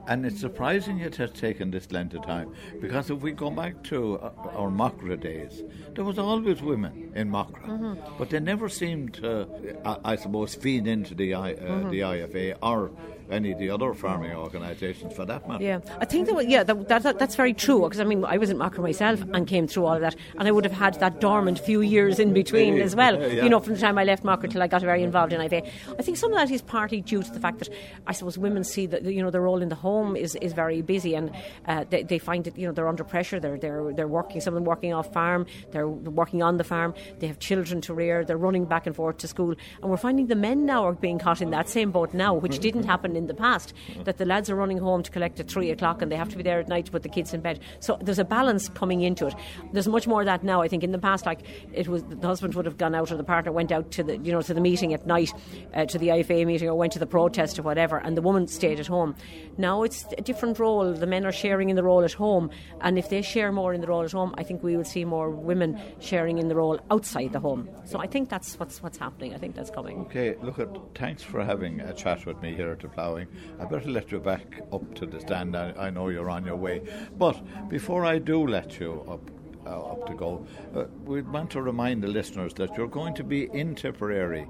And 0.06 0.26
it's 0.26 0.40
surprising 0.40 0.98
it 0.98 1.16
has 1.16 1.30
taken 1.30 1.70
this 1.70 1.90
length 1.90 2.14
of 2.14 2.24
time 2.24 2.52
because 2.80 3.10
if 3.10 3.20
we 3.20 3.32
go 3.32 3.50
back 3.50 3.82
to 3.84 4.18
uh, 4.18 4.30
our 4.54 4.70
Macra 4.70 5.18
days, 5.18 5.62
there 5.94 6.04
was 6.04 6.18
always 6.18 6.60
women 6.60 7.12
in 7.14 7.30
Macra, 7.30 7.66
mm-hmm. 7.66 8.16
but 8.18 8.30
they 8.30 8.40
never 8.40 8.68
seemed 8.68 9.14
to, 9.14 9.48
I, 9.84 10.12
I 10.12 10.16
suppose, 10.16 10.54
feed 10.54 10.86
into 10.86 11.14
the 11.14 11.34
uh, 11.34 11.42
mm-hmm. 11.42 11.90
the 11.90 12.00
IFA 12.00 12.56
or 12.62 12.90
any 13.30 13.52
of 13.52 13.58
the 13.58 13.70
other 13.70 13.94
farming 13.94 14.32
organisations 14.32 15.14
for 15.14 15.24
that 15.26 15.48
matter. 15.48 15.62
Yeah, 15.62 15.80
I 15.98 16.04
think 16.04 16.28
that 16.28 16.48
yeah, 16.48 16.62
that, 16.62 16.88
that, 16.88 17.18
that's 17.18 17.36
very 17.36 17.54
true 17.54 17.82
because 17.82 18.00
I 18.00 18.04
mean 18.04 18.24
I 18.24 18.38
was 18.38 18.50
in 18.50 18.58
Macra 18.58 18.80
myself 18.80 19.20
and 19.32 19.46
came 19.46 19.66
through 19.66 19.86
all 19.86 19.94
of 19.94 20.00
that, 20.00 20.16
and 20.38 20.48
I 20.48 20.50
would 20.50 20.64
have 20.64 20.72
had 20.72 20.94
that 21.00 21.20
dormant 21.20 21.58
few 21.58 21.80
years 21.80 22.18
in 22.18 22.32
between 22.32 22.76
yeah, 22.76 22.84
as 22.84 22.96
well. 22.96 23.20
Yeah. 23.20 23.44
You 23.44 23.48
know, 23.48 23.60
from 23.60 23.74
the 23.74 23.80
time 23.80 23.98
I 23.98 24.04
left 24.04 24.24
Macra 24.24 24.50
till 24.50 24.62
I 24.62 24.66
got 24.66 24.82
very 24.82 25.02
involved 25.02 25.32
in 25.32 25.40
IFA. 25.40 25.68
I 25.98 26.02
think 26.02 26.16
some 26.16 26.32
of 26.32 26.38
that 26.38 26.50
is 26.50 26.62
partly 26.62 27.00
due 27.00 27.22
to 27.22 27.30
the 27.30 27.40
fact 27.40 27.58
that 27.58 27.68
I 28.06 28.12
suppose 28.12 28.38
women 28.38 28.64
see 28.64 28.86
that 28.86 29.04
you 29.04 29.22
know 29.22 29.30
their 29.30 29.42
role 29.42 29.62
in 29.62 29.68
the 29.68 29.74
home 29.74 30.16
is, 30.16 30.34
is 30.36 30.52
very 30.52 30.82
busy 30.82 31.14
and 31.14 31.30
uh, 31.66 31.84
they, 31.90 32.02
they 32.02 32.18
find 32.18 32.44
that 32.44 32.56
you 32.58 32.66
know 32.66 32.72
they're 32.72 32.88
under 32.88 33.04
pressure. 33.04 33.40
They're 33.40 33.58
they're 33.58 33.92
they're 33.92 34.08
working. 34.08 34.40
Some 34.40 34.54
of 34.54 34.56
them 34.56 34.64
working 34.64 34.92
off 34.92 35.12
farm. 35.12 35.46
They're 35.72 35.88
working 35.88 36.42
on 36.42 36.56
the 36.56 36.64
farm. 36.64 36.94
They 37.18 37.26
have 37.26 37.38
children 37.38 37.80
to 37.82 37.94
rear. 37.94 38.24
They're 38.24 38.36
running 38.36 38.64
back 38.64 38.86
and 38.86 38.94
forth 38.94 39.18
to 39.18 39.28
school, 39.28 39.54
and 39.82 39.90
we're 39.90 39.96
finding 39.96 40.26
the 40.26 40.36
men 40.36 40.66
now 40.66 40.84
are 40.84 40.92
being 40.92 41.18
caught 41.18 41.40
in 41.40 41.50
that 41.50 41.68
same 41.68 41.90
boat 41.90 42.14
now, 42.14 42.34
which 42.34 42.58
didn't 42.58 42.84
happen 42.84 43.16
in 43.20 43.26
the 43.26 43.34
past 43.34 43.72
that 44.04 44.18
the 44.18 44.24
lads 44.24 44.50
are 44.50 44.56
running 44.56 44.78
home 44.78 45.02
to 45.02 45.10
collect 45.10 45.38
at 45.38 45.48
three 45.48 45.70
o'clock 45.70 46.02
and 46.02 46.10
they 46.10 46.16
have 46.16 46.28
to 46.30 46.36
be 46.36 46.42
there 46.42 46.58
at 46.58 46.68
night 46.68 46.86
to 46.86 46.92
put 46.92 47.02
the 47.02 47.08
kids 47.08 47.32
in 47.32 47.40
bed. 47.40 47.60
So 47.78 47.98
there's 48.00 48.18
a 48.18 48.24
balance 48.24 48.68
coming 48.68 49.02
into 49.02 49.26
it. 49.26 49.34
There's 49.72 49.88
much 49.88 50.06
more 50.06 50.22
of 50.22 50.26
that 50.26 50.42
now. 50.42 50.62
I 50.62 50.68
think 50.68 50.82
in 50.82 50.92
the 50.92 50.98
past, 50.98 51.26
like 51.26 51.40
it 51.72 51.86
was 51.88 52.02
the 52.04 52.26
husband 52.26 52.54
would 52.54 52.66
have 52.66 52.78
gone 52.78 52.94
out 52.94 53.12
or 53.12 53.16
the 53.16 53.24
partner 53.24 53.52
went 53.52 53.70
out 53.70 53.90
to 53.92 54.02
the 54.02 54.16
you 54.18 54.32
know 54.32 54.42
to 54.42 54.54
the 54.54 54.60
meeting 54.60 54.94
at 54.94 55.06
night, 55.06 55.32
uh, 55.74 55.84
to 55.86 55.98
the 55.98 56.08
IFA 56.08 56.46
meeting 56.46 56.68
or 56.68 56.74
went 56.74 56.92
to 56.94 56.98
the 56.98 57.06
protest 57.06 57.58
or 57.58 57.62
whatever, 57.62 57.98
and 57.98 58.16
the 58.16 58.22
woman 58.22 58.46
stayed 58.46 58.80
at 58.80 58.86
home. 58.86 59.14
Now 59.58 59.82
it's 59.82 60.04
a 60.16 60.22
different 60.22 60.58
role. 60.58 60.92
The 60.92 61.06
men 61.06 61.26
are 61.26 61.32
sharing 61.32 61.70
in 61.70 61.76
the 61.76 61.82
role 61.82 62.02
at 62.02 62.12
home, 62.12 62.50
and 62.80 62.98
if 62.98 63.10
they 63.10 63.22
share 63.22 63.52
more 63.52 63.74
in 63.74 63.80
the 63.80 63.86
role 63.86 64.02
at 64.02 64.12
home, 64.12 64.34
I 64.38 64.42
think 64.42 64.62
we 64.62 64.76
will 64.76 64.84
see 64.84 65.04
more 65.04 65.30
women 65.30 65.80
sharing 66.00 66.38
in 66.38 66.48
the 66.48 66.56
role 66.56 66.80
outside 66.90 67.32
the 67.32 67.40
home. 67.40 67.68
So 67.84 67.98
I 67.98 68.06
think 68.06 68.28
that's 68.28 68.58
what's 68.58 68.82
what's 68.82 68.98
happening. 68.98 69.34
I 69.34 69.38
think 69.38 69.54
that's 69.54 69.70
coming. 69.70 70.00
Okay, 70.00 70.36
look 70.42 70.58
at. 70.58 70.68
Thanks 70.94 71.22
for 71.22 71.44
having 71.44 71.80
a 71.80 71.92
chat 71.92 72.26
with 72.26 72.40
me 72.42 72.54
here 72.54 72.70
at 72.70 72.80
the 72.80 72.88
ploughing. 73.10 73.28
I 73.58 73.64
better 73.64 73.90
let 73.90 74.12
you 74.12 74.20
back 74.20 74.60
up 74.72 74.94
to 74.94 75.06
the 75.06 75.20
stand. 75.20 75.56
I, 75.56 75.72
I 75.76 75.90
know 75.90 76.08
you're 76.08 76.30
on 76.30 76.44
your 76.44 76.56
way, 76.56 76.82
but 77.18 77.68
before 77.68 78.04
I 78.04 78.18
do 78.18 78.46
let 78.46 78.78
you 78.80 79.04
up 79.08 79.30
uh, 79.66 79.92
up 79.92 80.06
to 80.06 80.14
go. 80.14 80.46
Uh, 80.74 80.84
we 81.04 81.20
want 81.20 81.50
to 81.50 81.60
remind 81.60 82.02
the 82.02 82.08
listeners 82.08 82.54
that 82.54 82.74
you're 82.78 82.88
going 82.88 83.12
to 83.12 83.22
be 83.22 83.44
in 83.52 83.74
Tipperary 83.74 84.48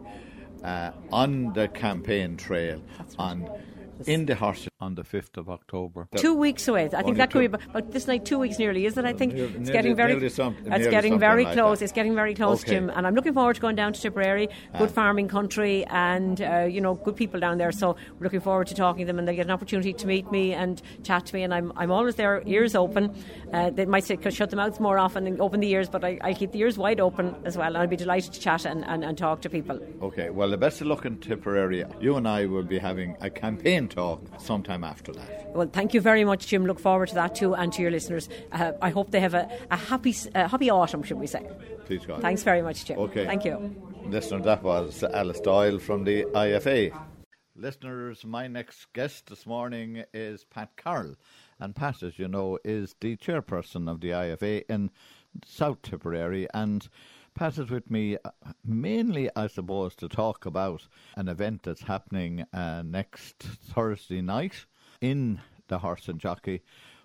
uh, 0.63 0.93
on 1.11 1.53
the 1.53 1.67
campaign 1.67 2.37
trail 2.37 2.81
on 3.19 3.51
in 4.07 4.27
the 4.27 4.35
horse 4.35 4.69
on 4.81 4.95
the 4.95 5.03
5th 5.03 5.37
of 5.37 5.49
October. 5.51 6.09
Two 6.17 6.35
weeks 6.35 6.67
away. 6.69 6.89
I 6.95 7.03
think 7.03 7.19
that 7.19 7.31
could 7.31 7.41
be 7.41 7.47
about 7.47 7.91
this 7.93 8.07
night, 8.07 8.25
two 8.25 8.39
weeks 8.39 8.59
nearly, 8.59 8.87
is 8.87 8.97
it? 8.97 9.05
I 9.05 9.13
think 9.13 9.35
nearly, 9.35 9.55
it's 9.57 9.71
getting 9.71 9.95
very, 9.95 10.29
some, 10.31 10.57
it's 10.67 10.89
getting 10.89 11.19
very 11.19 11.45
like 11.45 11.55
close. 11.55 11.79
That. 11.79 11.85
It's 11.87 11.93
getting 11.93 12.15
very 12.15 12.35
close, 12.35 12.63
okay. 12.63 12.73
Jim. 12.73 12.91
And 12.91 13.07
I'm 13.07 13.15
looking 13.15 13.35
forward 13.35 13.55
to 13.57 13.61
going 13.61 13.77
down 13.77 13.93
to 13.93 14.01
Tipperary. 14.01 14.47
Good 14.79 14.89
ah. 14.89 14.93
farming 14.93 15.29
country, 15.29 15.85
and 15.87 16.41
uh, 16.41 16.61
you 16.61 16.81
know, 16.81 16.95
good 16.95 17.17
people 17.17 17.41
down 17.41 17.59
there. 17.59 17.73
So 17.73 17.97
we're 18.19 18.25
looking 18.25 18.41
forward 18.41 18.69
to 18.69 18.75
talking 18.75 19.07
to 19.07 19.07
them, 19.07 19.19
and 19.19 19.29
they 19.29 19.37
get 19.37 19.47
an 19.47 19.51
opportunity 19.51 19.93
to 19.93 20.07
meet 20.07 20.31
me 20.31 20.55
and 20.55 20.81
chat 21.03 21.27
to 21.27 21.35
me. 21.35 21.43
And 21.43 21.53
I'm, 21.53 21.73
I'm 21.77 21.91
always 21.91 22.15
there, 22.15 22.43
ears 22.47 22.75
open. 22.75 23.15
Uh, 23.53 23.71
they 23.71 23.87
might 23.87 24.05
say 24.05 24.17
shut 24.31 24.51
the 24.51 24.57
mouths 24.57 24.81
more 24.81 24.99
often 24.99 25.27
and 25.27 25.41
open 25.41 25.61
the 25.61 25.69
ears, 25.69 25.89
but 25.89 26.05
I, 26.05 26.19
I 26.23 26.33
keep 26.33 26.53
the 26.53 26.61
ears 26.61 26.79
wide 26.79 27.01
open 27.01 27.37
as 27.45 27.57
well. 27.57 27.69
And 27.69 27.79
I'd 27.79 27.91
be 27.91 27.97
delighted 27.97 28.33
to 28.33 28.41
chat 28.41 28.65
and, 28.65 28.85
and, 28.87 29.05
and 29.05 29.19
talk 29.19 29.43
to 29.43 29.51
people. 29.51 29.79
Okay. 30.03 30.31
Well, 30.31 30.51
the 30.51 30.57
best 30.57 30.81
of 30.81 30.87
luck 30.87 31.05
in 31.05 31.19
Tipperary. 31.19 31.85
You 32.01 32.17
and 32.17 32.27
I 32.27 32.47
will 32.47 32.63
be 32.63 32.79
having 32.79 33.17
a 33.21 33.31
campaign 33.31 33.89
talk 33.91 34.23
sometime 34.41 34.85
after 34.85 35.13
that. 35.13 35.55
Well, 35.55 35.69
thank 35.73 35.95
you 35.95 36.01
very 36.01 36.25
much, 36.25 36.47
Jim. 36.47 36.65
Look 36.67 36.81
forward 36.81 37.09
to 37.09 37.15
that 37.17 37.35
too, 37.35 37.55
and 37.55 37.73
to 37.73 37.83
your 37.83 37.91
listeners. 37.91 38.29
Uh, 38.53 38.73
I 38.81 38.91
hope 38.91 39.11
they 39.11 39.21
have 39.21 39.35
a, 39.35 39.49
a 39.71 39.77
happy, 39.77 40.15
uh, 40.35 40.49
happy 40.49 40.71
autumn, 40.71 41.03
should 41.03 41.19
we 41.19 41.27
say? 41.27 41.47
Please 41.87 42.07
God. 42.07 42.23
Thanks 42.23 42.43
very 42.43 42.63
much, 42.63 42.85
Jim. 42.85 42.99
Okay. 42.99 43.27
Thank 43.27 43.45
you. 43.45 43.77
Listener, 44.07 44.43
that 44.43 44.63
was 44.63 45.03
Alice 45.03 45.41
Doyle 45.41 45.79
from 45.79 46.05
the 46.05 46.25
IFA. 46.25 46.99
Listeners, 47.57 48.25
my 48.25 48.47
next 48.49 48.93
guest 48.95 49.27
this 49.27 49.45
morning 49.45 50.05
is 50.15 50.45
Pat 50.45 50.71
Carroll. 50.77 51.17
And 51.59 51.77
Pat, 51.77 52.03
as 52.03 52.19
you 52.19 52.27
know, 52.27 52.59
is 52.65 52.95
the 53.01 53.17
chairperson 53.17 53.91
of 53.91 54.01
the 54.01 54.11
IFA 54.11 54.65
in 54.69 54.91
South 55.45 55.83
Tipperary. 55.83 56.49
And 56.55 56.89
Pat 57.41 57.57
is 57.57 57.71
with 57.71 57.91
me 57.91 58.19
uh, 58.23 58.31
mainly, 58.67 59.31
I 59.35 59.47
suppose, 59.47 59.95
to 59.95 60.11
talk 60.11 60.45
about 60.45 60.87
an 61.17 61.27
event 61.27 61.63
that's 61.63 61.81
happening 61.81 62.45
uh, 62.53 62.83
next 62.85 63.39
Thursday 63.39 64.21
night 64.21 64.67
in 65.01 65.41
the 65.69 65.79
horse 65.79 66.07
and 66.09 66.21
jockey 66.21 66.61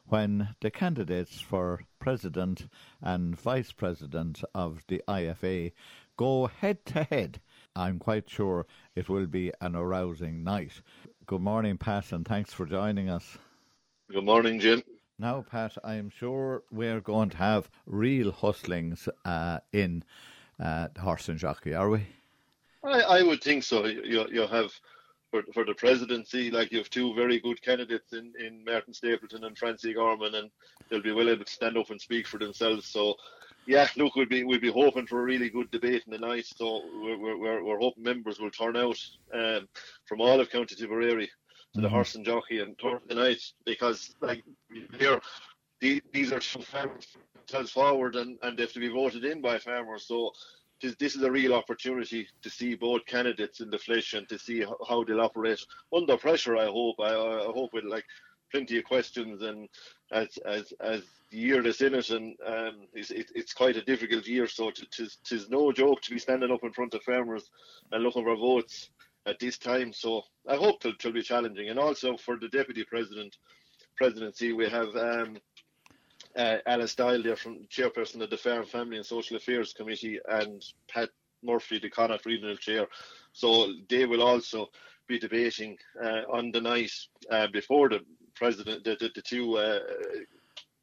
when 0.08 0.50
the 0.60 0.70
candidates 0.70 1.40
for 1.40 1.86
president 2.00 2.68
and 3.02 3.40
vice 3.40 3.72
president 3.72 4.44
of 4.54 4.84
the 4.90 5.02
IFA 5.08 5.72
go 6.18 6.48
head 6.48 6.86
to 6.88 7.04
head. 7.06 7.40
I'm 7.74 7.98
quite 7.98 8.30
sure 8.30 8.66
it 8.94 9.08
will 9.08 9.28
be 9.28 9.54
an 9.62 9.74
arousing 9.74 10.44
night. 10.44 10.82
Good 11.28 11.40
morning, 11.40 11.78
Pat, 11.78 12.12
and 12.12 12.28
thanks 12.28 12.52
for 12.52 12.66
joining 12.66 13.10
us. 13.10 13.38
Good 14.12 14.26
morning, 14.26 14.60
Jim. 14.60 14.84
Now, 15.18 15.46
Pat, 15.50 15.78
I'm 15.84 16.10
sure 16.10 16.64
we're 16.72 17.00
going 17.00 17.30
to 17.30 17.38
have 17.38 17.70
real 17.86 18.34
hustlings 18.34 19.08
uh, 19.24 19.60
in 19.72 20.04
uh, 20.60 20.90
horse 21.00 21.30
and 21.30 21.40
jockey, 21.40 21.74
are 21.74 21.90
we? 21.90 22.06
I, 22.84 23.02
I 23.02 23.24
would 23.24 23.42
think 23.42 23.64
so. 23.64 23.86
You, 23.86 24.26
you 24.30 24.46
have 24.46 24.74
for, 25.32 25.44
for 25.54 25.64
the 25.64 25.74
presidency. 25.74 26.52
Like 26.52 26.72
you 26.74 26.80
have 26.80 26.90
two 26.90 27.14
very 27.16 27.40
good 27.40 27.62
candidates 27.62 28.12
in, 28.12 28.34
in 28.38 28.64
Martin 28.66 28.94
Stapleton 28.94 29.46
and 29.46 29.58
Francie 29.58 29.94
Gorman, 29.94 30.36
and 30.36 30.52
they'll 30.90 31.02
be 31.02 31.14
well 31.14 31.30
able 31.30 31.46
to 31.46 31.52
stand 31.52 31.78
up 31.78 31.90
and 31.92 32.02
speak 32.02 32.28
for 32.28 32.38
themselves. 32.38 32.86
So, 32.86 33.16
yeah, 33.66 33.88
look, 33.96 34.16
we'd 34.18 34.28
be 34.28 34.44
we'd 34.44 34.62
be 34.62 34.72
hoping 34.72 35.08
for 35.08 35.22
a 35.22 35.24
really 35.24 35.50
good 35.50 35.72
debate 35.72 36.04
in 36.06 36.12
the 36.12 36.20
night. 36.20 36.46
So 36.46 36.82
we're 37.02 37.38
we're, 37.38 37.64
we're 37.64 37.80
hoping 37.80 38.04
members 38.04 38.40
will 38.40 38.52
turn 38.52 38.76
out 38.76 39.00
um, 39.34 39.70
from 40.06 40.20
all 40.20 40.42
of 40.42 40.50
County 40.50 40.76
Tipperary 40.76 41.30
to 41.76 41.82
the 41.82 41.90
horse 41.90 42.16
and 42.16 42.26
jockey 42.26 42.60
and 42.62 42.80
turn 42.80 43.00
the 43.08 43.16
night 43.16 43.42
because 43.66 44.16
like 44.22 44.44
here 44.98 45.20
these 45.82 46.32
are 46.32 46.42
some 46.42 46.62
farmers 46.62 47.06
forward 47.70 48.16
and, 48.16 48.38
and 48.42 48.58
they 48.58 48.64
have 48.64 48.72
to 48.74 48.80
be 48.80 48.88
voted 48.88 49.26
in 49.26 49.42
by 49.42 49.60
farmers. 49.60 50.08
So 50.08 50.32
this 50.82 51.16
is 51.16 51.22
a 51.22 51.32
real 51.32 51.54
opportunity 51.54 52.28
to 52.42 52.50
see 52.50 52.76
both 52.76 53.06
candidates 53.06 53.60
in 53.60 53.70
the 53.70 53.78
flesh 53.78 54.14
and 54.14 54.28
to 54.30 54.40
see 54.40 54.66
how 54.88 55.04
they'll 55.04 55.22
operate 55.22 55.60
under 55.94 56.18
pressure. 56.18 56.58
I 56.58 56.66
hope. 56.66 56.96
I, 57.00 57.14
I 57.14 57.52
hope 57.54 57.74
with 57.74 57.84
like 57.84 58.06
plenty 58.52 58.78
of 58.78 58.86
questions 58.86 59.42
and 59.42 59.68
as 60.12 60.38
as 60.46 60.72
as 60.80 61.02
the 61.32 61.38
year 61.38 61.62
that's 61.62 61.82
in 61.82 61.96
it 61.96 62.10
and 62.10 62.36
um, 62.46 62.88
it's, 62.94 63.12
it, 63.12 63.32
it's 63.36 63.54
quite 63.54 63.76
a 63.76 63.84
difficult 63.84 64.26
year. 64.28 64.48
So 64.48 64.72
tis, 64.72 65.18
tis 65.26 65.50
no 65.50 65.72
joke 65.72 66.02
to 66.02 66.12
be 66.12 66.20
standing 66.20 66.52
up 66.52 66.64
in 66.64 66.72
front 66.72 66.94
of 66.94 67.04
farmers 67.04 67.50
and 67.92 68.04
looking 68.04 68.24
for 68.24 68.36
votes 68.36 68.90
at 69.26 69.40
this 69.40 69.58
time. 69.58 69.94
So 69.94 70.24
I 70.48 70.56
hope 70.56 70.86
it'll, 70.86 70.94
it'll 70.94 71.12
be 71.12 71.22
challenging. 71.22 71.70
And 71.70 71.80
also 71.80 72.18
for 72.18 72.38
the 72.38 72.50
deputy 72.50 72.84
president 72.84 73.36
presidency, 73.98 74.54
we 74.54 74.70
have. 74.70 74.96
Um, 74.96 75.38
uh, 76.36 76.58
Alice 76.66 76.96
Doyle 76.96 77.24
there 77.24 77.38
from 77.38 77.66
chairperson 77.70 78.22
of 78.22 78.30
the 78.30 78.36
Farm 78.36 78.66
Family 78.66 78.98
and 78.98 79.06
Social 79.06 79.38
Affairs 79.38 79.72
Committee 79.72 80.20
and 80.28 80.62
Pat 80.90 81.10
Murphy, 81.42 81.80
the 81.80 81.90
Connacht 81.90 82.26
Regional 82.26 82.58
Chair. 82.58 82.88
So 83.32 83.74
they 83.90 84.06
will 84.06 84.22
also 84.22 84.68
be 85.08 85.20
debating 85.20 85.78
uh, 86.04 86.22
on 86.30 86.52
the 86.52 86.62
night 86.62 86.92
uh, 87.32 87.48
before 87.54 87.90
the 87.90 88.02
president, 88.36 88.84
the, 88.84 88.98
the, 89.00 89.12
the 89.16 89.22
two 89.22 89.58
uh, 89.58 89.80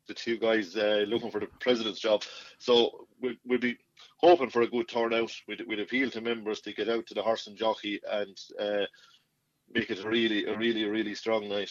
the 0.08 0.14
two 0.14 0.38
guys 0.38 0.76
uh, 0.76 1.04
looking 1.06 1.30
for 1.30 1.40
the 1.40 1.46
president's 1.60 2.00
job. 2.00 2.22
So 2.58 3.06
we'll, 3.20 3.34
we'll 3.46 3.60
be 3.60 3.78
hoping 4.22 4.50
for 4.50 4.62
a 4.62 4.68
good 4.68 4.88
turnout. 4.88 5.32
We'd, 5.48 5.62
we'd 5.66 5.80
appeal 5.80 6.10
to 6.10 6.20
members 6.20 6.60
to 6.62 6.72
get 6.72 6.88
out 6.88 7.06
to 7.06 7.14
the 7.14 7.22
horse 7.22 7.46
and 7.46 7.56
jockey 7.56 8.00
and 8.10 8.38
uh, 8.58 8.86
make 9.74 9.90
it 9.90 10.04
a 10.04 10.08
really, 10.08 10.46
a 10.46 10.56
really, 10.56 10.84
really 10.84 11.14
strong 11.14 11.48
night. 11.48 11.70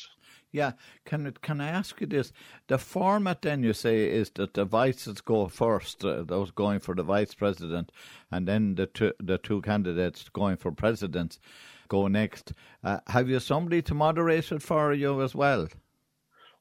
Yeah, 0.52 0.74
can 1.06 1.34
can 1.42 1.62
I 1.62 1.70
ask 1.70 2.02
you 2.02 2.08
this? 2.08 2.34
The 2.68 2.78
format 2.78 3.42
then 3.42 3.64
you 3.64 3.72
say 3.72 4.10
is 4.10 4.32
that 4.32 4.54
the 4.54 4.66
vices 4.66 5.22
go 5.22 5.48
first, 5.48 6.04
uh, 6.04 6.24
those 6.24 6.52
going 6.52 6.80
for 6.80 6.94
the 6.94 7.04
vice 7.04 7.34
president, 7.34 7.92
and 8.30 8.46
then 8.46 8.76
the 8.76 8.88
two 8.88 9.14
the 9.18 9.38
two 9.38 9.62
candidates 9.62 10.28
going 10.28 10.58
for 10.58 10.74
presidents 10.74 11.40
go 11.88 12.08
next. 12.08 12.52
Uh, 12.84 13.00
have 13.08 13.30
you 13.30 13.40
somebody 13.40 13.82
to 13.84 13.94
moderate 13.94 14.52
it 14.52 14.62
for 14.62 14.92
you 14.94 15.22
as 15.22 15.34
well? 15.34 15.70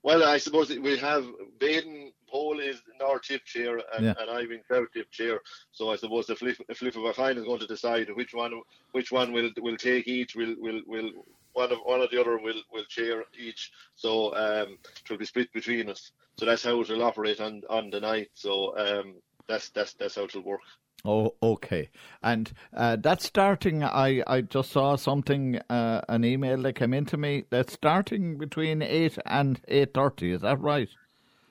Well, 0.04 0.22
I 0.22 0.38
suppose 0.38 0.70
we 0.70 0.96
have 0.98 1.26
Baden 1.58 2.09
Paul 2.30 2.60
is 2.60 2.80
North 2.98 3.22
Tip 3.22 3.44
chair 3.44 3.80
and, 3.94 4.04
yeah. 4.04 4.14
and 4.18 4.30
I'm 4.30 4.50
in 4.52 4.60
South 4.70 4.88
Tip 4.92 5.10
chair. 5.10 5.40
So 5.72 5.90
I 5.90 5.96
suppose 5.96 6.26
the 6.26 6.36
flip, 6.36 6.56
the 6.68 6.74
flip 6.74 6.96
of 6.96 7.04
a 7.04 7.12
coin 7.12 7.38
is 7.38 7.44
going 7.44 7.60
to 7.60 7.66
decide 7.66 8.08
which 8.14 8.34
one 8.34 8.52
which 8.92 9.10
one 9.10 9.32
will 9.32 9.50
will 9.58 9.76
take 9.76 10.06
each 10.06 10.34
will 10.34 10.54
will 10.58 10.80
will 10.86 11.10
one 11.52 11.72
of 11.72 11.78
one 11.84 12.00
or 12.00 12.08
the 12.08 12.20
other 12.20 12.38
will 12.38 12.62
will 12.72 12.84
chair 12.84 13.24
each. 13.38 13.72
So 13.96 14.34
um, 14.34 14.78
it 15.02 15.10
will 15.10 15.18
be 15.18 15.24
split 15.24 15.52
between 15.52 15.88
us. 15.88 16.12
So 16.38 16.46
that's 16.46 16.64
how 16.64 16.80
it 16.80 16.88
will 16.88 17.02
operate 17.02 17.40
on 17.40 17.62
on 17.68 17.90
the 17.90 18.00
night. 18.00 18.30
So 18.34 18.76
um, 18.78 19.16
that's 19.48 19.70
that's 19.70 19.94
that's 19.94 20.16
how 20.16 20.24
it 20.24 20.34
will 20.34 20.42
work. 20.42 20.60
Oh, 21.04 21.34
okay. 21.42 21.88
And 22.22 22.52
uh, 22.76 22.96
that's 22.96 23.24
starting. 23.24 23.82
I, 23.82 24.22
I 24.26 24.42
just 24.42 24.70
saw 24.70 24.96
something, 24.96 25.58
uh, 25.70 26.02
an 26.10 26.24
email 26.24 26.60
that 26.62 26.74
came 26.74 26.92
into 26.92 27.16
me. 27.16 27.44
That's 27.48 27.72
starting 27.72 28.36
between 28.36 28.82
eight 28.82 29.18
and 29.24 29.60
eight 29.68 29.94
thirty. 29.94 30.32
Is 30.32 30.42
that 30.42 30.60
right? 30.60 30.90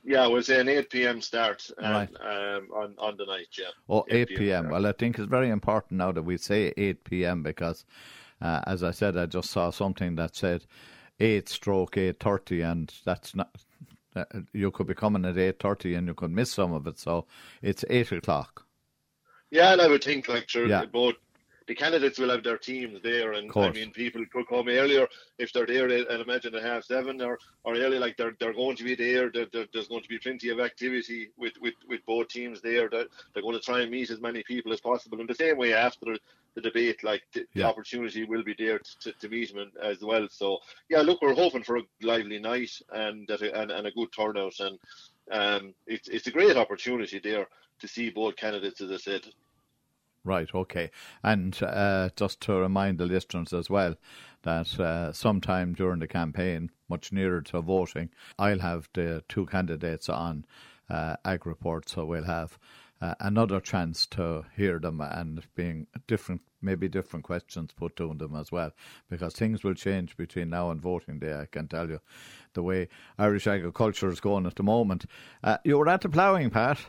Yeah, 0.03 0.27
we'll 0.27 0.43
say 0.43 0.59
an 0.59 0.69
8 0.69 0.89
p.m. 0.89 1.21
start 1.21 1.69
um, 1.77 1.91
right. 1.91 2.09
um, 2.21 2.69
on, 2.73 2.95
on 2.97 3.17
the 3.17 3.25
night, 3.25 3.47
yeah. 3.57 3.67
Oh, 3.89 4.05
8, 4.09 4.29
8 4.31 4.38
p.m. 4.38 4.69
Well, 4.69 4.85
I 4.85 4.91
think 4.93 5.19
it's 5.19 5.27
very 5.27 5.49
important 5.49 5.97
now 5.97 6.12
that 6.12 6.23
we 6.23 6.38
say 6.38 6.73
8 6.75 7.03
p.m. 7.03 7.43
because, 7.43 7.85
uh, 8.41 8.62
as 8.65 8.83
I 8.83 8.91
said, 8.91 9.17
I 9.17 9.25
just 9.25 9.49
saw 9.49 9.69
something 9.71 10.15
that 10.15 10.35
said 10.35 10.65
8 11.19 11.49
stroke 11.49 11.95
8.30 11.95 12.71
and 12.71 12.93
that's 13.05 13.35
not... 13.35 13.49
Uh, 14.15 14.25
you 14.53 14.71
could 14.71 14.88
be 14.88 14.95
coming 14.95 15.23
at 15.25 15.35
8.30 15.35 15.97
and 15.97 16.07
you 16.07 16.13
could 16.13 16.31
miss 16.31 16.51
some 16.51 16.73
of 16.73 16.88
it, 16.88 16.97
so 16.97 17.27
it's 17.62 17.85
8 17.89 18.12
o'clock. 18.13 18.65
Yeah, 19.51 19.73
and 19.73 19.81
I 19.81 19.88
would 19.88 20.03
think, 20.03 20.27
like, 20.27 20.49
sure, 20.49 20.67
yeah. 20.67 20.85
both 20.85 21.15
the 21.69 21.75
candidates 21.75 22.17
will 22.17 22.32
have 22.32 22.43
their 22.43 22.58
teams 22.58 22.99
there, 23.03 23.34
and 23.34 23.51
I 23.55 23.69
mean, 23.69 23.91
people 23.91 24.25
could 24.34 24.47
come 24.47 24.67
earlier 24.67 25.08
if 25.38 25.53
they're 25.53 25.67
there. 25.67 25.88
And 25.88 26.19
imagine 26.19 26.55
at 26.55 26.63
half 26.63 26.84
seven 26.84 27.21
or 27.21 27.38
or 27.63 27.75
early, 27.75 27.99
like 27.99 28.17
they're 28.17 28.36
they're 28.39 28.55
going 28.55 28.75
to 28.77 28.84
be 28.84 28.95
there. 28.95 29.29
There, 29.32 29.45
there. 29.53 29.67
There's 29.71 29.88
going 29.88 30.01
to 30.01 30.10
be 30.10 30.17
plenty 30.17 30.49
of 30.49 30.60
activity 30.60 31.29
with, 31.38 31.53
with, 31.62 31.75
with 31.88 32.03
both 32.08 32.29
teams 32.29 32.60
there. 32.60 32.89
That 32.89 33.10
they're 33.34 33.43
going 33.43 33.53
to 33.53 33.62
try 33.62 33.82
and 33.82 33.91
meet 33.91 34.10
as 34.10 34.19
many 34.19 34.41
people 34.41 34.73
as 34.73 34.82
possible. 34.82 35.21
In 35.21 35.27
the 35.27 35.36
same 35.36 35.58
way, 35.58 35.75
after 35.75 36.05
the, 36.05 36.19
the 36.55 36.62
debate, 36.62 37.03
like 37.03 37.21
the, 37.34 37.41
yeah. 37.41 37.45
the, 37.53 37.63
opportunity 37.65 38.25
will 38.25 38.43
be 38.43 38.55
there 38.58 38.79
to, 39.01 39.12
to 39.12 39.29
meet 39.29 39.53
them 39.53 39.71
as 39.84 40.01
well. 40.01 40.27
So 40.32 40.58
yeah, 40.89 41.01
look, 41.01 41.21
we're 41.21 41.36
hoping 41.36 41.62
for 41.62 41.77
a 41.77 41.84
lively 42.01 42.39
night 42.39 42.71
and 42.91 43.29
and, 43.29 43.69
and 43.69 43.86
a 43.86 43.91
good 43.91 44.10
turnout, 44.12 44.60
and 44.60 44.79
um, 45.32 45.75
it's 45.86 46.08
it's 46.08 46.25
a 46.25 46.32
great 46.32 46.58
opportunity 46.58 47.19
there 47.23 47.47
to 47.77 47.88
see 47.88 48.10
both 48.10 48.38
candidates, 48.38 48.82
as 48.82 48.91
I 48.91 48.97
said. 48.97 49.21
Right, 50.25 50.53
okay. 50.53 50.91
And 51.23 51.58
uh, 51.63 52.10
just 52.15 52.41
to 52.41 52.53
remind 52.53 52.97
the 52.97 53.05
listeners 53.05 53.53
as 53.53 53.69
well 53.69 53.95
that 54.43 54.79
uh, 54.79 55.13
sometime 55.13 55.73
during 55.73 55.99
the 55.99 56.08
campaign, 56.08 56.71
much 56.89 57.12
nearer 57.12 57.41
to 57.41 57.62
voting, 57.62 58.10
I'll 58.38 58.60
have 58.60 58.89
the 58.93 59.23
two 59.29 59.45
candidates 59.45 60.10
on 60.10 60.45
uh, 60.89 61.15
Ag 61.23 61.45
Report, 61.45 61.88
so 61.88 62.05
we'll 62.05 62.23
have 62.25 62.58
uh, 63.01 63.15
another 63.21 63.62
chance 63.62 64.05
to 64.08 64.45
hear 64.55 64.79
them 64.79 64.99
and 65.01 65.41
being 65.55 65.88
different, 66.08 66.41
maybe 66.62 66.89
different 66.89 67.23
questions 67.23 67.71
put 67.71 67.95
to 67.95 68.13
them 68.13 68.36
as 68.36 68.51
well, 68.51 68.71
because 69.10 69.34
things 69.34 69.63
will 69.63 69.73
change 69.73 70.17
between 70.17 70.49
now 70.49 70.69
and 70.69 70.82
voting 70.82 71.19
day. 71.19 71.34
I 71.34 71.45
can 71.45 71.67
tell 71.67 71.89
you, 71.89 72.01
the 72.53 72.63
way 72.63 72.89
Irish 73.17 73.47
agriculture 73.47 74.10
is 74.10 74.19
going 74.19 74.45
at 74.45 74.55
the 74.55 74.63
moment. 74.63 75.05
Uh, 75.43 75.58
you 75.63 75.77
were 75.77 75.88
at 75.88 76.01
the 76.01 76.10
ploughing, 76.10 76.49
Pat. 76.49 76.79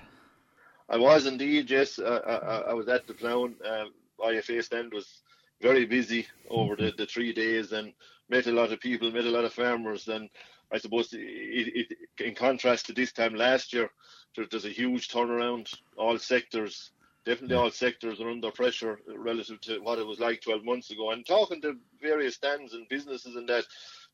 I 0.90 0.96
was 0.96 1.26
indeed, 1.26 1.70
yes. 1.70 2.00
Uh, 2.00 2.20
I, 2.26 2.70
I, 2.70 2.74
was 2.74 2.88
at 2.88 3.06
the 3.06 3.14
Plown. 3.14 3.54
Um, 3.64 3.92
IFA 4.18 4.64
stand 4.64 4.92
was 4.92 5.22
very 5.62 5.86
busy 5.86 6.26
over 6.48 6.74
the, 6.74 6.92
the 6.98 7.06
three 7.06 7.32
days 7.32 7.70
and 7.70 7.92
met 8.28 8.48
a 8.48 8.52
lot 8.52 8.72
of 8.72 8.80
people, 8.80 9.10
met 9.12 9.24
a 9.24 9.30
lot 9.30 9.44
of 9.44 9.52
farmers. 9.52 10.08
And 10.08 10.28
I 10.72 10.78
suppose 10.78 11.12
it, 11.12 11.18
it, 11.20 11.98
in 12.18 12.34
contrast 12.34 12.86
to 12.86 12.92
this 12.92 13.12
time 13.12 13.36
last 13.36 13.72
year, 13.72 13.88
there, 14.34 14.46
there's 14.50 14.64
a 14.64 14.70
huge 14.70 15.08
turnaround. 15.08 15.72
All 15.96 16.18
sectors, 16.18 16.90
definitely 17.24 17.56
all 17.56 17.70
sectors 17.70 18.20
are 18.20 18.28
under 18.30 18.50
pressure 18.50 18.98
relative 19.16 19.60
to 19.62 19.78
what 19.78 20.00
it 20.00 20.06
was 20.06 20.18
like 20.18 20.40
12 20.40 20.64
months 20.64 20.90
ago. 20.90 21.12
And 21.12 21.24
talking 21.24 21.62
to 21.62 21.76
various 22.02 22.34
stands 22.34 22.74
and 22.74 22.88
businesses 22.88 23.36
and 23.36 23.48
that, 23.48 23.64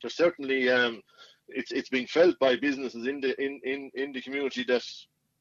there's 0.02 0.14
certainly 0.14 0.68
um, 0.68 1.00
it's 1.48 1.72
it's 1.72 1.88
being 1.88 2.06
felt 2.06 2.38
by 2.38 2.56
businesses 2.56 3.06
in 3.06 3.20
the 3.22 3.40
in, 3.42 3.60
in, 3.64 3.90
in 3.94 4.12
the 4.12 4.20
community 4.20 4.62
that 4.64 4.84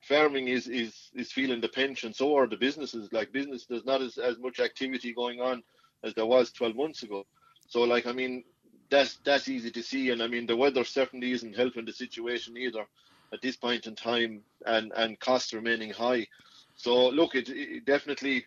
farming 0.07 0.47
is 0.47 0.67
is 0.67 1.11
is 1.13 1.31
feeling 1.31 1.61
the 1.61 1.69
pinch, 1.69 2.03
and 2.03 2.15
so 2.15 2.37
are 2.37 2.47
the 2.47 2.57
businesses. 2.57 3.11
Like 3.11 3.31
business, 3.31 3.65
there's 3.65 3.85
not 3.85 4.01
as, 4.01 4.17
as 4.17 4.37
much 4.39 4.59
activity 4.59 5.13
going 5.13 5.41
on 5.41 5.63
as 6.03 6.13
there 6.13 6.25
was 6.25 6.51
12 6.51 6.75
months 6.75 7.03
ago. 7.03 7.25
So, 7.67 7.81
like, 7.81 8.05
I 8.05 8.11
mean, 8.11 8.43
that's 8.89 9.17
that's 9.25 9.49
easy 9.49 9.71
to 9.71 9.83
see, 9.83 10.11
and 10.11 10.21
I 10.21 10.27
mean, 10.27 10.45
the 10.45 10.55
weather 10.55 10.83
certainly 10.83 11.31
isn't 11.31 11.55
helping 11.55 11.85
the 11.85 11.93
situation 11.93 12.57
either 12.57 12.85
at 13.33 13.41
this 13.41 13.57
point 13.57 13.87
in 13.87 13.95
time, 13.95 14.41
and 14.65 14.91
and 14.95 15.19
costs 15.19 15.53
remaining 15.53 15.91
high. 15.91 16.27
So, 16.75 17.09
look, 17.09 17.35
it, 17.35 17.49
it 17.49 17.85
definitely 17.85 18.45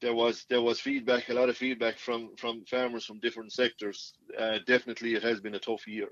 there 0.00 0.14
was 0.14 0.46
there 0.48 0.62
was 0.62 0.80
feedback, 0.80 1.28
a 1.28 1.34
lot 1.34 1.50
of 1.50 1.56
feedback 1.56 1.98
from 1.98 2.34
from 2.36 2.64
farmers 2.64 3.04
from 3.04 3.20
different 3.20 3.52
sectors. 3.52 4.14
Uh, 4.38 4.58
definitely, 4.66 5.14
it 5.14 5.22
has 5.22 5.40
been 5.40 5.54
a 5.54 5.58
tough 5.58 5.86
year 5.86 6.08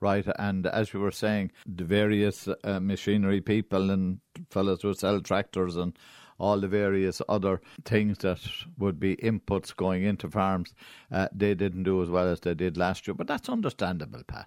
right? 0.00 0.26
And 0.38 0.66
as 0.66 0.92
we 0.92 1.00
were 1.00 1.10
saying, 1.10 1.52
the 1.66 1.84
various 1.84 2.48
uh, 2.64 2.80
machinery 2.80 3.40
people 3.40 3.90
and 3.90 4.20
fellows 4.50 4.82
who 4.82 4.94
sell 4.94 5.20
tractors 5.20 5.76
and 5.76 5.98
all 6.38 6.58
the 6.58 6.68
various 6.68 7.20
other 7.28 7.60
things 7.84 8.18
that 8.18 8.40
would 8.78 8.98
be 8.98 9.16
inputs 9.16 9.76
going 9.76 10.04
into 10.04 10.30
farms, 10.30 10.74
uh, 11.12 11.28
they 11.32 11.54
didn't 11.54 11.82
do 11.82 12.02
as 12.02 12.08
well 12.08 12.28
as 12.28 12.40
they 12.40 12.54
did 12.54 12.76
last 12.76 13.06
year. 13.06 13.14
But 13.14 13.26
that's 13.26 13.48
understandable, 13.48 14.22
Pat. 14.26 14.46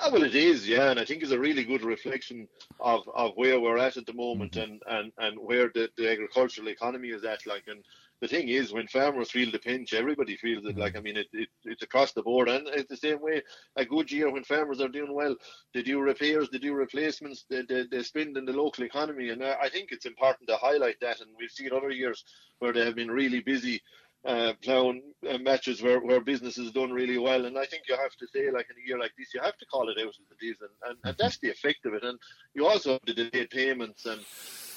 Oh, 0.00 0.12
well, 0.12 0.22
it 0.22 0.36
is, 0.36 0.68
yeah, 0.68 0.90
and 0.90 1.00
I 1.00 1.04
think 1.04 1.22
it's 1.22 1.32
a 1.32 1.38
really 1.38 1.64
good 1.64 1.82
reflection 1.82 2.46
of, 2.78 3.02
of 3.12 3.32
where 3.34 3.58
we're 3.58 3.78
at 3.78 3.96
at 3.96 4.06
the 4.06 4.12
moment 4.12 4.52
mm-hmm. 4.52 4.72
and, 4.72 4.82
and, 4.86 5.12
and 5.18 5.38
where 5.40 5.70
the, 5.74 5.90
the 5.96 6.08
agricultural 6.08 6.68
economy 6.68 7.08
is 7.08 7.24
at. 7.24 7.44
Like, 7.46 7.64
and 7.66 7.82
the 8.20 8.28
thing 8.28 8.48
is, 8.48 8.72
when 8.72 8.88
farmers 8.88 9.30
feel 9.30 9.50
the 9.50 9.58
pinch, 9.58 9.92
everybody 9.92 10.36
feels 10.36 10.64
it. 10.64 10.76
Like, 10.76 10.96
I 10.96 11.00
mean, 11.00 11.16
it, 11.16 11.28
it, 11.32 11.48
it's 11.64 11.82
across 11.82 12.12
the 12.12 12.22
board, 12.22 12.48
and 12.48 12.66
it's 12.68 12.88
the 12.88 12.96
same 12.96 13.20
way. 13.20 13.42
A 13.76 13.84
good 13.84 14.10
year 14.10 14.30
when 14.30 14.44
farmers 14.44 14.80
are 14.80 14.88
doing 14.88 15.14
well, 15.14 15.36
they 15.72 15.82
do 15.82 16.00
repairs, 16.00 16.48
they 16.50 16.58
do 16.58 16.74
replacements, 16.74 17.44
they, 17.48 17.62
they, 17.62 17.84
they 17.90 18.02
spend 18.02 18.36
in 18.36 18.44
the 18.44 18.52
local 18.52 18.84
economy, 18.84 19.30
and 19.30 19.44
I 19.44 19.68
think 19.68 19.90
it's 19.92 20.06
important 20.06 20.48
to 20.48 20.56
highlight 20.56 21.00
that. 21.00 21.20
And 21.20 21.30
we've 21.38 21.50
seen 21.50 21.70
other 21.72 21.90
years 21.90 22.24
where 22.58 22.72
they 22.72 22.84
have 22.84 22.96
been 22.96 23.10
really 23.10 23.40
busy 23.40 23.80
uh, 24.24 24.52
ploughing 24.62 25.00
uh, 25.30 25.38
matches 25.38 25.80
where, 25.80 26.00
where 26.00 26.20
business 26.20 26.56
has 26.56 26.72
done 26.72 26.90
really 26.90 27.18
well. 27.18 27.46
And 27.46 27.56
I 27.56 27.66
think 27.66 27.84
you 27.88 27.96
have 27.96 28.16
to 28.16 28.26
say, 28.26 28.50
like 28.50 28.66
in 28.68 28.82
a 28.82 28.86
year 28.86 28.98
like 28.98 29.12
this, 29.16 29.32
you 29.32 29.40
have 29.40 29.56
to 29.58 29.66
call 29.66 29.88
it 29.88 29.96
out 30.00 30.08
as 30.08 30.38
it 30.40 30.44
is, 30.44 30.60
and, 30.60 30.70
and, 30.88 30.98
and 31.04 31.16
that's 31.18 31.38
the 31.38 31.50
effect 31.50 31.86
of 31.86 31.94
it. 31.94 32.02
And 32.02 32.18
you 32.54 32.66
also 32.66 32.92
have 32.92 33.00
the 33.06 33.14
delayed 33.14 33.50
payments 33.50 34.06
and 34.06 34.20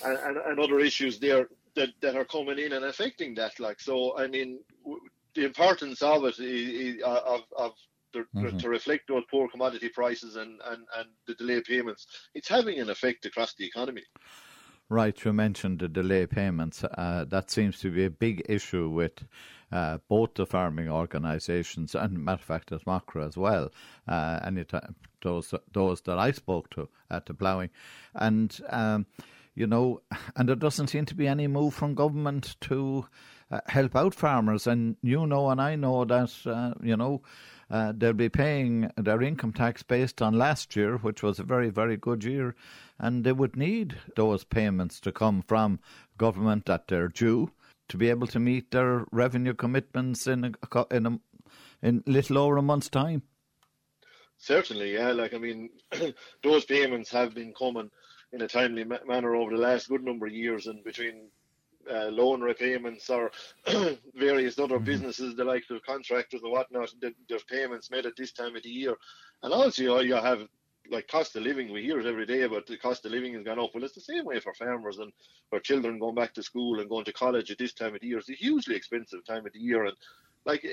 and, 0.03 0.37
and 0.37 0.59
other 0.59 0.79
issues 0.79 1.19
there 1.19 1.47
that, 1.75 1.89
that 2.01 2.15
are 2.15 2.25
coming 2.25 2.59
in 2.59 2.73
and 2.73 2.85
affecting 2.85 3.35
that. 3.35 3.59
Like 3.59 3.79
so, 3.79 4.17
I 4.17 4.27
mean, 4.27 4.59
w- 4.83 5.01
the 5.35 5.45
importance 5.45 6.01
of 6.01 6.25
it 6.25 6.39
is, 6.39 6.97
is, 6.97 7.03
of 7.03 7.41
of 7.57 7.71
the, 8.13 8.25
mm-hmm. 8.35 8.57
to 8.57 8.69
reflect 8.69 9.07
those 9.07 9.23
poor 9.31 9.47
commodity 9.47 9.89
prices 9.89 10.35
and, 10.35 10.59
and, 10.65 10.83
and 10.97 11.09
the 11.27 11.33
delayed 11.35 11.63
payments, 11.63 12.07
it's 12.33 12.49
having 12.49 12.79
an 12.79 12.89
effect 12.89 13.25
across 13.25 13.53
the 13.55 13.65
economy. 13.65 14.03
Right, 14.89 15.23
you 15.23 15.31
mentioned 15.31 15.79
the 15.79 15.87
delay 15.87 16.25
payments. 16.25 16.83
Uh, 16.83 17.23
that 17.29 17.49
seems 17.49 17.79
to 17.79 17.91
be 17.91 18.03
a 18.03 18.09
big 18.09 18.43
issue 18.49 18.89
with 18.89 19.23
uh, 19.71 19.99
both 20.09 20.33
the 20.33 20.45
farming 20.45 20.89
organisations 20.89 21.95
and, 21.95 22.25
matter 22.25 22.35
of 22.35 22.41
fact, 22.41 22.73
as 22.73 22.81
Macra 22.81 23.25
as 23.25 23.37
well. 23.37 23.71
Uh, 24.05 24.41
anytime 24.43 24.95
those 25.21 25.53
those 25.71 26.01
that 26.01 26.19
I 26.19 26.31
spoke 26.31 26.69
to 26.71 26.89
at 27.09 27.25
the 27.25 27.33
ploughing, 27.33 27.69
and 28.15 28.59
um, 28.69 29.05
you 29.55 29.67
know, 29.67 30.01
and 30.35 30.47
there 30.47 30.55
doesn't 30.55 30.87
seem 30.87 31.05
to 31.05 31.15
be 31.15 31.27
any 31.27 31.47
move 31.47 31.73
from 31.73 31.95
government 31.95 32.55
to 32.61 33.05
uh, 33.51 33.61
help 33.67 33.95
out 33.95 34.13
farmers. 34.13 34.67
And 34.67 34.95
you 35.01 35.25
know, 35.27 35.49
and 35.49 35.61
I 35.61 35.75
know 35.75 36.05
that 36.05 36.31
uh, 36.45 36.73
you 36.83 36.97
know. 36.97 37.21
Uh, 37.69 37.93
they'll 37.95 38.11
be 38.11 38.27
paying 38.27 38.91
their 38.97 39.21
income 39.21 39.53
tax 39.53 39.81
based 39.81 40.21
on 40.21 40.37
last 40.37 40.75
year, 40.75 40.97
which 40.97 41.23
was 41.23 41.39
a 41.39 41.43
very, 41.43 41.69
very 41.69 41.95
good 41.95 42.21
year, 42.21 42.53
and 42.99 43.23
they 43.23 43.31
would 43.31 43.55
need 43.55 43.95
those 44.17 44.43
payments 44.43 44.99
to 44.99 45.09
come 45.09 45.41
from 45.47 45.79
government 46.17 46.65
that 46.65 46.89
they're 46.89 47.07
due 47.07 47.49
to 47.87 47.97
be 47.97 48.09
able 48.09 48.27
to 48.27 48.39
meet 48.39 48.71
their 48.71 49.05
revenue 49.11 49.53
commitments 49.53 50.27
in 50.27 50.53
a, 50.73 50.85
in 50.91 51.05
a, 51.05 51.19
in 51.81 52.03
little 52.05 52.37
over 52.37 52.57
a 52.57 52.61
month's 52.61 52.89
time. 52.89 53.21
Certainly, 54.37 54.93
yeah. 54.93 55.11
Like 55.11 55.33
I 55.33 55.37
mean, 55.37 55.69
those 56.43 56.65
payments 56.65 57.11
have 57.11 57.35
been 57.35 57.53
coming 57.53 57.91
in 58.33 58.41
a 58.41 58.47
timely 58.47 58.83
ma- 58.83 58.97
manner 59.07 59.35
over 59.35 59.51
the 59.51 59.61
last 59.61 59.89
good 59.89 60.03
number 60.03 60.27
of 60.27 60.33
years, 60.33 60.67
and 60.67 60.83
between 60.83 61.29
uh, 61.89 62.05
loan 62.05 62.41
repayments 62.41 63.09
or 63.09 63.31
various 64.15 64.59
other 64.59 64.75
mm-hmm. 64.75 64.85
businesses, 64.85 65.35
the 65.35 65.43
likes 65.43 65.69
of 65.69 65.81
contractors 65.83 66.41
and 66.43 66.51
whatnot, 66.51 66.93
their 67.01 67.39
payments 67.49 67.91
made 67.91 68.05
at 68.05 68.15
this 68.15 68.31
time 68.31 68.55
of 68.55 68.63
the 68.63 68.69
year. 68.69 68.95
And 69.43 69.53
also, 69.53 69.99
you 69.99 70.15
have 70.15 70.47
like 70.89 71.07
cost 71.07 71.35
of 71.35 71.43
living. 71.43 71.71
We 71.71 71.83
hear 71.83 71.99
it 71.99 72.05
every 72.05 72.25
day, 72.25 72.45
but 72.47 72.67
the 72.67 72.77
cost 72.77 73.05
of 73.05 73.11
living 73.11 73.33
has 73.33 73.43
gone 73.43 73.59
up. 73.59 73.71
Well, 73.73 73.83
it's 73.83 73.95
the 73.95 74.01
same 74.01 74.25
way 74.25 74.39
for 74.39 74.53
farmers 74.53 74.99
and 74.99 75.11
for 75.49 75.59
children 75.59 75.99
going 75.99 76.15
back 76.15 76.33
to 76.33 76.43
school 76.43 76.79
and 76.79 76.89
going 76.89 77.05
to 77.05 77.13
college 77.13 77.51
at 77.51 77.57
this 77.57 77.73
time 77.73 77.95
of 77.95 78.01
the 78.01 78.07
year. 78.07 78.19
It's 78.19 78.29
a 78.29 78.33
hugely 78.33 78.75
expensive 78.75 79.25
time 79.25 79.45
of 79.45 79.53
the 79.53 79.59
year, 79.59 79.85
and 79.85 79.95
like 80.45 80.65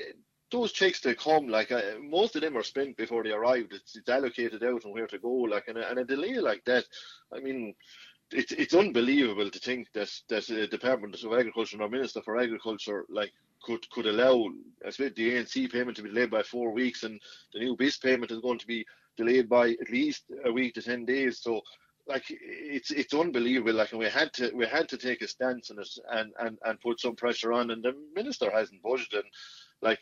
those 0.51 0.71
checks 0.71 1.01
to 1.01 1.15
come, 1.15 1.47
like 1.47 1.71
uh, 1.71 1.81
most 2.01 2.35
of 2.35 2.41
them 2.41 2.57
are 2.57 2.63
spent 2.63 2.97
before 2.97 3.23
they 3.23 3.31
arrived. 3.31 3.73
It's, 3.73 3.95
it's 3.95 4.09
allocated 4.09 4.63
out 4.63 4.83
and 4.83 4.93
where 4.93 5.07
to 5.07 5.19
go, 5.19 5.29
like 5.29 5.67
and 5.67 5.77
a, 5.77 5.89
and 5.89 5.99
a 5.99 6.05
delay 6.05 6.35
like 6.35 6.63
that. 6.65 6.85
I 7.33 7.39
mean, 7.39 7.75
it's 8.31 8.51
it's 8.51 8.73
unbelievable 8.73 9.49
to 9.49 9.59
think 9.59 9.87
that 9.93 10.11
that 10.29 10.47
the 10.47 10.67
Department 10.67 11.21
of 11.23 11.33
Agriculture 11.33 11.81
or 11.81 11.89
Minister 11.89 12.21
for 12.21 12.39
Agriculture 12.39 13.05
like 13.09 13.31
could 13.63 13.89
could 13.89 14.05
allow 14.05 14.49
I 14.85 14.89
suppose 14.91 15.13
the 15.15 15.31
ANC 15.35 15.71
payment 15.71 15.97
to 15.97 16.03
be 16.03 16.09
delayed 16.09 16.31
by 16.31 16.43
four 16.43 16.71
weeks 16.71 17.03
and 17.03 17.19
the 17.53 17.59
new 17.59 17.75
BISS 17.75 17.97
payment 17.97 18.31
is 18.31 18.39
going 18.39 18.59
to 18.59 18.67
be 18.67 18.85
delayed 19.17 19.49
by 19.49 19.69
at 19.69 19.89
least 19.89 20.23
a 20.45 20.51
week 20.51 20.75
to 20.75 20.81
ten 20.81 21.05
days. 21.05 21.41
So 21.41 21.61
like 22.07 22.23
it's 22.29 22.91
it's 22.91 23.13
unbelievable. 23.13 23.73
Like 23.73 23.91
and 23.91 23.99
we 23.99 24.09
had 24.09 24.33
to 24.33 24.51
we 24.53 24.65
had 24.65 24.89
to 24.89 24.97
take 24.97 25.21
a 25.21 25.27
stance 25.27 25.71
on 25.71 25.79
it 25.79 25.89
and 26.11 26.31
and 26.39 26.57
and 26.65 26.81
put 26.81 26.99
some 26.99 27.15
pressure 27.15 27.53
on, 27.53 27.71
and 27.71 27.83
the 27.83 27.93
minister 28.15 28.49
hasn't 28.51 28.81
budged. 28.81 29.13
And 29.13 29.25
like 29.81 29.99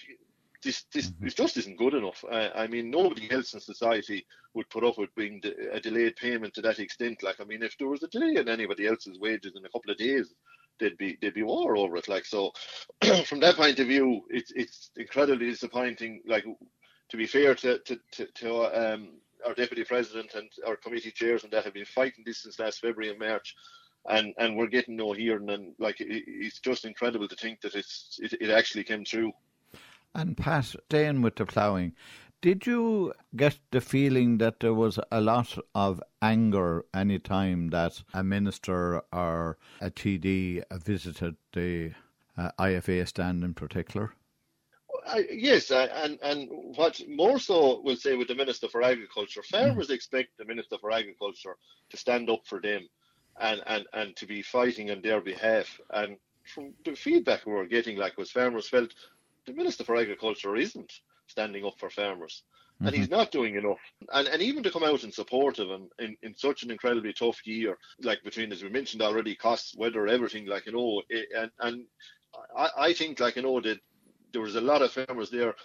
this 0.63 0.85
this 0.93 1.09
mm-hmm. 1.11 1.27
just 1.27 1.57
isn't 1.57 1.77
good 1.77 1.93
enough. 1.93 2.23
I, 2.31 2.49
I, 2.49 2.67
mean, 2.67 2.89
nobody 2.89 3.31
else 3.31 3.53
in 3.53 3.59
society 3.59 4.25
would 4.53 4.69
put 4.69 4.83
up 4.83 4.97
with 4.97 5.13
being 5.15 5.39
de- 5.39 5.71
a 5.71 5.79
delayed 5.79 6.15
payment 6.15 6.53
to 6.55 6.61
that 6.61 6.79
extent. 6.79 7.23
Like, 7.23 7.39
I 7.39 7.43
mean, 7.43 7.63
if 7.63 7.77
there 7.77 7.87
was 7.87 8.03
a 8.03 8.07
delay 8.07 8.35
in 8.35 8.49
anybody 8.49 8.87
else's 8.87 9.19
wages 9.19 9.53
in 9.55 9.65
a 9.65 9.69
couple 9.69 9.91
of 9.91 9.97
days, 9.97 10.33
they'd 10.79 10.97
be 10.97 11.17
they'd 11.21 11.33
be 11.33 11.43
war 11.43 11.77
over 11.77 11.97
it. 11.97 12.07
Like, 12.07 12.25
so 12.25 12.51
from 13.25 13.39
that 13.41 13.55
point 13.55 13.79
of 13.79 13.87
view, 13.87 14.21
it's 14.29 14.51
it's 14.55 14.91
incredibly 14.97 15.49
disappointing. 15.49 16.21
Like, 16.25 16.45
to 17.09 17.17
be 17.17 17.27
fair 17.27 17.55
to 17.55 17.79
to 17.79 17.99
to, 18.13 18.25
to 18.25 18.93
um, 18.93 19.09
our 19.45 19.53
deputy 19.53 19.83
president 19.83 20.33
and 20.35 20.49
our 20.65 20.75
committee 20.75 21.11
chairs 21.11 21.43
and 21.43 21.53
that 21.53 21.63
have 21.63 21.73
been 21.73 21.85
fighting 21.85 22.23
this 22.25 22.43
since 22.43 22.59
last 22.59 22.79
February 22.79 23.11
and 23.11 23.19
March. 23.19 23.55
and 24.09 24.33
and 24.37 24.55
we're 24.55 24.67
getting 24.67 24.95
no 24.95 25.13
hearing, 25.13 25.49
and 25.49 25.73
like 25.79 25.99
it, 26.01 26.23
it's 26.27 26.59
just 26.59 26.85
incredible 26.85 27.27
to 27.27 27.35
think 27.35 27.61
that 27.61 27.75
it's 27.75 28.19
it, 28.21 28.33
it 28.41 28.49
actually 28.49 28.83
came 28.83 29.03
true. 29.03 29.31
And 30.13 30.37
Pat, 30.37 30.65
staying 30.65 31.21
with 31.21 31.35
the 31.35 31.45
ploughing, 31.45 31.93
did 32.41 32.65
you 32.65 33.13
get 33.35 33.59
the 33.71 33.81
feeling 33.81 34.37
that 34.37 34.59
there 34.59 34.73
was 34.73 34.99
a 35.11 35.21
lot 35.21 35.57
of 35.73 36.01
anger 36.21 36.85
any 36.93 37.19
time 37.19 37.69
that 37.69 38.03
a 38.13 38.23
minister 38.23 39.01
or 39.11 39.57
a 39.81 39.89
TD 39.89 40.63
visited 40.83 41.35
the 41.53 41.93
uh, 42.37 42.51
IFA 42.59 43.07
stand 43.07 43.43
in 43.43 43.53
particular? 43.53 44.13
I, 45.05 45.25
yes, 45.31 45.71
and 45.71 46.19
and 46.21 46.49
what 46.49 47.01
more 47.07 47.39
so 47.39 47.81
we'll 47.81 47.95
say 47.95 48.15
with 48.15 48.27
the 48.27 48.35
Minister 48.35 48.67
for 48.67 48.83
Agriculture, 48.83 49.41
farmers 49.43 49.87
mm. 49.87 49.93
expect 49.93 50.37
the 50.37 50.45
Minister 50.45 50.77
for 50.79 50.91
Agriculture 50.91 51.55
to 51.89 51.97
stand 51.97 52.29
up 52.29 52.45
for 52.45 52.59
them 52.59 52.87
and, 53.39 53.61
and, 53.65 53.85
and 53.93 54.15
to 54.17 54.25
be 54.25 54.41
fighting 54.41 54.91
on 54.91 55.01
their 55.01 55.21
behalf. 55.21 55.79
And 55.89 56.17
from 56.43 56.73
the 56.85 56.95
feedback 56.95 57.45
we 57.45 57.53
were 57.53 57.65
getting, 57.65 57.97
like 57.97 58.17
was 58.17 58.31
farmers 58.31 58.67
felt 58.67 58.93
the 59.47 59.53
Minister 59.53 59.83
for 59.83 59.95
Agriculture 59.95 60.55
isn't 60.55 60.91
standing 61.25 61.65
up 61.65 61.79
for 61.79 61.89
farmers. 61.89 62.43
And 62.79 62.89
mm-hmm. 62.89 62.97
he's 62.97 63.09
not 63.09 63.31
doing 63.31 63.55
enough. 63.55 63.79
And 64.13 64.27
and 64.27 64.39
even 64.39 64.61
to 64.61 64.71
come 64.71 64.83
out 64.83 65.03
and 65.03 65.11
support 65.11 65.57
of 65.57 65.69
him 65.69 65.89
in, 65.97 66.15
in 66.21 66.35
such 66.35 66.61
an 66.61 66.69
incredibly 66.69 67.11
tough 67.11 67.39
year, 67.43 67.75
like 68.01 68.23
between 68.23 68.51
as 68.51 68.61
we 68.61 68.69
mentioned 68.69 69.01
already, 69.01 69.35
costs, 69.35 69.75
weather, 69.75 70.07
everything, 70.07 70.45
like 70.45 70.67
you 70.67 70.73
know, 70.73 71.01
and 71.35 71.49
and 71.59 71.85
I, 72.55 72.69
I 72.77 72.93
think 72.93 73.19
like 73.19 73.35
you 73.35 73.41
know 73.41 73.59
that 73.61 73.79
there 74.31 74.43
was 74.43 74.55
a 74.55 74.61
lot 74.61 74.83
of 74.83 74.91
farmers 74.91 75.31
there 75.31 75.55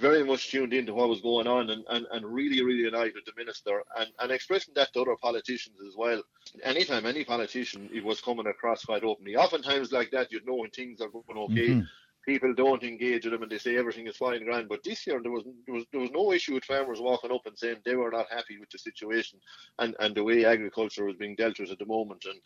very 0.00 0.24
much 0.24 0.50
tuned 0.50 0.72
into 0.72 0.94
what 0.94 1.08
was 1.08 1.20
going 1.20 1.46
on 1.46 1.70
and, 1.70 1.84
and, 1.90 2.06
and 2.10 2.24
really, 2.24 2.64
really 2.64 2.88
annoyed 2.88 3.12
with 3.14 3.24
the 3.26 3.32
minister 3.36 3.82
and, 3.98 4.08
and 4.18 4.32
expressing 4.32 4.72
that 4.74 4.92
to 4.92 5.02
other 5.02 5.16
politicians 5.20 5.76
as 5.86 5.94
well. 5.96 6.22
Anytime 6.64 7.04
any 7.06 7.24
politician 7.24 7.88
it 7.92 8.02
was 8.02 8.20
coming 8.20 8.46
across 8.46 8.84
quite 8.84 9.04
openly, 9.04 9.36
oftentimes 9.36 9.92
like 9.92 10.10
that, 10.10 10.32
you'd 10.32 10.46
know 10.46 10.54
when 10.54 10.70
things 10.70 11.00
are 11.00 11.08
going 11.08 11.24
okay. 11.28 11.68
Mm-hmm. 11.68 11.80
People 12.26 12.54
don't 12.54 12.82
engage 12.82 13.24
with 13.24 13.32
them 13.32 13.42
and 13.42 13.50
they 13.50 13.58
say 13.58 13.76
everything 13.76 14.06
is 14.06 14.16
fine 14.16 14.36
and 14.36 14.44
grand. 14.44 14.68
But 14.68 14.84
this 14.84 15.06
year 15.06 15.20
there 15.22 15.32
was 15.32 15.44
there 15.66 15.74
was 15.74 15.84
there 15.90 16.00
was 16.00 16.10
no 16.10 16.32
issue 16.32 16.54
with 16.54 16.64
farmers 16.64 17.00
walking 17.00 17.32
up 17.32 17.46
and 17.46 17.58
saying 17.58 17.76
they 17.84 17.96
were 17.96 18.10
not 18.10 18.30
happy 18.30 18.58
with 18.58 18.70
the 18.70 18.78
situation 18.78 19.38
and, 19.78 19.96
and 20.00 20.14
the 20.14 20.24
way 20.24 20.44
agriculture 20.44 21.06
was 21.06 21.16
being 21.16 21.34
dealt 21.36 21.58
with 21.58 21.70
at 21.70 21.78
the 21.78 21.86
moment. 21.86 22.24
And 22.26 22.38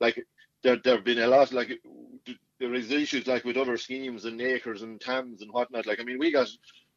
like 0.00 0.24
there 0.62 0.78
there 0.82 0.96
have 0.96 1.04
been 1.04 1.18
a 1.18 1.26
lot 1.26 1.52
like 1.52 1.70
there 2.58 2.74
is 2.74 2.90
issues 2.90 3.26
like 3.26 3.44
with 3.44 3.56
other 3.56 3.76
schemes 3.76 4.24
and 4.24 4.40
acres 4.40 4.82
and 4.82 5.00
TAMS 5.00 5.42
and 5.42 5.52
whatnot. 5.52 5.86
Like 5.86 6.00
I 6.00 6.04
mean, 6.04 6.18
we 6.18 6.32
got 6.32 6.48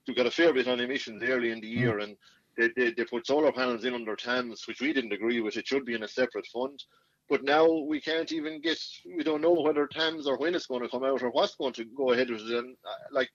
we 0.07 0.15
got 0.15 0.25
a 0.25 0.31
fair 0.31 0.53
bit 0.53 0.67
on 0.67 0.79
emissions 0.79 1.23
early 1.23 1.51
in 1.51 1.61
the 1.61 1.67
year, 1.67 1.99
mm. 1.99 2.03
and 2.03 2.17
they, 2.57 2.69
they, 2.75 2.91
they 2.91 3.05
put 3.05 3.27
solar 3.27 3.51
panels 3.51 3.85
in 3.85 3.93
under 3.93 4.15
TAMS, 4.15 4.67
which 4.67 4.81
we 4.81 4.93
didn't 4.93 5.13
agree 5.13 5.41
with. 5.41 5.57
It 5.57 5.67
should 5.67 5.85
be 5.85 5.93
in 5.93 6.03
a 6.03 6.07
separate 6.07 6.47
fund. 6.47 6.83
But 7.31 7.45
now 7.45 7.65
we 7.65 8.01
can't 8.01 8.29
even 8.33 8.59
get, 8.59 8.77
we 9.05 9.23
don't 9.23 9.39
know 9.39 9.53
whether 9.53 9.87
TAMS 9.87 10.27
or 10.27 10.37
when 10.37 10.53
it's 10.53 10.65
going 10.65 10.81
to 10.81 10.89
come 10.89 11.05
out 11.05 11.23
or 11.23 11.29
what's 11.29 11.55
going 11.55 11.71
to 11.75 11.85
go 11.85 12.11
ahead 12.11 12.29
with 12.29 12.41
it. 12.41 12.57
And 12.57 12.75
uh, 12.85 13.07
like, 13.09 13.29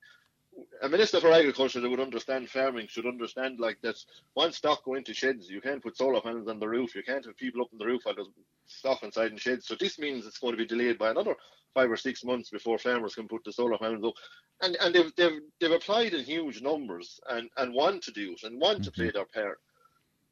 a 0.83 0.89
minister 0.89 1.19
for 1.19 1.33
agriculture 1.33 1.81
that 1.81 1.89
would 1.89 1.99
understand 1.99 2.51
farming 2.51 2.89
should 2.89 3.07
understand 3.07 3.59
like 3.59 3.81
that 3.81 3.97
once 4.35 4.59
stock 4.59 4.85
go 4.85 4.97
into 4.97 5.15
sheds, 5.15 5.49
you 5.49 5.63
can't 5.63 5.83
put 5.83 5.97
solar 5.97 6.21
panels 6.21 6.47
on 6.47 6.59
the 6.59 6.69
roof. 6.69 6.95
You 6.95 7.03
can't 7.03 7.25
have 7.25 7.39
people 7.39 7.63
up 7.63 7.69
on 7.73 7.79
the 7.79 7.87
roof 7.87 8.03
while 8.05 8.15
there's 8.15 8.29
stock 8.67 9.03
inside 9.03 9.33
in 9.33 9.39
sheds. 9.39 9.67
So 9.67 9.77
this 9.81 9.99
means 9.99 10.27
it's 10.27 10.39
going 10.39 10.53
to 10.53 10.59
be 10.59 10.67
delayed 10.67 10.99
by 10.99 11.11
another 11.11 11.35
five 11.73 11.91
or 11.91 11.97
six 11.97 12.23
months 12.23 12.51
before 12.51 12.79
farmers 12.79 13.15
can 13.15 13.29
put 13.29 13.45
the 13.45 13.53
solar 13.53 13.79
panels 13.79 14.05
up. 14.05 14.15
And 14.61 14.77
and 14.83 14.95
they've 14.95 15.13
they've 15.17 15.41
they've 15.59 15.73
applied 15.73 16.13
in 16.13 16.23
huge 16.23 16.61
numbers 16.61 17.19
and, 17.31 17.49
and 17.57 17.73
want 17.73 18.03
to 18.05 18.13
do 18.13 18.33
it 18.33 18.43
and 18.43 18.61
want 18.61 18.81
mm-hmm. 18.81 18.85
to 18.85 18.93
play 18.93 19.11
their 19.11 19.25
part. 19.25 19.59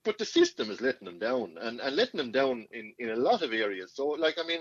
But 0.05 0.19
the 0.19 0.25
system 0.25 0.71
is 0.71 0.81
letting 0.81 1.07
them 1.07 1.19
down 1.19 1.57
and, 1.61 1.81
and 1.81 1.97
letting 1.97 2.19
them 2.19 2.33
down 2.33 2.67
in, 2.73 2.95
in 2.99 3.11
a 3.11 3.17
lot 3.17 3.43
of 3.43 3.53
areas. 3.53 3.93
So 3.95 4.09
like 4.09 4.37
I 4.39 4.47
mean 4.47 4.61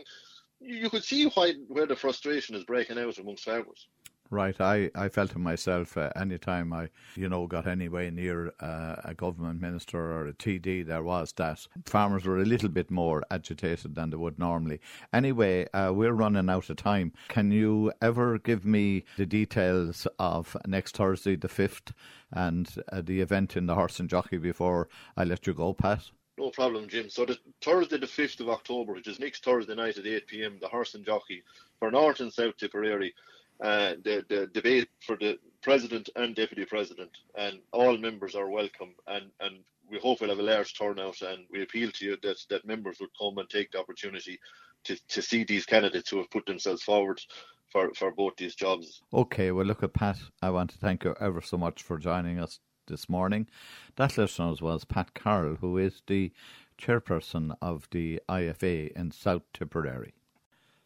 you 0.59 0.89
could 0.89 1.03
see 1.03 1.25
why 1.25 1.53
where 1.67 1.87
the 1.87 1.95
frustration 1.95 2.55
is 2.55 2.63
breaking 2.63 2.97
out 2.97 3.17
amongst 3.17 3.43
farmers. 3.43 3.87
Right, 4.33 4.59
I, 4.59 4.89
I 4.95 5.09
felt 5.09 5.29
it 5.33 5.37
myself. 5.37 5.95
Uh, 5.95 6.09
anytime 6.15 6.73
I, 6.73 6.89
you 7.15 7.29
know, 7.29 7.45
got 7.45 7.67
anywhere 7.67 8.09
near 8.09 8.51
uh, 8.59 8.95
a 9.03 9.13
government 9.13 9.61
minister 9.61 9.99
or 9.99 10.25
a 10.25 10.33
TD, 10.33 10.87
there 10.87 11.03
was 11.03 11.33
that 11.33 11.67
farmers 11.85 12.25
were 12.25 12.39
a 12.39 12.43
little 12.43 12.69
bit 12.69 12.89
more 12.89 13.21
agitated 13.29 13.93
than 13.93 14.09
they 14.09 14.17
would 14.17 14.39
normally. 14.39 14.79
Anyway, 15.13 15.67
uh, 15.75 15.91
we're 15.93 16.13
running 16.13 16.49
out 16.49 16.71
of 16.71 16.77
time. 16.77 17.13
Can 17.27 17.51
you 17.51 17.93
ever 18.01 18.39
give 18.39 18.65
me 18.65 19.05
the 19.17 19.27
details 19.27 20.07
of 20.17 20.57
next 20.65 20.97
Thursday, 20.97 21.35
the 21.35 21.47
fifth, 21.47 21.93
and 22.31 22.73
uh, 22.91 23.01
the 23.01 23.21
event 23.21 23.55
in 23.55 23.67
the 23.67 23.75
Horse 23.75 23.99
and 23.99 24.09
Jockey 24.09 24.37
before 24.37 24.89
I 25.15 25.25
let 25.25 25.45
you 25.45 25.53
go, 25.53 25.73
Pat? 25.73 26.09
No 26.39 26.49
problem, 26.49 26.87
Jim. 26.87 27.07
So 27.07 27.23
the 27.25 27.37
Thursday, 27.61 27.99
the 27.99 28.07
fifth 28.07 28.39
of 28.39 28.49
October, 28.49 28.93
which 28.93 29.07
is 29.07 29.19
next 29.19 29.43
Thursday 29.43 29.75
night 29.75 29.99
at 29.99 30.07
eight 30.07 30.25
pm, 30.25 30.57
the 30.59 30.67
Horse 30.67 30.95
and 30.95 31.05
Jockey 31.05 31.43
for 31.77 31.91
North 31.91 32.19
and 32.19 32.33
South 32.33 32.57
Tipperary 32.57 33.13
uh, 33.61 33.93
the, 34.03 34.25
the 34.29 34.47
debate 34.47 34.89
for 34.99 35.15
the 35.17 35.37
president 35.61 36.09
and 36.15 36.35
deputy 36.35 36.65
president, 36.65 37.11
and 37.37 37.59
all 37.71 37.97
members 37.97 38.35
are 38.35 38.49
welcome. 38.49 38.93
And, 39.07 39.25
and 39.39 39.59
we 39.89 39.99
hope 39.99 40.21
we'll 40.21 40.29
have 40.29 40.39
a 40.39 40.43
large 40.43 40.77
turnout, 40.77 41.21
and 41.21 41.45
we 41.51 41.61
appeal 41.61 41.91
to 41.91 42.05
you 42.05 42.17
that, 42.23 42.37
that 42.49 42.65
members 42.65 42.97
would 42.99 43.09
come 43.19 43.37
and 43.37 43.49
take 43.49 43.71
the 43.71 43.79
opportunity 43.79 44.39
to, 44.85 44.97
to 45.09 45.21
see 45.21 45.43
these 45.43 45.65
candidates 45.65 46.09
who 46.09 46.17
have 46.17 46.29
put 46.29 46.45
themselves 46.45 46.83
forward 46.83 47.21
for, 47.69 47.93
for 47.93 48.11
both 48.11 48.35
these 48.37 48.55
jobs. 48.55 49.01
Okay, 49.13 49.51
well, 49.51 49.65
look 49.65 49.83
at 49.83 49.93
Pat. 49.93 50.17
I 50.41 50.49
want 50.49 50.71
to 50.71 50.77
thank 50.77 51.03
you 51.03 51.15
ever 51.19 51.41
so 51.41 51.57
much 51.57 51.81
for 51.81 51.97
joining 51.97 52.39
us 52.39 52.59
this 52.87 53.07
morning. 53.09 53.47
That 53.95 54.17
listener 54.17 54.53
was 54.61 54.85
Pat 54.85 55.13
Carroll, 55.13 55.55
who 55.55 55.77
is 55.77 56.01
the 56.07 56.31
chairperson 56.77 57.55
of 57.61 57.87
the 57.91 58.21
IFA 58.27 58.91
in 58.91 59.11
South 59.11 59.43
Tipperary. 59.53 60.13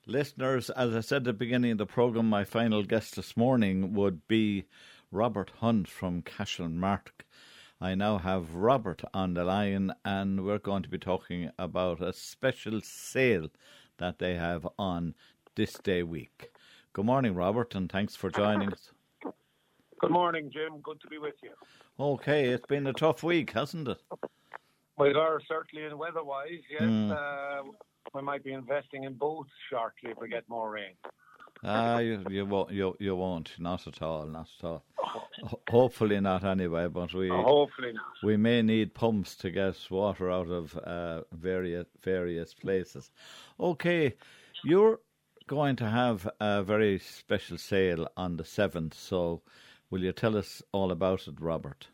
Listeners, 0.09 0.69
as 0.69 0.95
I 0.95 1.01
said 1.01 1.17
at 1.17 1.23
the 1.25 1.33
beginning 1.33 1.73
of 1.73 1.79
the 1.79 1.85
programme, 1.85 2.29
my 2.29 2.45
final 2.45 2.81
guest 2.81 3.17
this 3.17 3.35
morning 3.35 3.93
would 3.93 4.25
be 4.29 4.63
Robert 5.11 5.51
Hunt 5.57 5.89
from 5.89 6.21
Cashel 6.21 6.69
Mart. 6.69 7.23
I 7.81 7.93
now 7.93 8.17
have 8.17 8.55
Robert 8.55 9.01
on 9.13 9.33
the 9.33 9.43
line, 9.43 9.91
and 10.05 10.45
we're 10.45 10.59
going 10.59 10.83
to 10.83 10.89
be 10.89 10.97
talking 10.97 11.51
about 11.59 12.01
a 12.01 12.13
special 12.13 12.79
sale 12.81 13.49
that 13.97 14.19
they 14.19 14.35
have 14.35 14.65
on 14.79 15.13
this 15.55 15.73
day 15.73 16.03
week. 16.03 16.51
Good 16.93 17.05
morning, 17.05 17.35
Robert, 17.35 17.75
and 17.75 17.91
thanks 17.91 18.15
for 18.15 18.29
joining 18.29 18.71
us. 18.71 18.91
Good 19.99 20.11
morning, 20.11 20.49
Jim. 20.53 20.79
Good 20.83 21.01
to 21.01 21.07
be 21.07 21.17
with 21.17 21.35
you. 21.43 21.51
Okay, 21.99 22.45
it's 22.45 22.65
been 22.65 22.87
a 22.87 22.93
tough 22.93 23.23
week, 23.23 23.51
hasn't 23.51 23.89
it? 23.89 24.01
Well, 24.95 25.37
certainly 25.49 25.83
in 25.83 25.97
weather-wise, 25.97 26.61
yes. 26.71 26.81
Mm. 26.81 27.11
Uh, 27.11 27.71
we 28.13 28.21
might 28.21 28.43
be 28.43 28.53
investing 28.53 29.03
in 29.03 29.13
boats 29.13 29.51
shortly 29.69 30.11
if 30.11 30.17
we 30.19 30.29
get 30.29 30.47
more 30.49 30.71
rain. 30.71 30.93
Ah, 31.63 31.99
you, 31.99 32.23
you 32.29 32.45
won't. 32.45 32.71
You, 32.71 32.95
you 32.99 33.15
won't. 33.15 33.51
Not 33.57 33.87
at 33.87 34.01
all. 34.01 34.27
Not 34.27 34.47
at 34.59 34.65
all. 34.65 34.83
Hopefully 35.69 36.19
not. 36.19 36.43
Anyway, 36.43 36.87
but 36.87 37.13
we 37.13 37.29
hopefully 37.29 37.93
not. 37.93 38.05
We 38.23 38.37
may 38.37 38.61
need 38.61 38.93
pumps 38.93 39.35
to 39.37 39.49
get 39.49 39.75
water 39.89 40.29
out 40.29 40.49
of 40.49 40.75
uh, 40.77 41.23
various 41.31 41.87
various 42.03 42.53
places. 42.53 43.11
Okay, 43.59 44.13
you're 44.63 44.99
going 45.47 45.75
to 45.77 45.89
have 45.89 46.29
a 46.39 46.63
very 46.63 46.99
special 46.99 47.57
sale 47.57 48.07
on 48.15 48.37
the 48.37 48.45
seventh. 48.45 48.93
So, 48.93 49.41
will 49.89 50.03
you 50.03 50.11
tell 50.11 50.37
us 50.37 50.61
all 50.71 50.91
about 50.91 51.27
it, 51.27 51.39
Robert? 51.39 51.87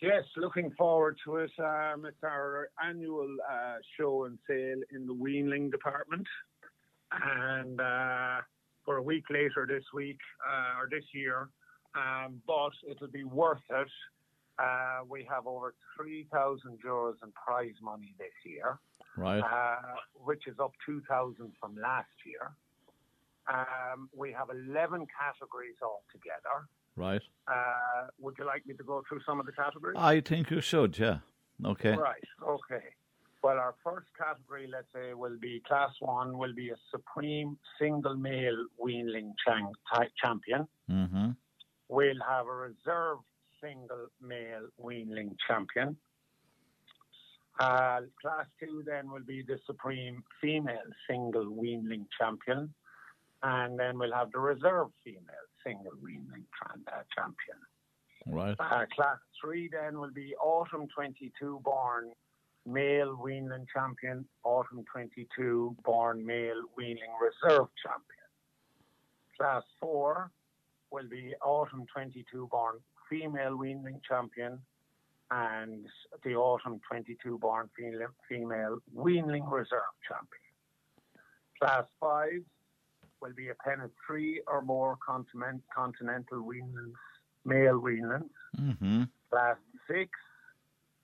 Yes, 0.00 0.24
looking 0.36 0.70
forward 0.72 1.16
to 1.24 1.36
it. 1.36 1.50
Um, 1.58 2.04
it's 2.04 2.22
our 2.22 2.68
annual 2.84 3.34
uh, 3.50 3.76
show 3.98 4.26
and 4.26 4.38
sale 4.46 4.80
in 4.94 5.06
the 5.06 5.14
Weanling 5.14 5.70
department. 5.70 6.26
And 7.10 7.80
uh, 7.80 8.40
for 8.84 8.98
a 8.98 9.02
week 9.02 9.24
later 9.30 9.66
this 9.66 9.84
week, 9.94 10.18
uh, 10.46 10.80
or 10.80 10.88
this 10.90 11.04
year, 11.14 11.48
um, 11.94 12.42
but 12.46 12.72
it'll 12.90 13.08
be 13.08 13.24
worth 13.24 13.62
it. 13.70 13.88
Uh, 14.58 15.04
we 15.08 15.26
have 15.30 15.46
over 15.46 15.74
3,000 15.96 16.78
euros 16.84 17.14
in 17.22 17.32
prize 17.32 17.74
money 17.82 18.14
this 18.18 18.32
year. 18.44 18.78
Right. 19.16 19.40
Uh, 19.40 19.96
which 20.24 20.46
is 20.46 20.56
up 20.60 20.72
2,000 20.84 21.52
from 21.58 21.74
last 21.76 22.08
year. 22.26 22.52
Um, 23.48 24.10
we 24.14 24.32
have 24.32 24.48
11 24.50 25.06
categories 25.18 25.76
altogether. 25.80 26.68
Right. 26.96 27.22
Uh, 27.46 28.08
would 28.18 28.34
you 28.38 28.46
like 28.46 28.66
me 28.66 28.74
to 28.74 28.82
go 28.82 29.02
through 29.08 29.20
some 29.26 29.38
of 29.38 29.46
the 29.46 29.52
categories? 29.52 29.96
I 29.98 30.20
think 30.20 30.50
you 30.50 30.60
should, 30.60 30.98
yeah. 30.98 31.18
Okay. 31.64 31.90
Right, 31.90 32.24
okay. 32.42 32.84
Well, 33.42 33.58
our 33.58 33.74
first 33.84 34.08
category, 34.18 34.68
let's 34.70 34.88
say, 34.92 35.14
will 35.14 35.38
be 35.40 35.62
class 35.68 35.90
one, 36.00 36.36
will 36.36 36.54
be 36.54 36.70
a 36.70 36.76
supreme 36.90 37.58
single 37.78 38.16
male 38.16 38.66
weanling 38.82 39.32
champion. 39.46 40.66
Mm-hmm. 40.90 41.30
We'll 41.88 42.22
have 42.28 42.46
a 42.46 42.52
reserve 42.52 43.18
single 43.62 44.08
male 44.20 44.66
weanling 44.82 45.36
champion. 45.46 45.96
Uh, 47.60 48.00
class 48.20 48.46
two 48.58 48.82
then 48.84 49.10
will 49.10 49.24
be 49.24 49.42
the 49.46 49.58
supreme 49.64 50.22
female 50.40 50.90
single 51.08 51.46
weanling 51.46 52.06
champion. 52.18 52.74
And 53.42 53.78
then 53.78 53.98
we'll 53.98 54.12
have 54.12 54.32
the 54.32 54.38
reserve 54.38 54.88
female 55.04 55.46
single 55.64 55.92
weanling 56.02 56.44
uh, 56.64 57.02
champion. 57.14 57.58
Right. 58.26 58.56
Uh, 58.58 58.86
class 58.94 59.18
three 59.40 59.68
then 59.70 59.98
will 59.98 60.12
be 60.12 60.34
autumn 60.36 60.88
22 60.94 61.60
born 61.64 62.12
male 62.66 63.16
weanling 63.16 63.66
champion, 63.72 64.24
autumn 64.44 64.84
22 64.92 65.76
born 65.84 66.26
male 66.26 66.62
weanling 66.78 67.14
reserve 67.20 67.68
champion. 67.82 68.26
Class 69.38 69.62
4 69.80 70.30
will 70.90 71.08
be 71.08 71.34
autumn 71.44 71.86
22 71.92 72.48
born 72.50 72.76
female 73.08 73.56
weanling 73.56 74.00
champion 74.08 74.58
and 75.30 75.86
the 76.24 76.34
autumn 76.34 76.80
22 76.88 77.38
born 77.38 77.68
female 78.28 78.78
weanling 78.96 79.50
reserve 79.50 79.94
champion. 80.08 80.46
Class 81.60 81.84
5 82.00 82.30
will 83.20 83.34
be 83.36 83.48
a 83.48 83.54
pen 83.54 83.80
of 83.80 83.90
three 84.06 84.40
or 84.46 84.62
more 84.62 84.98
continent, 85.04 85.62
continental 85.74 86.42
weanlings, 86.42 86.94
male 87.44 87.80
weanlings. 87.80 88.30
Mm-hmm. 88.58 89.04
Class 89.30 89.56
6 89.88 90.10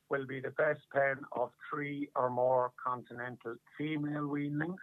will 0.09 0.27
be 0.27 0.41
the 0.41 0.51
best 0.51 0.81
pen 0.93 1.17
of 1.33 1.51
three 1.71 2.09
or 2.15 2.31
more 2.31 2.73
continental 2.83 3.57
female 3.79 4.29
weanlings. 4.29 4.77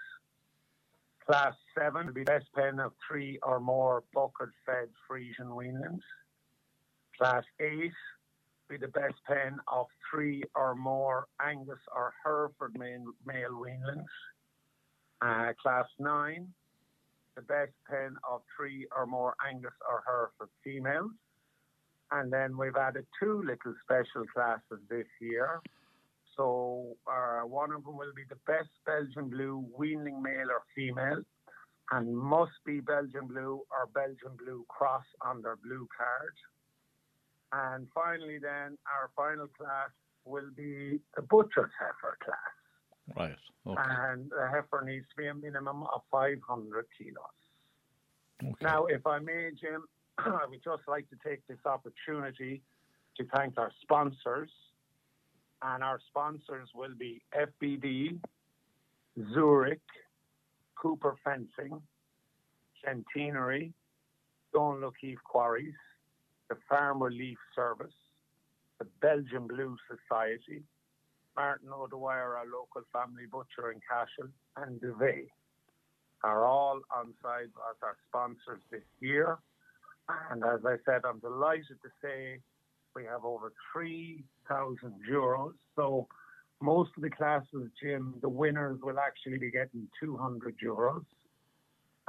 Class 1.26 1.54
7 1.78 2.08
will 2.08 2.14
be 2.14 2.24
the 2.24 2.32
best 2.32 2.48
pen 2.56 2.80
of 2.80 2.94
three 3.08 3.38
or 3.44 3.60
more 3.60 4.04
bucket 4.14 4.50
fed 4.66 4.90
Friesian 5.08 5.52
weanlings. 5.52 6.02
Class 7.18 7.44
8 7.60 7.68
will 7.70 7.92
be 8.70 8.78
the 8.78 8.88
best 8.88 9.16
pen 9.28 9.60
of 9.68 9.86
three 10.10 10.42
or 10.56 10.74
more 10.74 11.28
Angus 11.40 11.80
or 11.96 12.14
Hereford 12.24 12.76
male, 12.78 13.14
male 13.26 13.52
weanlings. 13.52 14.06
Uh, 15.22 15.52
class 15.62 15.86
9, 16.00 16.48
the 17.40 17.46
best 17.46 17.72
pen 17.90 18.16
of 18.30 18.42
three 18.56 18.86
or 18.96 19.06
more 19.06 19.36
Angus 19.48 19.72
or 19.88 20.04
Hereford 20.06 20.50
females. 20.64 21.12
And 22.12 22.34
then 22.34 22.58
we've 22.58 22.76
added 22.76 23.06
two 23.22 23.42
little 23.44 23.76
special 23.84 24.26
classes 24.34 24.84
this 24.90 25.08
year. 25.22 25.62
So 26.36 26.98
uh, 27.08 27.48
one 27.48 27.72
of 27.72 27.84
them 27.84 27.98
will 27.98 28.14
be 28.16 28.24
the 28.30 28.40
best 28.48 28.70
Belgian 28.86 29.30
blue 29.30 29.66
weanling 29.78 30.22
male 30.22 30.50
or 30.50 30.64
female, 30.76 31.22
and 31.92 32.16
must 32.16 32.58
be 32.66 32.80
Belgian 32.80 33.28
blue 33.28 33.62
or 33.72 33.88
Belgian 33.94 34.36
blue 34.44 34.66
cross 34.68 35.04
on 35.22 35.42
their 35.42 35.58
blue 35.58 35.88
card. 35.96 36.36
And 37.52 37.88
finally, 37.94 38.40
then 38.40 38.78
our 38.88 39.12
final 39.16 39.48
class 39.48 39.90
will 40.26 40.50
be 40.56 41.00
the 41.16 41.22
butcher's 41.22 41.72
heifer 41.80 42.18
class. 42.24 42.59
Right. 43.16 43.36
Okay. 43.68 43.82
And 43.86 44.30
the 44.30 44.48
heifer 44.52 44.84
needs 44.86 45.06
to 45.10 45.16
be 45.16 45.28
a 45.28 45.34
minimum 45.34 45.84
of 45.84 46.02
500 46.12 46.86
kilos. 46.98 47.16
Okay. 48.42 48.54
Now, 48.62 48.86
if 48.86 49.06
I 49.06 49.20
may, 49.20 49.50
Jim, 49.60 49.84
I 50.18 50.46
would 50.50 50.64
just 50.64 50.88
like 50.88 51.10
to 51.10 51.18
take 51.28 51.46
this 51.48 51.60
opportunity 51.66 52.62
to 53.18 53.26
thank 53.36 53.58
our 53.58 53.72
sponsors. 53.82 54.50
And 55.62 55.84
our 55.84 56.00
sponsors 56.08 56.70
will 56.74 56.96
be 56.98 57.22
FBD, 57.36 58.18
Zurich, 59.34 59.82
Cooper 60.76 61.16
Fencing, 61.24 61.82
Centenary, 62.86 63.74
Stone 64.50 64.84
O'Keefe 64.84 65.20
Quarries, 65.26 65.74
the 66.50 66.56
Farm 66.70 67.04
Relief 67.04 67.38
Service, 67.56 67.94
the 68.80 68.88
Belgian 69.02 69.48
Blue 69.48 69.76
Society, 69.90 70.64
Martin 71.40 71.70
O'Dwyer, 71.72 72.36
our 72.36 72.46
local 72.52 72.82
family 72.92 73.24
butcher 73.32 73.72
in 73.72 73.80
Cashel, 73.90 74.30
and 74.58 74.82
DeVay 74.82 75.24
are 76.22 76.44
all 76.44 76.82
on 76.94 77.14
side 77.24 77.48
as 77.70 77.78
our 77.82 77.96
sponsors 78.10 78.62
this 78.70 78.84
year. 79.00 79.38
And 80.32 80.44
as 80.44 80.60
I 80.66 80.76
said, 80.84 81.04
I'm 81.08 81.20
delighted 81.20 81.78
to 81.82 81.90
say 82.04 82.40
we 82.94 83.06
have 83.06 83.24
over 83.24 83.54
3,000 83.72 84.94
euros. 85.10 85.54
So 85.78 86.10
most 86.62 86.90
of 86.98 87.04
the 87.04 87.10
classes, 87.10 87.70
Jim, 87.82 88.16
the 88.22 88.28
winners 88.28 88.80
will 88.84 89.00
actually 89.00 89.38
be 89.38 89.50
getting 89.50 89.88
200 90.04 90.58
euros 90.62 91.06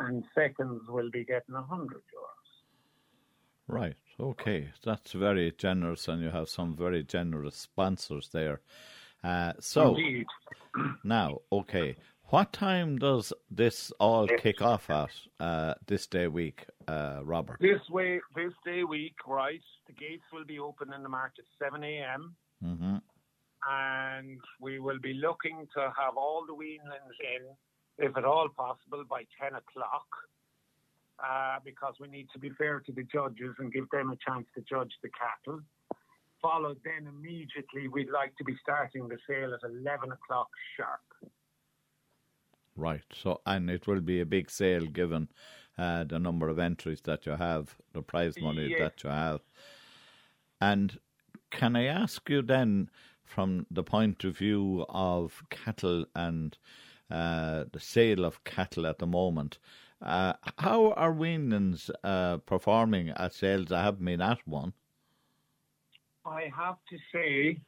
and 0.01 0.25
seconds 0.35 0.83
will 0.89 1.11
be 1.13 1.25
getting 1.25 1.55
100 1.55 1.89
euros. 1.89 2.51
Right. 3.69 3.97
Okay. 4.19 4.71
That's 4.85 5.13
very 5.13 5.53
generous, 5.57 6.09
and 6.09 6.21
you 6.21 6.31
have 6.31 6.49
some 6.49 6.75
very 6.75 7.05
generous 7.05 7.55
sponsors 7.55 8.31
there. 8.33 8.61
Uh, 9.23 9.53
so 9.61 9.95
Indeed. 9.95 10.27
now, 11.05 11.39
okay, 11.53 11.97
what 12.27 12.53
time 12.53 12.99
does 12.99 13.33
this 13.51 13.93
all 13.99 14.27
kick 14.27 14.63
off 14.63 14.89
at 14.89 15.11
uh, 15.39 15.75
this 15.87 16.07
day 16.07 16.29
week, 16.29 16.67
uh, 16.89 17.21
Robert? 17.23 17.59
This 17.61 17.81
way, 17.91 18.21
this 18.35 18.53
day 18.65 18.85
week, 18.85 19.17
right? 19.27 19.61
The 19.87 19.93
gates 19.93 20.23
will 20.33 20.45
be 20.45 20.59
open 20.59 20.93
in 20.93 21.03
the 21.03 21.09
market 21.09 21.45
at 21.61 21.67
7 21.67 21.83
a.m. 21.85 22.35
hmm 22.63 22.97
and 23.69 24.41
we 24.61 24.79
will 24.79 24.99
be 24.99 25.15
looking 25.15 25.67
to 25.75 25.81
have 25.81 26.17
all 26.17 26.45
the 26.47 26.55
weanlings 26.55 27.17
in, 27.21 27.45
if 27.99 28.17
at 28.17 28.25
all 28.25 28.49
possible, 28.57 29.05
by 29.09 29.25
10 29.41 29.55
o'clock. 29.55 30.07
Uh, 31.23 31.59
because 31.63 31.93
we 32.01 32.09
need 32.09 32.27
to 32.33 32.39
be 32.39 32.49
fair 32.57 32.81
to 32.81 32.93
the 32.93 33.05
judges 33.13 33.55
and 33.59 33.71
give 33.71 33.85
them 33.91 34.09
a 34.09 34.17
chance 34.27 34.47
to 34.55 34.63
judge 34.63 34.93
the 35.03 35.11
cattle. 35.11 35.61
Followed 36.43 36.79
then 36.85 37.07
immediately, 37.07 37.89
we'd 37.89 38.11
like 38.11 38.35
to 38.37 38.45
be 38.45 38.57
starting 38.63 39.09
the 39.09 39.19
sale 39.29 39.53
at 39.53 39.61
11 39.69 40.13
o'clock 40.13 40.49
sharp. 40.77 41.01
Right. 42.77 43.03
So, 43.13 43.43
and 43.45 43.69
it 43.71 43.87
will 43.87 44.01
be 44.01 44.21
a 44.21 44.27
big 44.27 44.51
sale 44.51 44.87
given 44.87 45.29
uh, 45.77 46.05
the 46.05 46.19
number 46.19 46.49
of 46.49 46.59
entries 46.59 47.03
that 47.03 47.27
you 47.27 47.33
have, 47.33 47.77
the 47.93 48.03
prize 48.03 48.41
money 48.41 48.69
Yes. 48.69 48.79
that 48.79 49.05
you 49.05 49.11
have. 49.11 49.41
And 50.61 50.99
can 51.51 51.77
I 51.77 51.85
ask 51.85 52.29
you 52.31 52.43
then, 52.43 52.91
from 53.25 53.67
the 53.71 53.83
point 53.83 54.25
of 54.25 54.39
view 54.39 54.87
of 54.89 55.43
cattle 55.51 56.07
and 56.15 56.57
uh, 57.11 57.65
the 57.73 57.81
sale 57.81 58.25
of 58.25 58.45
cattle 58.45 58.87
at 58.87 58.99
the 58.99 59.07
moment, 59.07 59.59
uh, 60.03 60.35
how 60.59 60.93
are 60.93 61.13
weanlings 61.13 61.91
uh, 62.03 62.39
performing 62.39 63.11
at 63.11 63.35
sales? 63.35 63.71
I 63.73 63.83
haven't 63.83 64.05
been 64.05 64.23
at 64.23 64.47
one. 64.47 64.73
I 66.25 66.51
have 66.57 66.77
to 66.91 66.99
say, 67.13 67.59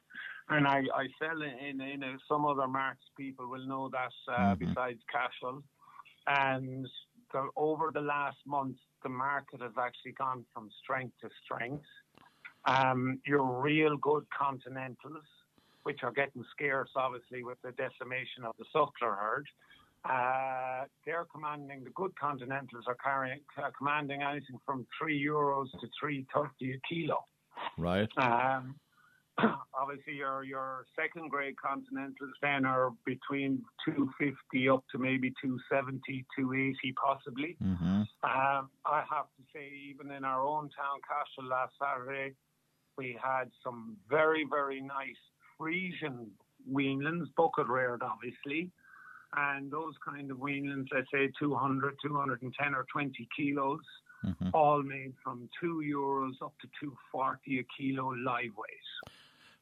and 0.49 0.67
I, 0.67 0.83
I 0.93 1.07
sell 1.19 1.41
in, 1.41 1.81
in, 1.81 2.03
in 2.03 2.19
some 2.27 2.45
other 2.45 2.67
marks, 2.67 3.03
people 3.17 3.47
will 3.47 3.65
know 3.65 3.89
that 3.89 4.11
uh, 4.27 4.55
Mhm. 4.55 4.59
besides 4.59 4.99
Cashel. 5.11 5.63
And 6.27 6.87
the, 7.31 7.49
over 7.55 7.91
the 7.91 8.01
last 8.01 8.37
month, 8.45 8.77
the 9.01 9.09
market 9.09 9.61
has 9.61 9.73
actually 9.77 10.13
gone 10.13 10.45
from 10.53 10.69
strength 10.83 11.15
to 11.21 11.29
strength. 11.43 11.85
Um, 12.65 13.19
your 13.25 13.43
real 13.61 13.97
good 13.97 14.25
continentals, 14.37 15.25
which 15.83 15.99
are 16.03 16.11
getting 16.11 16.43
scarce, 16.51 16.89
obviously, 16.95 17.43
with 17.43 17.61
the 17.61 17.71
decimation 17.73 18.45
of 18.45 18.55
the 18.57 18.65
suckler 18.73 19.17
herd, 19.19 19.47
uh, 20.05 20.85
they're 21.05 21.25
commanding, 21.33 21.83
the 21.83 21.89
good 21.91 22.13
continentals 22.17 22.85
are 22.87 22.95
carrying, 23.03 23.41
uh, 23.57 23.69
commanding 23.77 24.21
anything 24.21 24.59
from 24.65 24.85
3 24.99 25.21
euros 25.21 25.67
to 25.81 25.87
3.30 26.01 26.75
a 26.75 26.79
kilo. 26.87 27.25
Right. 27.77 28.09
Um, 28.17 28.75
obviously, 29.79 30.13
your 30.13 30.43
your 30.43 30.85
second 30.95 31.29
grade 31.29 31.55
continentals 31.63 32.33
then 32.41 32.65
are 32.65 32.91
between 33.05 33.63
250 33.85 34.69
up 34.69 34.83
to 34.91 34.97
maybe 34.99 35.33
270, 35.41 36.25
280 36.37 36.93
possibly. 36.93 37.57
hmm 37.61 38.03
Um, 38.23 38.69
I 38.85 39.03
have 39.09 39.27
to 39.37 39.43
say, 39.53 39.69
even 39.89 40.11
in 40.11 40.23
our 40.23 40.41
own 40.41 40.69
town, 40.69 40.99
Cashel, 41.07 41.49
last 41.49 41.73
Saturday, 41.81 42.35
we 42.97 43.17
had 43.21 43.49
some 43.63 43.97
very, 44.09 44.45
very 44.49 44.81
nice 44.81 45.21
Friesian 45.59 46.27
weanlings, 46.71 47.27
bucket 47.35 47.67
reared, 47.67 48.01
obviously. 48.01 48.71
And 49.35 49.71
those 49.71 49.95
kind 50.07 50.29
of 50.29 50.37
weanlings, 50.37 50.85
let's 50.93 51.09
say 51.11 51.31
200, 51.39 51.95
210 52.05 52.75
or 52.75 52.85
20 52.91 53.27
kilos, 53.35 53.79
hmm 54.23 54.49
all 54.53 54.83
made 54.83 55.13
from 55.23 55.49
2 55.59 55.81
euros 55.83 56.35
up 56.41 56.53
to 56.61 56.67
240 56.79 57.59
a 57.59 57.65
kilo 57.75 58.09
live 58.31 58.55
weight. 58.55 58.89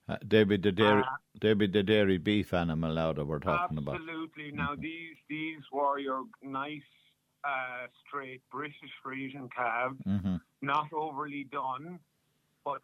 Uh, 0.09 0.17
they 0.25 0.43
be 0.43 0.57
the 0.57 0.71
dairy, 0.71 1.01
Uh, 1.01 1.17
they 1.41 1.53
be 1.53 1.67
the 1.67 1.83
dairy 1.83 2.17
beef 2.17 2.53
animal 2.53 2.93
now 2.93 3.13
that 3.13 3.25
we're 3.25 3.39
talking 3.39 3.77
about. 3.77 3.95
Absolutely. 3.95 4.51
Now 4.51 4.75
these 4.75 5.17
these 5.29 5.61
were 5.71 5.99
your 5.99 6.25
nice 6.43 6.89
uh, 7.43 7.87
straight 8.05 8.41
British 8.51 8.93
Friesian 9.03 9.47
calves, 9.55 9.99
hmm 10.05 10.35
not 10.61 10.91
overly 10.93 11.43
done, 11.45 11.99
but 12.63 12.81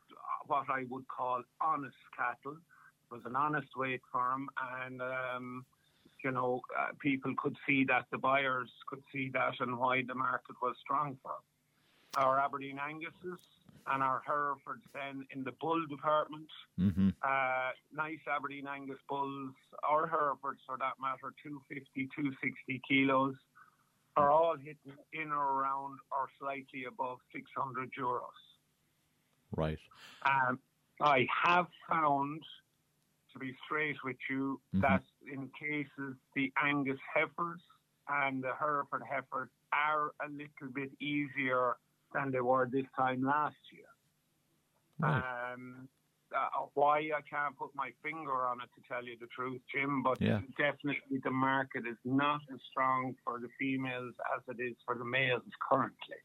what 0.47 0.65
I 0.69 0.85
would 0.89 1.07
call 1.07 1.43
honest 1.61 1.97
cattle. 2.17 2.57
It 2.57 3.09
was 3.15 3.25
an 3.25 3.35
honest 3.35 3.71
weight 3.75 4.01
for 4.11 4.33
'em, 4.33 4.49
and 4.75 5.01
um, 5.01 5.65
you 6.23 6.31
know 6.31 6.61
uh, 6.79 6.91
people 6.99 7.33
could 7.43 7.57
see 7.67 7.83
that 7.85 8.05
the 8.11 8.17
buyers 8.17 8.71
could 8.89 9.03
see 9.11 9.29
that 9.37 9.55
and 9.59 9.77
why 9.77 9.95
the 10.03 10.15
market 10.15 10.55
was 10.61 10.75
strong 10.85 11.17
for 11.21 11.33
'em. 11.37 11.43
Our 12.17 12.39
Aberdeen 12.39 12.79
Anguses 12.79 13.39
and 13.87 14.03
our 14.03 14.21
Herefords 14.25 14.83
then 14.93 15.25
in 15.33 15.43
the 15.43 15.53
bull 15.61 15.85
department 15.87 16.47
hmm 16.77 17.09
uh, 17.23 17.69
nice 17.93 18.19
Aberdeen 18.29 18.67
Angus 18.67 18.99
bulls 19.09 19.53
or 19.89 20.07
Herefords 20.07 20.59
for 20.65 20.77
that 20.77 20.93
matter, 21.01 21.33
250, 21.43 22.09
260 22.15 22.81
kilos, 22.87 23.35
are 24.15 24.31
all 24.31 24.55
hitting 24.57 24.97
in 25.13 25.31
or 25.31 25.61
around 25.61 25.99
or 26.11 26.27
slightly 26.39 26.85
above 26.87 27.17
600 27.33 27.89
euros. 27.99 28.21
Right. 29.55 29.79
Um, 30.25 30.59
I 31.01 31.27
have 31.43 31.67
found, 31.89 32.41
to 33.33 33.39
be 33.39 33.55
straight 33.65 33.97
with 34.03 34.17
you, 34.29 34.59
mm-hmm. 34.75 34.81
that 34.81 35.03
in 35.31 35.49
cases 35.59 36.15
the 36.35 36.51
Angus 36.63 36.99
heifers 37.13 37.61
and 38.09 38.43
the 38.43 38.53
Hereford 38.59 39.03
heifers 39.09 39.49
are 39.73 40.11
a 40.25 40.29
little 40.29 40.73
bit 40.73 40.91
easier 40.99 41.75
than 42.13 42.31
they 42.31 42.41
were 42.41 42.69
this 42.71 42.85
time 42.95 43.23
last 43.23 43.55
year. 43.71 43.85
Um, 45.03 45.87
uh, 46.35 46.65
why 46.73 46.97
I 46.97 47.21
can't 47.29 47.57
put 47.57 47.69
my 47.75 47.91
finger 48.03 48.45
on 48.47 48.57
it 48.61 48.69
to 48.75 48.87
tell 48.87 49.03
you 49.03 49.15
the 49.19 49.27
truth, 49.27 49.61
Jim, 49.73 50.03
but 50.03 50.21
yeah. 50.21 50.39
definitely 50.57 51.19
the 51.23 51.31
market 51.31 51.83
is 51.89 51.97
not 52.03 52.41
as 52.53 52.59
strong 52.69 53.15
for 53.23 53.39
the 53.39 53.47
females 53.59 54.13
as 54.35 54.41
it 54.55 54.61
is 54.61 54.75
for 54.85 54.95
the 54.95 55.05
males 55.05 55.43
currently. 55.71 56.17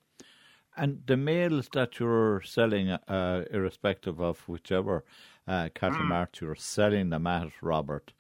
And 0.77 1.03
the 1.07 1.19
males 1.19 1.69
that 1.75 2.01
you're 2.01 2.41
selling, 2.41 2.91
uh, 2.91 3.45
irrespective 3.51 4.21
of 4.21 4.49
whichever 4.49 5.05
uh, 5.47 5.69
cattle 5.75 5.99
mm. 5.99 6.09
mart 6.09 6.39
you're 6.41 6.55
selling 6.55 7.11
them 7.11 7.27
at, 7.27 7.51
Robert, 7.61 8.13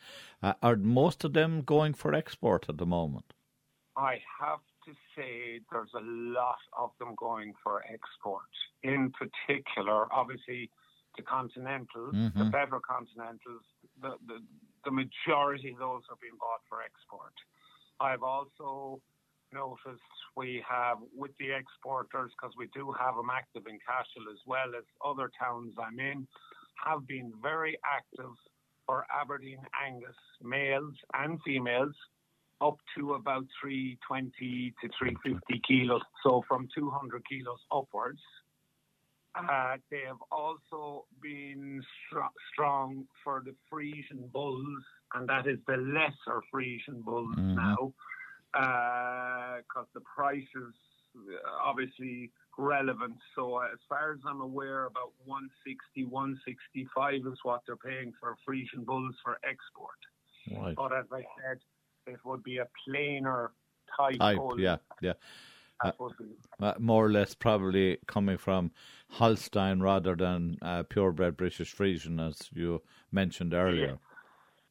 uh, 0.42 0.52
are 0.62 0.76
most 0.76 1.24
of 1.24 1.32
them 1.32 1.62
going 1.62 1.94
for 1.94 2.14
export 2.14 2.66
at 2.68 2.76
the 2.76 2.86
moment? 2.86 3.32
I 3.96 4.20
have 4.40 4.60
to 4.86 4.92
say 5.16 5.60
there's 5.70 5.94
a 5.94 6.04
lot 6.04 6.62
of 6.78 6.90
them 6.98 7.14
going 7.16 7.52
for 7.62 7.82
export. 7.86 8.50
In 8.82 9.12
particular, 9.12 10.12
obviously, 10.12 10.70
the 11.16 11.22
continentals, 11.22 12.14
mm-hmm. 12.14 12.38
the 12.38 12.46
better 12.46 12.80
continentals, 12.80 13.64
the, 14.00 14.16
the, 14.26 14.38
the 14.84 14.90
majority 14.90 15.72
of 15.72 15.78
those 15.78 16.02
are 16.10 16.16
being 16.20 16.38
bought 16.40 16.64
for 16.68 16.80
export. 16.80 17.34
I've 18.00 18.22
also 18.22 19.00
noticed 19.52 20.00
we 20.36 20.64
have 20.66 20.96
with 21.14 21.32
the 21.38 21.52
exporters, 21.52 22.32
because 22.32 22.54
we 22.56 22.68
do 22.72 22.92
have 22.98 23.16
them 23.16 23.28
active 23.30 23.66
in 23.68 23.78
Cashel 23.84 24.32
as 24.32 24.40
well 24.46 24.72
as 24.76 24.84
other 25.04 25.30
towns 25.38 25.74
I'm 25.76 26.00
in, 26.00 26.26
have 26.84 27.06
been 27.06 27.32
very 27.42 27.78
active 27.84 28.32
for 28.86 29.04
Aberdeen 29.12 29.60
Angus 29.76 30.16
males 30.42 30.94
and 31.14 31.38
females 31.44 31.94
up 32.62 32.78
to 32.96 33.14
about 33.14 33.44
320 33.60 34.74
to 34.80 34.88
350 34.98 35.60
kilos, 35.66 36.02
so 36.22 36.42
from 36.48 36.68
200 36.74 37.22
kilos 37.28 37.58
upwards. 37.72 38.20
Uh, 39.34 39.76
they 39.90 40.02
have 40.06 40.20
also 40.30 41.06
been 41.22 41.82
str- 42.06 42.20
strong 42.52 43.04
for 43.24 43.42
the 43.44 43.54
Friesian 43.72 44.30
bulls, 44.30 44.84
and 45.14 45.28
that 45.28 45.46
is 45.46 45.58
the 45.66 45.76
lesser 45.76 46.42
Friesian 46.54 47.02
bulls 47.02 47.34
mm-hmm. 47.36 47.54
now, 47.54 47.92
because 48.52 49.88
uh, 49.88 49.94
the 49.94 50.02
price 50.14 50.44
is 50.54 50.74
obviously 51.64 52.30
relevant. 52.58 53.16
So, 53.34 53.58
as 53.58 53.78
far 53.88 54.12
as 54.12 54.18
I'm 54.26 54.42
aware, 54.42 54.84
about 54.84 55.12
160, 55.24 56.04
165 56.04 57.14
is 57.14 57.38
what 57.42 57.62
they're 57.66 57.76
paying 57.76 58.12
for 58.20 58.36
Friesian 58.46 58.84
bulls 58.84 59.14
for 59.24 59.38
export. 59.44 60.00
Right. 60.50 60.76
But 60.76 60.92
as 60.92 61.06
I 61.10 61.22
said, 61.40 61.58
it 62.06 62.18
would 62.24 62.42
be 62.42 62.58
a 62.58 62.66
plainer 62.84 63.52
type. 63.96 64.18
Type, 64.18 64.38
yeah, 64.58 64.76
yeah. 65.00 65.14
Uh, 65.84 65.90
uh, 66.60 66.74
more 66.78 67.06
or 67.06 67.10
less 67.10 67.34
probably 67.34 67.98
coming 68.06 68.38
from 68.38 68.70
Holstein 69.10 69.80
rather 69.80 70.14
than 70.14 70.56
uh, 70.62 70.84
purebred 70.84 71.36
British 71.36 71.74
Friesian, 71.74 72.24
as 72.24 72.48
you 72.52 72.82
mentioned 73.10 73.52
earlier. 73.52 73.86
Yes. 73.86 73.98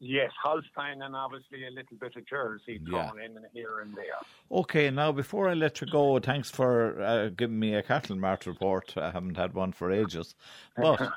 Yes, 0.03 0.31
Holstein 0.41 1.03
and 1.03 1.15
obviously 1.15 1.67
a 1.67 1.69
little 1.69 1.95
bit 1.95 2.15
of 2.15 2.25
Jersey 2.25 2.81
thrown 2.89 3.11
yeah. 3.19 3.25
in 3.25 3.37
here 3.53 3.81
and 3.81 3.95
there. 3.95 4.17
Okay, 4.51 4.89
now 4.89 5.11
before 5.11 5.47
I 5.47 5.53
let 5.53 5.79
you 5.79 5.85
go, 5.85 6.17
thanks 6.17 6.49
for 6.49 6.99
uh, 6.99 7.29
giving 7.29 7.59
me 7.59 7.75
a 7.75 7.83
cattle 7.83 8.15
mart 8.15 8.47
report. 8.47 8.95
I 8.97 9.11
haven't 9.11 9.37
had 9.37 9.53
one 9.53 9.73
for 9.73 9.91
ages, 9.91 10.33
but 10.75 10.97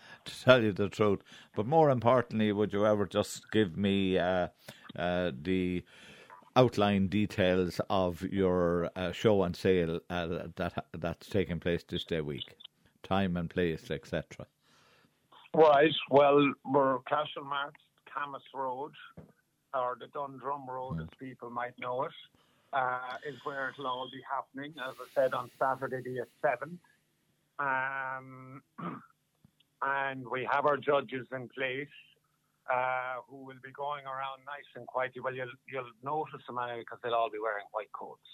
to 0.24 0.42
tell 0.42 0.62
you 0.62 0.72
the 0.72 0.88
truth, 0.88 1.20
but 1.54 1.66
more 1.66 1.90
importantly, 1.90 2.50
would 2.50 2.72
you 2.72 2.86
ever 2.86 3.04
just 3.04 3.50
give 3.50 3.76
me 3.76 4.16
uh, 4.96 5.32
the 5.42 5.82
outline 6.56 7.06
details 7.08 7.80
of 7.90 8.22
your 8.22 8.90
uh, 8.96 9.12
show 9.12 9.42
and 9.44 9.54
sale 9.54 10.00
uh, 10.10 10.26
that 10.56 10.84
that's 10.98 11.28
taking 11.28 11.60
place 11.60 11.84
this 11.88 12.04
day 12.04 12.20
week, 12.20 12.54
time 13.02 13.36
and 13.36 13.50
place, 13.50 13.90
etc. 13.90 14.46
Right. 15.54 15.92
Well, 16.10 16.52
we're 16.64 16.98
Cashel 17.00 17.44
Mart, 17.44 17.74
Camas 18.12 18.42
Road, 18.54 18.92
or 19.74 19.96
the 19.98 20.06
Dundrum 20.08 20.68
Road, 20.68 20.98
mm. 20.98 21.02
as 21.02 21.08
people 21.18 21.50
might 21.50 21.78
know 21.78 22.04
it, 22.04 22.12
uh, 22.72 23.16
is 23.28 23.36
where 23.44 23.70
it'll 23.70 23.86
all 23.86 24.08
be 24.12 24.20
happening. 24.28 24.74
As 24.78 24.94
I 25.00 25.06
said, 25.14 25.34
on 25.34 25.50
Saturday 25.58 26.02
the 26.02 26.26
seventh. 26.42 26.80
Um, 27.58 28.62
and 29.82 30.26
we 30.28 30.48
have 30.50 30.66
our 30.66 30.76
judges 30.76 31.26
in 31.32 31.48
place 31.48 31.88
uh, 32.70 33.20
who 33.28 33.44
will 33.44 33.60
be 33.62 33.72
going 33.72 34.06
around 34.06 34.44
nice 34.46 34.68
and 34.76 34.86
quietly. 34.86 35.20
Well, 35.20 35.34
you'll 35.34 35.56
you'll 35.70 35.90
notice 36.04 36.44
them 36.46 36.58
anyway 36.62 36.80
because 36.80 36.98
they'll 37.02 37.14
all 37.14 37.30
be 37.30 37.38
wearing 37.42 37.66
white 37.72 37.92
coats. 37.92 38.30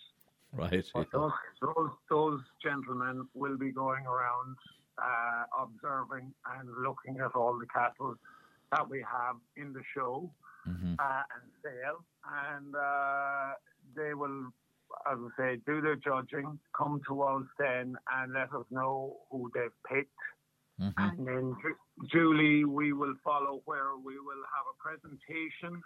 Right. 0.53 0.85
But 0.95 1.09
those, 1.13 1.33
those 1.61 1.91
those 2.09 2.41
gentlemen 2.63 3.27
will 3.35 3.59
be 3.59 3.73
going 3.73 4.07
around 4.07 4.57
uh, 4.99 5.45
observing 5.65 6.33
and 6.59 6.69
looking 6.83 7.21
at 7.21 7.35
all 7.35 7.59
the 7.59 7.67
cattle 7.67 8.15
that 8.73 8.89
we 8.89 8.99
have 9.01 9.37
in 9.57 9.73
the 9.73 9.83
show 9.95 10.31
mm-hmm. 10.69 10.95
uh, 10.99 11.23
and 11.35 11.51
sale, 11.63 12.05
and 12.51 12.75
uh, 12.75 13.55
they 13.95 14.15
will, 14.15 14.47
as 15.11 15.19
I 15.19 15.29
say, 15.37 15.61
do 15.67 15.81
their 15.81 15.97
judging, 15.97 16.59
come 16.77 17.01
to 17.09 17.23
us 17.23 17.45
then, 17.59 17.97
and 18.15 18.33
let 18.33 18.53
us 18.53 18.65
know 18.71 19.17
who 19.31 19.51
they've 19.55 19.71
picked. 19.89 20.11
Mm-hmm. 20.81 21.03
And 21.03 21.27
then 21.27 21.57
Julie, 22.13 22.65
we 22.65 22.93
will 22.93 23.15
follow 23.25 23.63
where 23.65 23.97
we 23.97 24.19
will 24.19 24.45
have 24.53 24.67
a 24.69 24.77
presentation, 24.77 25.83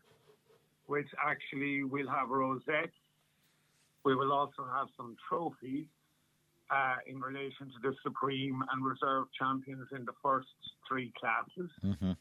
which 0.87 1.09
actually 1.25 1.85
will 1.85 2.09
have 2.09 2.29
rosettes. 2.29 2.97
We 4.05 4.15
will 4.17 4.33
also 4.33 4.65
have 4.73 4.89
some 4.97 5.17
trophies 5.29 5.87
uh, 6.71 6.97
in 7.07 7.21
relation 7.21 7.67
to 7.67 7.79
the 7.83 7.95
Supreme 8.03 8.63
and 8.73 8.85
Reserve 8.85 9.27
champions 9.39 9.87
in 9.95 10.05
the 10.05 10.15
first 10.23 10.49
three 10.89 11.13
classes. 11.19 11.71
Mm-hmm. 11.85 12.13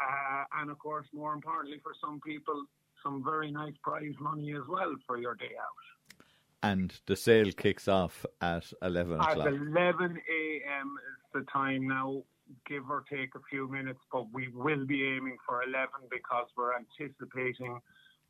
Uh, 0.00 0.60
and 0.60 0.70
of 0.70 0.78
course, 0.78 1.06
more 1.12 1.32
importantly, 1.32 1.80
for 1.82 1.92
some 2.00 2.20
people, 2.20 2.64
some 3.02 3.22
very 3.24 3.50
nice 3.50 3.74
prize 3.82 4.14
money 4.20 4.52
as 4.52 4.62
well 4.68 4.94
for 5.06 5.18
your 5.18 5.34
day 5.34 5.52
out. 5.58 6.18
And 6.62 6.92
the 7.06 7.16
sale 7.16 7.52
kicks 7.52 7.86
off 7.86 8.26
at 8.40 8.72
11 8.82 9.14
o'clock. 9.14 9.46
At 9.46 9.46
11 9.46 9.76
a.m. 9.76 10.98
is 10.98 11.17
the 11.32 11.44
time 11.52 11.86
now 11.86 12.22
give 12.66 12.90
or 12.90 13.04
take 13.10 13.34
a 13.34 13.40
few 13.50 13.70
minutes, 13.70 14.00
but 14.12 14.26
we 14.32 14.48
will 14.48 14.86
be 14.86 15.04
aiming 15.04 15.36
for 15.46 15.62
11 15.62 15.88
because 16.10 16.46
we're 16.56 16.72
anticipating 16.74 17.80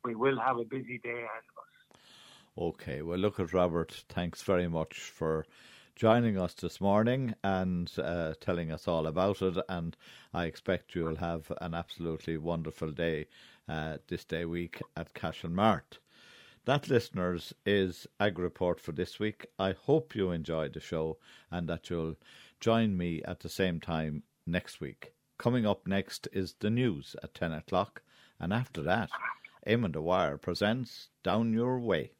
we 0.03 0.15
will 0.15 0.39
have 0.39 0.57
a 0.57 0.63
busy 0.63 0.99
day 1.03 1.09
ahead 1.09 1.43
of 1.49 1.63
us. 1.63 1.99
Okay, 2.57 3.01
well, 3.01 3.17
look 3.17 3.39
at 3.39 3.53
Robert. 3.53 4.03
Thanks 4.09 4.41
very 4.41 4.67
much 4.67 4.97
for 4.99 5.45
joining 5.95 6.37
us 6.37 6.53
this 6.53 6.79
morning 6.79 7.33
and 7.43 7.91
uh, 8.01 8.33
telling 8.39 8.71
us 8.71 8.87
all 8.87 9.07
about 9.07 9.41
it. 9.41 9.57
And 9.67 9.95
I 10.33 10.45
expect 10.45 10.95
you 10.95 11.05
will 11.05 11.17
have 11.17 11.51
an 11.61 11.73
absolutely 11.73 12.37
wonderful 12.37 12.91
day 12.91 13.27
uh, 13.67 13.97
this 14.07 14.23
day 14.23 14.45
week 14.45 14.81
at 14.95 15.13
Cashel 15.13 15.49
Mart. 15.49 15.99
That, 16.65 16.89
listeners, 16.89 17.53
is 17.65 18.07
Ag 18.19 18.37
Report 18.37 18.79
for 18.79 18.91
this 18.91 19.19
week. 19.19 19.47
I 19.57 19.71
hope 19.71 20.15
you 20.15 20.31
enjoyed 20.31 20.73
the 20.73 20.79
show 20.79 21.17
and 21.49 21.67
that 21.67 21.89
you'll 21.89 22.15
Join 22.59 22.97
me 22.97 23.23
at 23.23 23.39
the 23.39 23.49
same 23.49 23.79
time 23.79 24.23
next 24.45 24.81
week. 24.81 25.13
Coming 25.37 25.65
up 25.65 25.87
next 25.87 26.27
is 26.33 26.55
the 26.59 26.69
news 26.69 27.15
at 27.23 27.33
10 27.33 27.53
o'clock, 27.53 28.01
and 28.37 28.51
after 28.51 28.81
that, 28.81 29.09
Eamon 29.65 29.93
the 29.93 30.01
Wire 30.01 30.37
presents 30.37 31.07
Down 31.23 31.53
Your 31.53 31.79
Way. 31.79 32.11